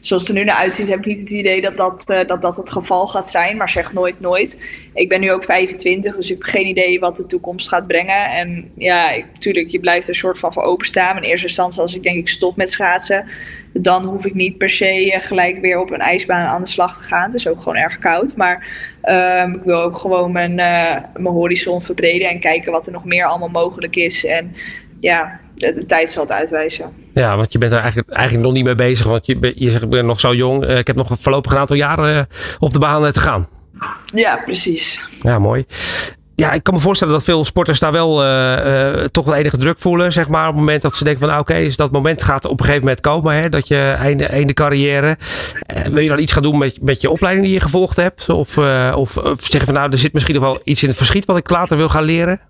zoals 0.00 0.22
het 0.22 0.30
er 0.30 0.38
nu 0.38 0.44
naar 0.44 0.56
uitziet, 0.56 0.88
heb 0.88 0.98
ik 0.98 1.06
niet 1.06 1.20
het 1.20 1.30
idee 1.30 1.60
dat 1.60 1.76
dat, 1.76 2.04
uh, 2.06 2.18
dat 2.26 2.42
dat 2.42 2.56
het 2.56 2.70
geval 2.70 3.06
gaat 3.06 3.30
zijn. 3.30 3.56
Maar 3.56 3.68
zeg 3.68 3.92
nooit 3.92 4.20
nooit. 4.20 4.58
Ik 4.94 5.08
ben 5.08 5.20
nu 5.20 5.32
ook 5.32 5.44
25, 5.44 6.16
dus 6.16 6.30
ik 6.30 6.38
heb 6.38 6.46
geen 6.46 6.66
idee 6.66 7.00
wat 7.00 7.16
de 7.16 7.26
toekomst 7.26 7.68
gaat 7.68 7.86
brengen. 7.86 8.30
En 8.30 8.70
ja, 8.74 9.10
natuurlijk, 9.32 9.68
je 9.68 9.80
blijft 9.80 10.06
er 10.06 10.12
een 10.12 10.18
soort 10.18 10.38
van 10.38 10.52
voor 10.52 10.62
openstaan. 10.62 11.16
In 11.16 11.22
eerste 11.22 11.46
instantie, 11.46 11.80
als 11.80 11.94
ik 11.94 12.02
denk 12.02 12.16
ik 12.16 12.28
stop 12.28 12.56
met 12.56 12.70
schaatsen, 12.70 13.28
dan 13.72 14.04
hoef 14.04 14.26
ik 14.26 14.34
niet 14.34 14.58
per 14.58 14.70
se 14.70 15.06
uh, 15.06 15.20
gelijk 15.20 15.60
weer 15.60 15.80
op 15.80 15.90
een 15.90 16.00
ijsbaan 16.00 16.46
aan 16.46 16.62
de 16.62 16.68
slag 16.68 16.96
te 16.96 17.02
gaan. 17.02 17.24
Het 17.24 17.34
is 17.34 17.48
ook 17.48 17.58
gewoon 17.58 17.76
erg 17.76 17.98
koud. 17.98 18.36
Maar 18.36 18.66
um, 19.44 19.54
ik 19.54 19.62
wil 19.62 19.80
ook 19.80 19.96
gewoon 19.96 20.32
mijn, 20.32 20.50
uh, 20.50 20.96
mijn 21.14 21.34
horizon 21.34 21.82
verbreden 21.82 22.28
en 22.28 22.40
kijken 22.40 22.72
wat 22.72 22.86
er 22.86 22.92
nog 22.92 23.04
meer 23.04 23.24
allemaal 23.24 23.48
mogelijk 23.48 23.96
is. 23.96 24.24
En 24.24 24.54
ja, 25.00 25.40
de, 25.60 25.72
de, 25.72 25.86
tijd 25.86 26.10
zal 26.10 26.22
het 26.22 26.32
uitwijzen. 26.32 26.92
Ja, 27.14 27.36
want 27.36 27.52
je 27.52 27.58
bent 27.58 27.72
er 27.72 27.78
eigenlijk, 27.78 28.10
eigenlijk 28.10 28.46
nog 28.46 28.54
niet 28.54 28.64
mee 28.64 28.74
bezig. 28.74 29.06
Want 29.06 29.26
je, 29.26 29.52
je 29.54 29.70
zegt, 29.70 29.82
ik 29.82 29.90
ben 29.90 30.06
nog 30.06 30.20
zo 30.20 30.34
jong. 30.34 30.64
Uh, 30.64 30.78
ik 30.78 30.86
heb 30.86 30.96
nog 30.96 31.08
voorlopig 31.18 31.52
een 31.52 31.58
aantal 31.58 31.76
jaren 31.76 32.16
uh, 32.16 32.22
op 32.58 32.72
de 32.72 32.78
baan 32.78 33.04
uh, 33.04 33.10
te 33.10 33.20
gaan. 33.20 33.48
Ja, 34.14 34.36
precies. 34.36 35.02
Ja, 35.20 35.38
mooi. 35.38 35.64
Ja, 36.34 36.52
ik 36.52 36.62
kan 36.62 36.74
me 36.74 36.80
voorstellen 36.80 37.14
dat 37.14 37.24
veel 37.24 37.44
sporters 37.44 37.78
daar 37.78 37.92
wel 37.92 38.14
toch 39.10 39.24
wel 39.24 39.34
enige 39.34 39.56
druk 39.56 39.78
voelen. 39.78 40.12
Zeg 40.12 40.28
maar, 40.28 40.42
op 40.42 40.52
het 40.52 40.58
moment 40.58 40.82
dat 40.82 40.96
ze 40.96 41.04
denken 41.04 41.20
van 41.20 41.28
nou, 41.28 41.40
oké, 41.40 41.52
okay, 41.52 41.64
dus 41.64 41.76
dat 41.76 41.92
moment 41.92 42.22
gaat 42.22 42.44
op 42.44 42.58
een 42.58 42.64
gegeven 42.64 42.80
moment 42.80 43.00
komen. 43.00 43.34
Hè, 43.34 43.48
dat 43.48 43.68
je 43.68 43.96
einde, 43.98 44.26
einde 44.26 44.52
carrière. 44.52 45.16
wil 45.90 46.02
je 46.02 46.08
dan 46.08 46.18
iets 46.18 46.32
gaan 46.32 46.42
doen 46.42 46.58
met, 46.58 46.78
met 46.82 47.00
je 47.00 47.10
opleiding 47.10 47.46
die 47.46 47.54
je 47.54 47.60
gevolgd 47.60 47.96
hebt? 47.96 48.28
Of, 48.28 48.58
of, 48.94 49.16
of 49.16 49.42
zeggen 49.42 49.64
van 49.64 49.74
nou, 49.74 49.90
er 49.90 49.98
zit 49.98 50.12
misschien 50.12 50.34
nog 50.34 50.44
wel 50.44 50.60
iets 50.64 50.82
in 50.82 50.88
het 50.88 50.96
verschiet 50.96 51.24
wat 51.24 51.36
ik 51.36 51.50
later 51.50 51.76
wil 51.76 51.88
gaan 51.88 52.04
leren? 52.04 52.40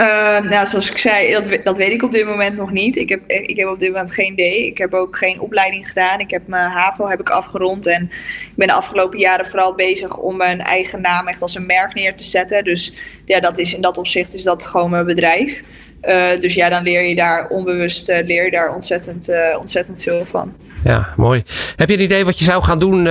Uh, 0.00 0.40
nou, 0.40 0.66
zoals 0.66 0.90
ik 0.90 0.98
zei, 0.98 1.42
dat, 1.64 1.76
weet 1.76 1.92
ik 1.92 2.02
op 2.02 2.12
dit 2.12 2.26
moment 2.26 2.56
nog 2.56 2.70
niet. 2.70 2.96
Ik 2.96 3.08
heb, 3.08 3.20
ik 3.26 3.56
heb 3.56 3.68
op 3.68 3.78
dit 3.78 3.90
moment 3.90 4.12
geen 4.12 4.32
idee. 4.32 4.66
Ik 4.66 4.78
heb 4.78 4.94
ook 4.94 5.16
geen 5.16 5.40
opleiding 5.40 5.88
gedaan. 5.88 6.20
Ik 6.20 6.30
heb 6.30 6.46
mijn 6.46 6.70
HAVO 6.70 7.08
heb 7.08 7.20
ik 7.20 7.30
afgerond. 7.30 7.86
En 7.86 8.02
ik 8.42 8.52
ben 8.54 8.66
de 8.66 8.72
afgelopen 8.72 9.18
jaren 9.18 9.46
vooral 9.46 9.74
bezig 9.74 10.16
om 10.16 10.36
mijn 10.36 10.60
eigen 10.60 11.00
naam 11.00 11.26
echt 11.26 11.42
als 11.42 11.54
een 11.54 11.66
merk 11.66 11.94
neer 11.94 12.16
te 12.16 12.24
zetten. 12.24 12.64
Dus 12.64 12.94
ja, 13.24 13.40
dat 13.40 13.58
is, 13.58 13.74
in 13.74 13.80
dat 13.80 13.98
opzicht 13.98 14.34
is 14.34 14.42
dat 14.42 14.66
gewoon 14.66 14.90
mijn 14.90 15.06
bedrijf. 15.06 15.62
Uh, 16.02 16.40
dus 16.40 16.54
ja, 16.54 16.68
dan 16.68 16.82
leer 16.82 17.02
je 17.02 17.14
daar 17.14 17.48
onbewust 17.48 18.08
uh, 18.08 18.26
leer 18.26 18.44
je 18.44 18.50
daar 18.50 18.74
ontzettend, 18.74 19.30
ontzettend 19.58 20.02
veel 20.02 20.24
van. 20.24 20.54
Ja, 20.84 21.12
mooi. 21.16 21.42
Heb 21.76 21.88
je 21.88 21.94
een 21.94 22.02
idee 22.02 22.24
wat 22.24 22.38
je 22.38 22.44
zou 22.44 22.62
gaan 22.62 22.78
doen 22.78 23.06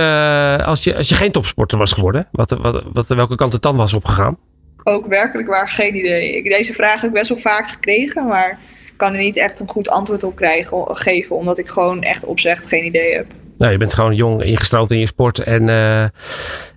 als, 0.64 0.84
je, 0.84 0.96
als 0.96 1.08
je 1.08 1.14
geen 1.14 1.32
topsporter 1.32 1.78
was 1.78 1.92
geworden? 1.92 2.28
Wat, 2.32 2.50
wat, 2.50 2.82
wat, 2.92 3.06
welke 3.06 3.36
kant 3.36 3.52
het 3.52 3.62
dan 3.62 3.76
was 3.76 3.92
opgegaan? 3.92 4.38
Ook 4.86 5.06
werkelijk 5.06 5.48
waar 5.48 5.68
geen 5.68 5.96
idee. 5.96 6.36
Ik, 6.36 6.50
deze 6.50 6.72
vraag 6.72 7.00
heb 7.00 7.10
ik 7.10 7.16
best 7.16 7.28
wel 7.28 7.38
vaak 7.38 7.68
gekregen, 7.68 8.26
maar 8.26 8.58
ik 8.86 8.92
kan 8.96 9.12
er 9.12 9.18
niet 9.18 9.36
echt 9.36 9.60
een 9.60 9.68
goed 9.68 9.88
antwoord 9.88 10.24
op 10.24 10.36
krijgen, 10.36 10.96
geven, 10.96 11.36
omdat 11.36 11.58
ik 11.58 11.68
gewoon 11.68 12.02
echt 12.02 12.24
oprecht 12.24 12.66
geen 12.66 12.84
idee 12.84 13.14
heb. 13.14 13.26
Nou, 13.56 13.72
je 13.72 13.78
bent 13.78 13.94
gewoon 13.94 14.14
jong, 14.14 14.42
ingestroomd 14.42 14.90
in 14.90 14.98
je 14.98 15.06
sport 15.06 15.38
en 15.38 15.62
uh, 15.62 16.04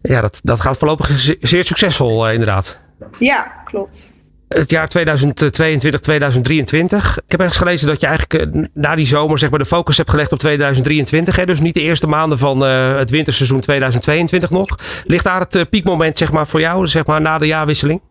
ja, 0.01 0.21
dat, 0.21 0.39
dat 0.43 0.59
gaat 0.59 0.77
voorlopig 0.77 1.35
zeer 1.41 1.63
succesvol 1.63 2.27
uh, 2.27 2.33
inderdaad. 2.33 2.79
Ja, 3.19 3.61
klopt 3.65 4.13
het 4.49 4.69
jaar 4.69 4.87
2022, 4.87 5.99
2023. 5.99 7.17
Ik 7.25 7.31
heb 7.31 7.39
ergens 7.39 7.57
gelezen 7.57 7.87
dat 7.87 8.01
je 8.01 8.07
eigenlijk 8.07 8.55
eh, 8.55 8.63
na 8.73 8.95
die 8.95 9.05
zomer 9.05 9.39
zeg 9.39 9.49
maar, 9.49 9.59
de 9.59 9.65
focus 9.65 9.97
hebt 9.97 10.09
gelegd 10.09 10.31
op 10.31 10.39
2023. 10.39 11.35
Hè? 11.35 11.45
Dus 11.45 11.59
niet 11.59 11.73
de 11.73 11.81
eerste 11.81 12.07
maanden 12.07 12.37
van 12.37 12.63
uh, 12.63 12.97
het 12.97 13.09
winterseizoen 13.09 13.59
2022 13.59 14.49
nog. 14.49 14.67
Ligt 15.05 15.23
daar 15.23 15.39
het 15.39 15.55
uh, 15.55 15.63
piekmoment 15.69 16.17
zeg 16.17 16.31
maar, 16.31 16.47
voor 16.47 16.59
jou, 16.59 16.87
zeg 16.87 17.05
maar, 17.05 17.21
na 17.21 17.37
de 17.37 17.47
jaarwisseling? 17.47 18.01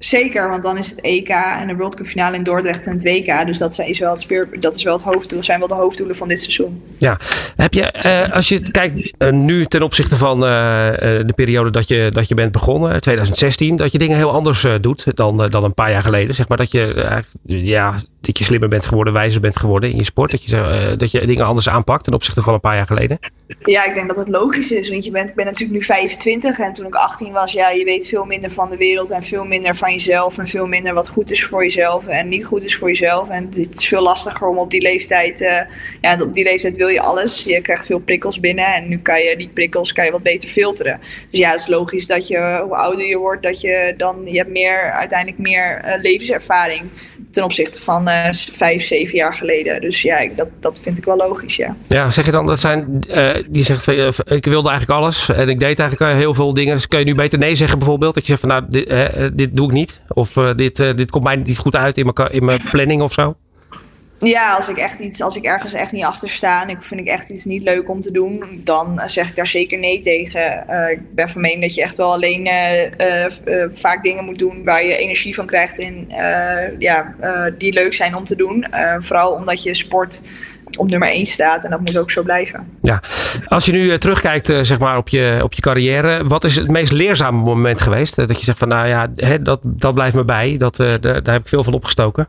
Zeker, 0.00 0.48
want 0.50 0.62
dan 0.62 0.78
is 0.78 0.90
het 0.90 1.00
EK 1.00 1.28
en 1.28 1.68
de 1.68 1.74
World 1.74 1.94
Cup 1.94 2.06
finale 2.06 2.36
in 2.36 2.42
Dordrecht 2.42 2.86
en 2.86 2.92
het 2.92 3.02
WK. 3.02 3.46
Dus 3.46 3.58
dat 3.58 3.78
is 3.78 3.98
wel 3.98 4.10
het, 4.10 4.20
speer, 4.20 4.48
dat 4.60 4.74
is 4.74 4.82
wel 4.82 4.92
het 4.92 5.02
hoofddoel, 5.02 5.42
zijn 5.42 5.58
wel 5.58 5.68
de 5.68 5.74
hoofddoelen 5.74 6.16
van 6.16 6.28
dit 6.28 6.40
seizoen. 6.40 6.82
Ja, 6.98 7.18
heb 7.56 7.74
je, 7.74 7.94
uh, 8.06 8.34
als 8.34 8.48
je 8.48 8.70
kijkt 8.70 9.12
uh, 9.18 9.30
nu 9.30 9.64
ten 9.64 9.82
opzichte 9.82 10.16
van 10.16 10.36
uh, 10.36 10.50
de 11.00 11.32
periode 11.34 11.70
dat 11.70 11.88
je, 11.88 12.10
dat 12.10 12.28
je 12.28 12.34
bent 12.34 12.52
begonnen, 12.52 13.00
2016, 13.00 13.76
dat 13.76 13.92
je 13.92 13.98
dingen 13.98 14.16
heel 14.16 14.32
anders 14.32 14.66
doet 14.80 15.04
dan, 15.16 15.48
dan 15.50 15.64
een 15.64 15.74
paar 15.74 15.90
jaar 15.90 16.02
geleden. 16.02 16.34
Zeg 16.34 16.48
maar 16.48 16.58
dat 16.58 16.72
je, 16.72 17.06
ja, 17.46 17.94
dat 18.20 18.38
je 18.38 18.44
slimmer 18.44 18.68
bent 18.68 18.86
geworden, 18.86 19.12
wijzer 19.12 19.40
bent 19.40 19.56
geworden 19.56 19.90
in 19.90 19.96
je 19.96 20.04
sport. 20.04 20.30
Dat 20.30 20.44
je, 20.44 20.94
dat 20.98 21.10
je 21.10 21.26
dingen 21.26 21.46
anders 21.46 21.68
aanpakt 21.68 22.04
ten 22.04 22.14
opzichte 22.14 22.42
van 22.42 22.54
een 22.54 22.60
paar 22.60 22.76
jaar 22.76 22.86
geleden. 22.86 23.18
Ja, 23.64 23.86
ik 23.86 23.94
denk 23.94 24.08
dat 24.08 24.16
het 24.16 24.28
logisch 24.28 24.72
is. 24.72 24.90
Want 24.90 25.04
je 25.04 25.10
bent, 25.10 25.28
ik 25.28 25.34
ben 25.34 25.44
natuurlijk 25.44 25.72
nu 25.72 25.82
25 25.82 26.58
en 26.58 26.72
toen 26.72 26.86
ik 26.86 26.94
18 26.94 27.32
was, 27.32 27.52
ja, 27.52 27.70
je 27.70 27.84
weet 27.84 28.08
veel 28.08 28.24
minder 28.24 28.50
van 28.50 28.70
de 28.70 28.76
wereld 28.76 29.10
en 29.10 29.22
veel 29.22 29.44
minder 29.44 29.76
van 29.76 29.90
jezelf. 29.90 30.38
En 30.38 30.48
veel 30.48 30.66
minder 30.66 30.94
wat 30.94 31.08
goed 31.08 31.30
is 31.30 31.44
voor 31.44 31.62
jezelf 31.62 32.06
en 32.06 32.28
niet 32.28 32.44
goed 32.44 32.64
is 32.64 32.76
voor 32.76 32.88
jezelf. 32.88 33.28
En 33.28 33.50
het 33.54 33.78
is 33.78 33.88
veel 33.88 34.02
lastiger 34.02 34.48
om 34.48 34.58
op 34.58 34.70
die 34.70 34.80
leeftijd, 34.80 35.40
uh, 35.40 35.60
ja, 36.00 36.20
op 36.20 36.34
die 36.34 36.44
leeftijd 36.44 36.76
wil 36.76 36.88
je 36.88 37.00
alles. 37.00 37.44
Je 37.44 37.60
krijgt 37.60 37.86
veel 37.86 37.98
prikkels 37.98 38.40
binnen 38.40 38.74
en 38.74 38.88
nu 38.88 38.98
kan 38.98 39.22
je 39.22 39.36
die 39.36 39.50
prikkels 39.54 39.92
kan 39.92 40.04
je 40.04 40.10
wat 40.10 40.22
beter 40.22 40.48
filteren. 40.48 41.00
Dus 41.30 41.40
ja, 41.40 41.50
het 41.50 41.60
is 41.60 41.66
logisch 41.66 42.06
dat 42.06 42.28
je, 42.28 42.60
hoe 42.64 42.76
ouder 42.76 43.06
je 43.06 43.16
wordt, 43.16 43.42
dat 43.42 43.60
je 43.60 43.94
dan, 43.96 44.20
je 44.24 44.38
hebt 44.38 44.50
meer, 44.50 44.90
uiteindelijk 44.90 45.38
meer 45.38 45.82
uh, 45.84 46.02
levenservaring 46.02 46.82
ten 47.30 47.44
opzichte 47.44 47.80
van 47.80 48.08
uh, 48.08 48.26
vijf, 48.32 48.84
zeven 48.84 49.16
jaar 49.16 49.34
geleden. 49.34 49.80
Dus 49.80 50.02
ja, 50.02 50.28
dat, 50.36 50.48
dat 50.60 50.80
vind 50.80 50.98
ik 50.98 51.04
wel 51.04 51.16
logisch, 51.16 51.56
ja. 51.56 51.76
Ja, 51.86 52.10
zeg 52.10 52.24
je 52.24 52.30
dan, 52.30 52.46
dat 52.46 52.60
zijn, 52.60 53.00
uh, 53.08 53.30
die 53.48 53.64
zegt, 53.64 53.88
uh, 53.88 54.08
ik 54.24 54.46
wilde 54.46 54.68
eigenlijk 54.68 55.00
alles 55.00 55.28
en 55.28 55.48
ik 55.48 55.58
deed 55.58 55.78
eigenlijk 55.78 56.18
heel 56.18 56.34
veel 56.34 56.54
dingen. 56.54 56.74
Dus 56.74 56.88
kun 56.88 56.98
je 56.98 57.04
nu 57.04 57.14
beter 57.14 57.38
nee 57.38 57.54
zeggen 57.54 57.78
bijvoorbeeld? 57.78 58.14
Dat 58.14 58.26
je 58.26 58.36
zegt 58.36 58.40
van, 58.40 58.48
nou, 58.48 58.64
dit, 58.68 59.36
dit 59.36 59.54
doe 59.54 59.66
ik 59.66 59.72
niet. 59.72 60.00
Of 60.08 60.32
dit, 60.56 60.76
dit 60.76 61.10
komt 61.10 61.24
mij 61.24 61.36
niet 61.36 61.58
goed 61.58 61.76
uit 61.76 61.96
in 61.98 62.10
mijn, 62.14 62.32
in 62.32 62.44
mijn 62.44 62.60
planning 62.70 63.02
of 63.02 63.12
zo? 63.12 63.36
Ja, 64.26 64.54
als 64.56 64.68
ik 64.68 64.76
echt 64.76 64.98
iets, 64.98 65.22
als 65.22 65.36
ik 65.36 65.44
ergens 65.44 65.72
echt 65.72 65.92
niet 65.92 66.04
achter 66.04 66.28
sta 66.28 66.62
en 66.62 66.68
ik 66.68 66.82
vind 66.82 67.00
ik 67.00 67.06
echt 67.06 67.28
iets 67.28 67.44
niet 67.44 67.62
leuk 67.62 67.88
om 67.88 68.00
te 68.00 68.10
doen, 68.10 68.60
dan 68.64 69.00
zeg 69.04 69.28
ik 69.28 69.36
daar 69.36 69.46
zeker 69.46 69.78
nee 69.78 70.00
tegen. 70.00 70.64
Uh, 70.70 70.90
ik 70.90 71.14
ben 71.14 71.30
van 71.30 71.40
mening 71.40 71.60
dat 71.60 71.74
je 71.74 71.82
echt 71.82 71.96
wel 71.96 72.12
alleen 72.12 72.46
uh, 72.46 73.66
vaak 73.72 74.02
dingen 74.02 74.24
moet 74.24 74.38
doen 74.38 74.64
waar 74.64 74.84
je 74.84 74.96
energie 74.96 75.34
van 75.34 75.46
krijgt 75.46 75.78
en 75.78 76.08
ja, 76.78 77.14
die 77.58 77.72
leuk 77.72 77.92
zijn 77.92 78.16
om 78.16 78.24
te 78.24 78.36
doen. 78.36 78.66
vooral 78.98 79.32
omdat 79.32 79.62
je 79.62 79.74
sport 79.74 80.22
op 80.76 80.90
nummer 80.90 81.08
1 81.08 81.26
staat 81.26 81.64
en 81.64 81.70
dat 81.70 81.80
moet 81.80 81.98
ook 81.98 82.10
zo 82.10 82.22
blijven. 82.22 82.66
Ja, 82.80 83.02
als 83.48 83.64
je 83.64 83.72
nu 83.72 83.98
terugkijkt 83.98 84.46
zeg 84.46 84.78
maar, 84.78 84.96
op, 84.96 85.08
je, 85.08 85.40
op 85.42 85.52
je 85.52 85.62
carrière, 85.62 86.26
wat 86.26 86.44
is 86.44 86.56
het 86.56 86.70
meest 86.70 86.92
leerzame 86.92 87.42
moment 87.42 87.82
geweest? 87.82 88.16
dat 88.16 88.38
je 88.38 88.44
zegt 88.44 88.58
van 88.58 88.68
nou 88.68 88.88
ja, 88.88 89.10
hè, 89.14 89.42
dat, 89.42 89.60
dat 89.62 89.94
blijft 89.94 90.14
me 90.14 90.24
bij, 90.24 90.56
dat, 90.56 90.76
daar 90.76 91.22
heb 91.22 91.40
ik 91.40 91.48
veel 91.48 91.64
van 91.64 91.74
opgestoken. 91.74 92.28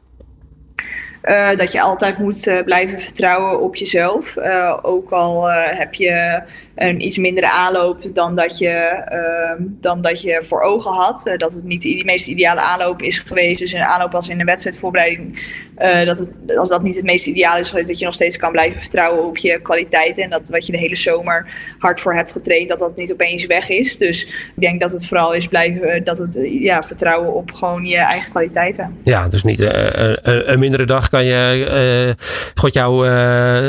Uh, 1.24 1.56
dat 1.56 1.72
je 1.72 1.82
altijd 1.82 2.18
moet 2.18 2.48
uh, 2.48 2.64
blijven 2.64 3.00
vertrouwen 3.00 3.62
op 3.62 3.76
jezelf. 3.76 4.36
Uh, 4.36 4.78
ook 4.82 5.12
al 5.12 5.50
heb 5.52 5.94
je 5.94 6.42
een 6.76 7.06
iets 7.06 7.18
mindere 7.18 7.52
aanloop 7.52 8.14
dan 8.14 8.36
dat 8.36 8.58
je, 8.58 8.70
ehm, 8.70 9.58
dan 9.60 10.02
dat 10.02 10.22
je 10.22 10.44
voor 10.44 10.62
ogen 10.62 10.92
had. 10.92 11.28
Eh, 11.28 11.38
dat 11.38 11.54
het 11.54 11.64
niet 11.64 11.82
de 11.82 12.02
meest 12.06 12.28
ideale 12.28 12.62
aanloop 12.62 13.02
is 13.02 13.20
geweest. 13.20 13.60
Dus 13.60 13.74
een 13.74 13.84
aanloop 13.84 14.14
als 14.16 14.30
in 14.30 14.40
een 14.40 14.46
wedstrijdvoorbereiding. 14.46 15.60
Uh, 15.80 16.06
dat 16.06 16.20
het, 16.20 16.58
als 16.58 16.70
dat 16.70 16.84
niet 16.84 16.96
het 16.96 17.06
meest 17.06 17.28
ideaal 17.28 17.58
is, 17.58 17.72
dat 17.72 18.00
je 18.00 18.06
nog 18.06 18.14
steeds 18.14 18.38
kan 18.38 18.52
blijven 18.52 18.80
vertrouwen 18.80 19.26
op 19.26 19.38
je 19.38 19.62
kwaliteiten. 19.62 20.24
En 20.24 20.30
dat 20.30 20.50
wat 20.50 20.66
je 20.66 20.72
de 20.72 20.78
hele 20.78 20.96
zomer 20.96 21.48
hard 21.80 22.00
voor 22.00 22.14
hebt 22.14 22.32
getraind, 22.32 22.70
dat 22.70 22.80
dat 22.80 22.96
niet 22.96 23.12
opeens 23.12 23.46
weg 23.46 23.70
is. 23.70 23.98
Dus 23.98 24.26
ik 24.26 24.52
denk 24.56 24.82
dat 24.82 24.92
het 24.92 25.08
vooral 25.08 25.34
is 25.34 25.48
blijven, 25.48 26.04
dat 26.04 26.18
het 26.18 26.40
ja, 26.44 26.82
vertrouwen 26.82 27.34
op 27.34 27.52
gewoon 27.52 27.86
je 27.86 27.98
eigen 27.98 28.32
kwaliteiten. 28.32 28.98
Ja, 29.04 29.28
dus 29.28 29.44
niet 29.44 29.60
een 29.60 30.60
mindere 30.60 30.86
dag 30.86 31.10
kan 31.10 31.26
je, 31.26 32.16
god 32.56 32.74
jouw 32.74 32.98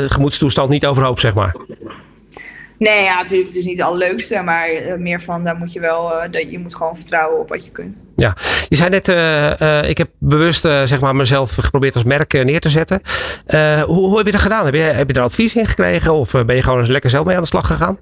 gemoedstoestand 0.07 0.69
niet 0.69 0.85
overhoop, 0.85 1.19
zeg 1.19 1.33
maar. 1.33 1.55
Nee, 2.83 3.03
ja, 3.03 3.21
natuurlijk, 3.21 3.49
het 3.49 3.57
is 3.57 3.65
niet 3.65 3.77
het 3.77 3.85
allerleukste, 3.85 4.41
maar 4.41 4.69
eh, 4.69 4.95
meer 4.95 5.21
van, 5.21 5.43
daar 5.43 5.55
moet 5.55 5.73
je 5.73 5.79
wel, 5.79 6.11
uh, 6.11 6.31
dat 6.31 6.51
je 6.51 6.59
moet 6.59 6.75
gewoon 6.75 6.95
vertrouwen 6.95 7.39
op 7.39 7.49
wat 7.49 7.65
je 7.65 7.71
kunt. 7.71 8.01
Ja, 8.15 8.35
je 8.69 8.75
zei 8.75 8.89
net, 8.89 9.07
uh, 9.07 9.89
ik 9.89 9.97
heb 9.97 10.09
bewust 10.17 10.61
zeg 10.61 11.01
maar 11.01 11.15
mezelf 11.15 11.55
geprobeerd 11.55 11.95
als 11.95 12.03
merk 12.03 12.33
neer 12.43 12.59
te 12.59 12.69
zetten. 12.69 13.01
hoe, 13.85 14.07
hoe 14.07 14.17
heb 14.17 14.25
je 14.25 14.31
dat 14.31 14.41
gedaan? 14.41 14.65
Heb 14.65 14.73
je, 14.73 14.79
heb 14.79 15.07
je 15.07 15.13
er 15.13 15.21
advies 15.21 15.55
in 15.55 15.65
gekregen 15.65 16.13
of 16.13 16.31
ben 16.31 16.55
je 16.55 16.61
gewoon 16.61 16.79
eens 16.79 16.87
lekker 16.87 17.09
zelf 17.09 17.25
mee 17.25 17.35
aan 17.35 17.41
de 17.41 17.47
slag 17.47 17.67
gegaan? 17.67 17.97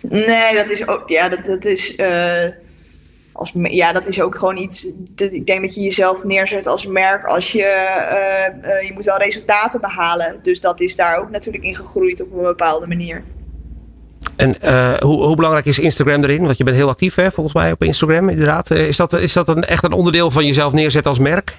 Nee, 0.00 0.54
dat 0.54 0.70
is 0.70 0.88
ook, 0.88 1.08
ja, 1.08 1.28
dat, 1.28 1.46
dat 1.46 1.64
is, 1.64 1.96
als, 3.32 3.52
ja, 3.54 3.92
dat 3.92 4.06
is 4.06 4.20
ook 4.20 4.38
gewoon 4.38 4.56
iets. 4.56 4.88
Dat, 5.10 5.32
ik 5.32 5.46
denk 5.46 5.60
dat 5.60 5.74
je 5.74 5.80
jezelf 5.80 6.24
neerzet 6.24 6.66
als 6.66 6.86
merk 6.86 7.24
als 7.24 7.52
je. 7.52 7.66
je 8.86 8.90
moet 8.94 9.04
wel 9.04 9.16
resultaten 9.16 9.80
behalen. 9.80 10.38
Dus 10.42 10.60
dat 10.60 10.80
is 10.80 10.96
daar 10.96 11.18
ook 11.18 11.30
natuurlijk 11.30 11.64
in 11.64 11.76
gegroeid 11.76 12.22
op 12.22 12.32
een 12.32 12.42
bepaalde 12.42 12.86
manier. 12.86 13.22
En 14.36 14.56
uh, 14.64 14.94
hoe, 14.94 15.22
hoe, 15.22 15.36
belangrijk 15.36 15.66
is 15.66 15.78
Instagram 15.78 16.22
erin? 16.22 16.44
Want 16.44 16.56
je 16.58 16.64
bent 16.64 16.76
heel 16.76 16.88
actief 16.88 17.14
hè, 17.14 17.30
volgens 17.30 17.54
mij 17.54 17.72
op 17.72 17.82
Instagram 17.82 18.28
inderdaad. 18.28 18.70
Eh, 18.70 18.86
is 18.86 18.96
dat, 18.96 19.12
is 19.12 19.32
dat 19.32 19.48
een, 19.48 19.64
echt 19.64 19.84
een 19.84 19.92
onderdeel 19.92 20.30
van 20.30 20.46
jezelf 20.46 20.72
neerzetten 20.72 21.10
als 21.10 21.20
merk? 21.20 21.52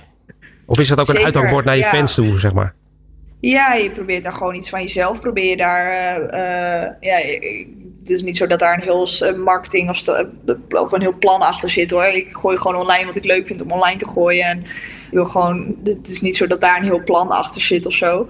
Of 0.65 0.79
is 0.79 0.87
dat 0.87 0.99
ook 0.99 1.09
een 1.09 1.23
uithangbord 1.23 1.65
naar 1.65 1.77
je 1.77 1.83
fans 1.83 2.13
toe, 2.13 2.39
zeg 2.39 2.53
maar? 2.53 2.73
Ja, 3.39 3.73
je 3.73 3.91
probeert 3.91 4.23
daar 4.23 4.33
gewoon 4.33 4.55
iets 4.55 4.69
van 4.69 4.81
jezelf. 4.81 5.21
Probeer 5.21 5.49
je 5.49 5.57
daar. 5.57 6.19
Uh, 6.21 6.91
ja, 6.99 7.17
het 7.99 8.09
is 8.09 8.23
niet 8.23 8.37
zo 8.37 8.47
dat 8.47 8.59
daar 8.59 8.73
een 8.73 8.81
heel 8.81 9.07
marketing 9.37 9.89
of, 9.89 10.07
of, 10.69 10.91
een 10.91 11.01
heel 11.01 11.17
plan 11.19 11.41
achter 11.41 11.69
zit 11.69 11.91
hoor. 11.91 12.05
Ik 12.05 12.27
gooi 12.31 12.57
gewoon 12.57 12.81
online 12.81 13.05
wat 13.05 13.15
ik 13.15 13.23
leuk 13.23 13.47
vind 13.47 13.61
om 13.61 13.71
online 13.71 13.97
te 13.97 14.07
gooien. 14.07 14.45
En 14.45 14.63
wil 15.11 15.25
gewoon. 15.25 15.75
Het 15.83 16.09
is 16.09 16.21
niet 16.21 16.37
zo 16.37 16.47
dat 16.47 16.61
daar 16.61 16.77
een 16.77 16.83
heel 16.83 17.03
plan 17.03 17.29
achter 17.29 17.61
zit 17.61 17.85
of 17.85 17.93
zo. 17.93 18.27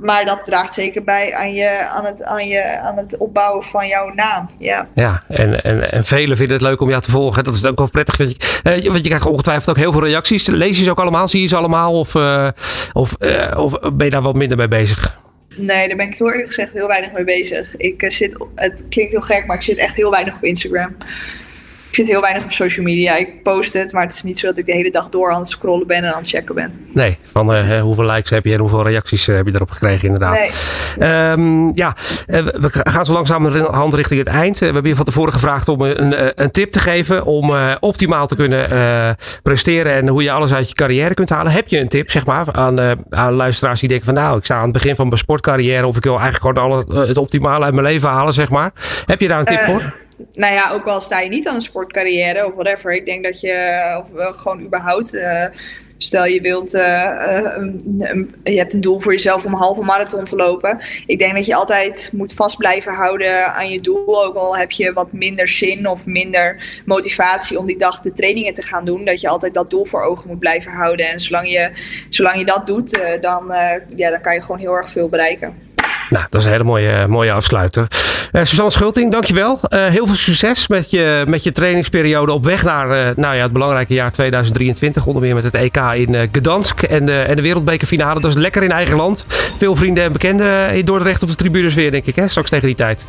Maar 0.00 0.24
dat 0.24 0.42
draagt 0.44 0.74
zeker 0.74 1.04
bij 1.04 1.34
aan, 1.34 1.52
je, 1.52 1.88
aan, 1.88 2.04
het, 2.04 2.22
aan, 2.22 2.46
je, 2.46 2.78
aan 2.78 2.96
het 2.96 3.16
opbouwen 3.16 3.62
van 3.62 3.86
jouw 3.86 4.12
naam. 4.14 4.50
Ja, 4.58 4.88
ja 4.94 5.22
en, 5.28 5.62
en, 5.62 5.92
en 5.92 6.04
velen 6.04 6.36
vinden 6.36 6.56
het 6.56 6.66
leuk 6.66 6.80
om 6.80 6.88
jou 6.88 7.02
te 7.02 7.10
volgen. 7.10 7.44
Dat 7.44 7.54
is 7.54 7.64
ook 7.64 7.78
wel 7.78 7.90
prettig. 7.90 8.16
Want 8.16 8.30
je, 8.30 8.82
uh, 8.82 8.90
want 8.90 9.02
je 9.02 9.08
krijgt 9.08 9.26
ongetwijfeld 9.26 9.68
ook 9.70 9.76
heel 9.76 9.92
veel 9.92 10.04
reacties. 10.04 10.46
Lees 10.46 10.78
je 10.78 10.84
ze 10.84 10.90
ook 10.90 11.00
allemaal? 11.00 11.28
Zie 11.28 11.40
je 11.40 11.48
ze 11.48 11.56
allemaal? 11.56 11.98
Of, 11.98 12.14
uh, 12.14 12.48
of, 12.92 13.16
uh, 13.18 13.52
of 13.56 13.80
ben 13.80 14.04
je 14.04 14.10
daar 14.10 14.22
wat 14.22 14.34
minder 14.34 14.56
mee 14.56 14.68
bezig? 14.68 15.18
Nee, 15.56 15.88
daar 15.88 15.96
ben 15.96 16.06
ik 16.06 16.14
heel 16.14 16.30
eerlijk 16.30 16.46
gezegd 16.46 16.72
heel 16.72 16.86
weinig 16.86 17.12
mee 17.12 17.24
bezig. 17.24 17.76
Ik 17.76 18.04
zit, 18.06 18.46
het 18.54 18.82
klinkt 18.88 19.12
heel 19.12 19.20
gek, 19.20 19.46
maar 19.46 19.56
ik 19.56 19.62
zit 19.62 19.78
echt 19.78 19.96
heel 19.96 20.10
weinig 20.10 20.34
op 20.34 20.44
Instagram 20.44 20.96
zit 22.04 22.12
heel 22.12 22.20
weinig 22.20 22.44
op 22.44 22.52
social 22.52 22.84
media. 22.84 23.16
Ik 23.16 23.42
post 23.42 23.72
het, 23.72 23.92
maar 23.92 24.02
het 24.02 24.12
is 24.12 24.22
niet 24.22 24.38
zo 24.38 24.46
dat 24.46 24.58
ik 24.58 24.66
de 24.66 24.72
hele 24.72 24.90
dag 24.90 25.08
door 25.08 25.32
aan 25.32 25.38
het 25.38 25.48
scrollen 25.48 25.86
ben 25.86 25.96
en 25.96 26.12
aan 26.12 26.18
het 26.18 26.28
checken 26.28 26.54
ben. 26.54 26.72
Nee, 26.92 27.16
van 27.32 27.54
uh, 27.54 27.80
hoeveel 27.80 28.04
likes 28.04 28.30
heb 28.30 28.44
je 28.44 28.52
en 28.52 28.58
hoeveel 28.58 28.82
reacties 28.82 29.28
uh, 29.28 29.36
heb 29.36 29.46
je 29.46 29.54
erop 29.54 29.70
gekregen 29.70 30.06
inderdaad. 30.06 30.38
Nee. 30.98 31.30
Um, 31.30 31.70
ja, 31.74 31.96
uh, 32.26 32.38
we 32.42 32.68
gaan 32.70 33.04
zo 33.04 33.12
langzaam 33.12 33.46
hand 33.46 33.94
richting 33.94 34.18
het 34.18 34.28
eind. 34.28 34.58
we 34.58 34.64
hebben 34.64 34.88
je 34.88 34.94
van 34.94 35.04
tevoren 35.04 35.32
gevraagd 35.32 35.68
om 35.68 35.80
een, 35.80 36.42
een 36.42 36.50
tip 36.50 36.72
te 36.72 36.78
geven 36.78 37.24
om 37.24 37.52
optimaal 37.80 38.26
te 38.26 38.36
kunnen 38.36 38.68
presteren 39.42 39.92
en 39.92 40.08
hoe 40.08 40.22
je 40.22 40.30
alles 40.30 40.52
uit 40.52 40.68
je 40.68 40.74
carrière 40.74 41.14
kunt 41.14 41.28
halen. 41.28 41.52
Heb 41.52 41.68
je 41.68 41.78
een 41.78 41.88
tip, 41.88 42.10
zeg 42.10 42.26
maar, 42.26 42.46
aan, 42.52 43.04
aan 43.10 43.32
luisteraars 43.32 43.80
die 43.80 43.88
denken 43.88 44.06
van 44.06 44.14
nou, 44.14 44.38
ik 44.38 44.44
sta 44.44 44.56
aan 44.56 44.62
het 44.62 44.72
begin 44.72 44.94
van 44.94 45.06
mijn 45.06 45.18
sportcarrière 45.18 45.86
of 45.86 45.96
ik 45.96 46.04
wil 46.04 46.18
eigenlijk 46.20 46.58
gewoon 46.58 46.86
alle, 46.86 47.06
het 47.06 47.16
optimale 47.16 47.64
uit 47.64 47.74
mijn 47.74 47.86
leven 47.86 48.08
halen, 48.08 48.32
zeg 48.32 48.48
maar. 48.48 48.72
Heb 49.06 49.20
je 49.20 49.28
daar 49.28 49.38
een 49.38 49.44
tip 49.44 49.60
voor? 49.60 49.99
Nou 50.32 50.54
ja, 50.54 50.70
ook 50.72 50.86
al 50.86 51.00
sta 51.00 51.20
je 51.20 51.28
niet 51.28 51.48
aan 51.48 51.54
een 51.54 51.60
sportcarrière 51.60 52.46
of 52.46 52.54
whatever. 52.54 52.92
Ik 52.92 53.06
denk 53.06 53.24
dat 53.24 53.40
je, 53.40 54.02
of 54.02 54.36
gewoon 54.36 54.60
überhaupt, 54.60 55.14
uh, 55.14 55.44
stel 55.98 56.24
je 56.24 56.40
wilt, 56.40 56.70
je 58.42 58.58
hebt 58.58 58.74
een 58.74 58.80
doel 58.80 59.00
voor 59.00 59.12
jezelf 59.12 59.44
om 59.44 59.52
een 59.52 59.58
halve 59.58 59.82
marathon 59.82 60.24
te 60.24 60.36
lopen. 60.36 60.78
Ik 61.06 61.18
denk 61.18 61.34
dat 61.34 61.46
je 61.46 61.54
altijd 61.54 62.10
moet 62.12 62.34
vast 62.34 62.56
blijven 62.56 62.92
houden 62.92 63.54
aan 63.54 63.70
je 63.70 63.80
doel. 63.80 64.24
Ook 64.24 64.34
al 64.34 64.56
heb 64.56 64.70
je 64.70 64.92
wat 64.92 65.12
minder 65.12 65.48
zin 65.48 65.88
of 65.88 66.06
minder 66.06 66.80
motivatie 66.84 67.58
om 67.58 67.66
die 67.66 67.78
dag 67.78 68.00
de 68.00 68.12
trainingen 68.12 68.54
te 68.54 68.62
gaan 68.62 68.84
doen. 68.84 69.04
Dat 69.04 69.20
je 69.20 69.28
altijd 69.28 69.54
dat 69.54 69.70
doel 69.70 69.84
voor 69.84 70.02
ogen 70.02 70.28
moet 70.28 70.38
blijven 70.38 70.72
houden. 70.72 71.08
En 71.08 71.20
zolang 71.20 71.50
je, 71.50 71.70
zolang 72.08 72.36
je 72.36 72.44
dat 72.44 72.66
doet, 72.66 72.98
dan, 73.20 73.44
ja, 73.96 74.10
dan 74.10 74.20
kan 74.20 74.34
je 74.34 74.42
gewoon 74.42 74.60
heel 74.60 74.74
erg 74.74 74.90
veel 74.90 75.08
bereiken. 75.08 75.69
Nou, 76.10 76.24
dat 76.30 76.40
is 76.40 76.46
een 76.46 76.52
hele 76.52 76.64
mooie, 76.64 77.06
mooie 77.08 77.32
afsluiter. 77.32 77.86
Uh, 78.32 78.44
Suzanne 78.44 78.70
Schulting, 78.70 79.10
dankjewel. 79.10 79.60
Uh, 79.68 79.86
heel 79.86 80.06
veel 80.06 80.14
succes 80.14 80.68
met 80.68 80.90
je, 80.90 81.24
met 81.28 81.42
je 81.42 81.52
trainingsperiode 81.52 82.32
op 82.32 82.44
weg 82.44 82.62
naar 82.62 82.88
uh, 82.88 83.16
nou 83.16 83.34
ja, 83.34 83.42
het 83.42 83.52
belangrijke 83.52 83.94
jaar 83.94 84.12
2023. 84.12 85.06
Onder 85.06 85.22
meer 85.22 85.34
met 85.34 85.44
het 85.44 85.54
EK 85.54 85.76
in 85.76 86.28
Gdansk 86.32 86.82
en, 86.82 87.26
en 87.26 87.36
de 87.36 87.42
wereldbekerfinale. 87.42 88.20
Dat 88.20 88.30
is 88.30 88.36
lekker 88.36 88.62
in 88.62 88.72
eigen 88.72 88.96
land. 88.96 89.24
Veel 89.56 89.76
vrienden 89.76 90.04
en 90.04 90.12
bekenden 90.12 90.74
in 90.74 90.84
Dordrecht 90.84 91.22
op 91.22 91.28
de 91.28 91.34
tribunes 91.34 91.74
weer, 91.74 91.90
denk 91.90 92.06
ik, 92.06 92.16
hè? 92.16 92.28
straks 92.28 92.50
tegen 92.50 92.66
die 92.66 92.76
tijd. 92.76 93.06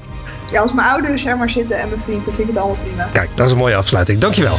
Ja, 0.52 0.62
als 0.62 0.74
mijn 0.74 0.88
ouders 0.88 1.26
er 1.26 1.38
maar 1.38 1.50
zitten 1.50 1.80
en 1.80 1.90
mijn 1.90 2.02
vrienden, 2.02 2.34
vind 2.34 2.40
ik 2.40 2.48
het 2.48 2.58
allemaal 2.58 2.78
prima. 2.84 3.10
Kijk, 3.14 3.30
dat 3.36 3.46
is 3.46 3.52
een 3.52 3.58
mooie 3.58 3.76
afsluiting. 3.76 4.20
Dankjewel. 4.20 4.56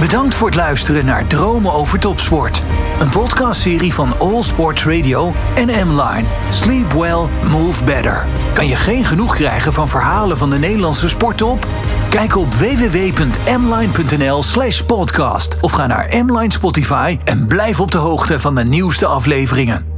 Bedankt 0.00 0.34
voor 0.34 0.46
het 0.46 0.56
luisteren 0.56 1.04
naar 1.04 1.26
Dromen 1.26 1.72
over 1.72 1.98
Topsport. 1.98 2.62
Een 2.98 3.10
podcastserie 3.10 3.94
van 3.94 4.18
All 4.18 4.42
Sports 4.42 4.84
Radio 4.84 5.34
en 5.54 5.66
M-Line. 5.66 6.24
Sleep 6.50 6.92
well, 6.92 7.28
move 7.50 7.84
better. 7.84 8.26
Kan 8.54 8.66
je 8.66 8.76
geen 8.76 9.04
genoeg 9.04 9.34
krijgen 9.34 9.72
van 9.72 9.88
verhalen 9.88 10.36
van 10.36 10.50
de 10.50 10.58
Nederlandse 10.58 11.08
sporttop? 11.08 11.66
Kijk 12.10 12.36
op 12.36 12.54
www.mline.nl 12.54 14.42
slash 14.42 14.80
podcast 14.80 15.56
of 15.60 15.72
ga 15.72 15.86
naar 15.86 16.24
M-Line 16.24 16.52
Spotify 16.52 17.18
en 17.24 17.46
blijf 17.46 17.80
op 17.80 17.90
de 17.90 17.98
hoogte 17.98 18.38
van 18.38 18.54
de 18.54 18.64
nieuwste 18.64 19.06
afleveringen. 19.06 19.91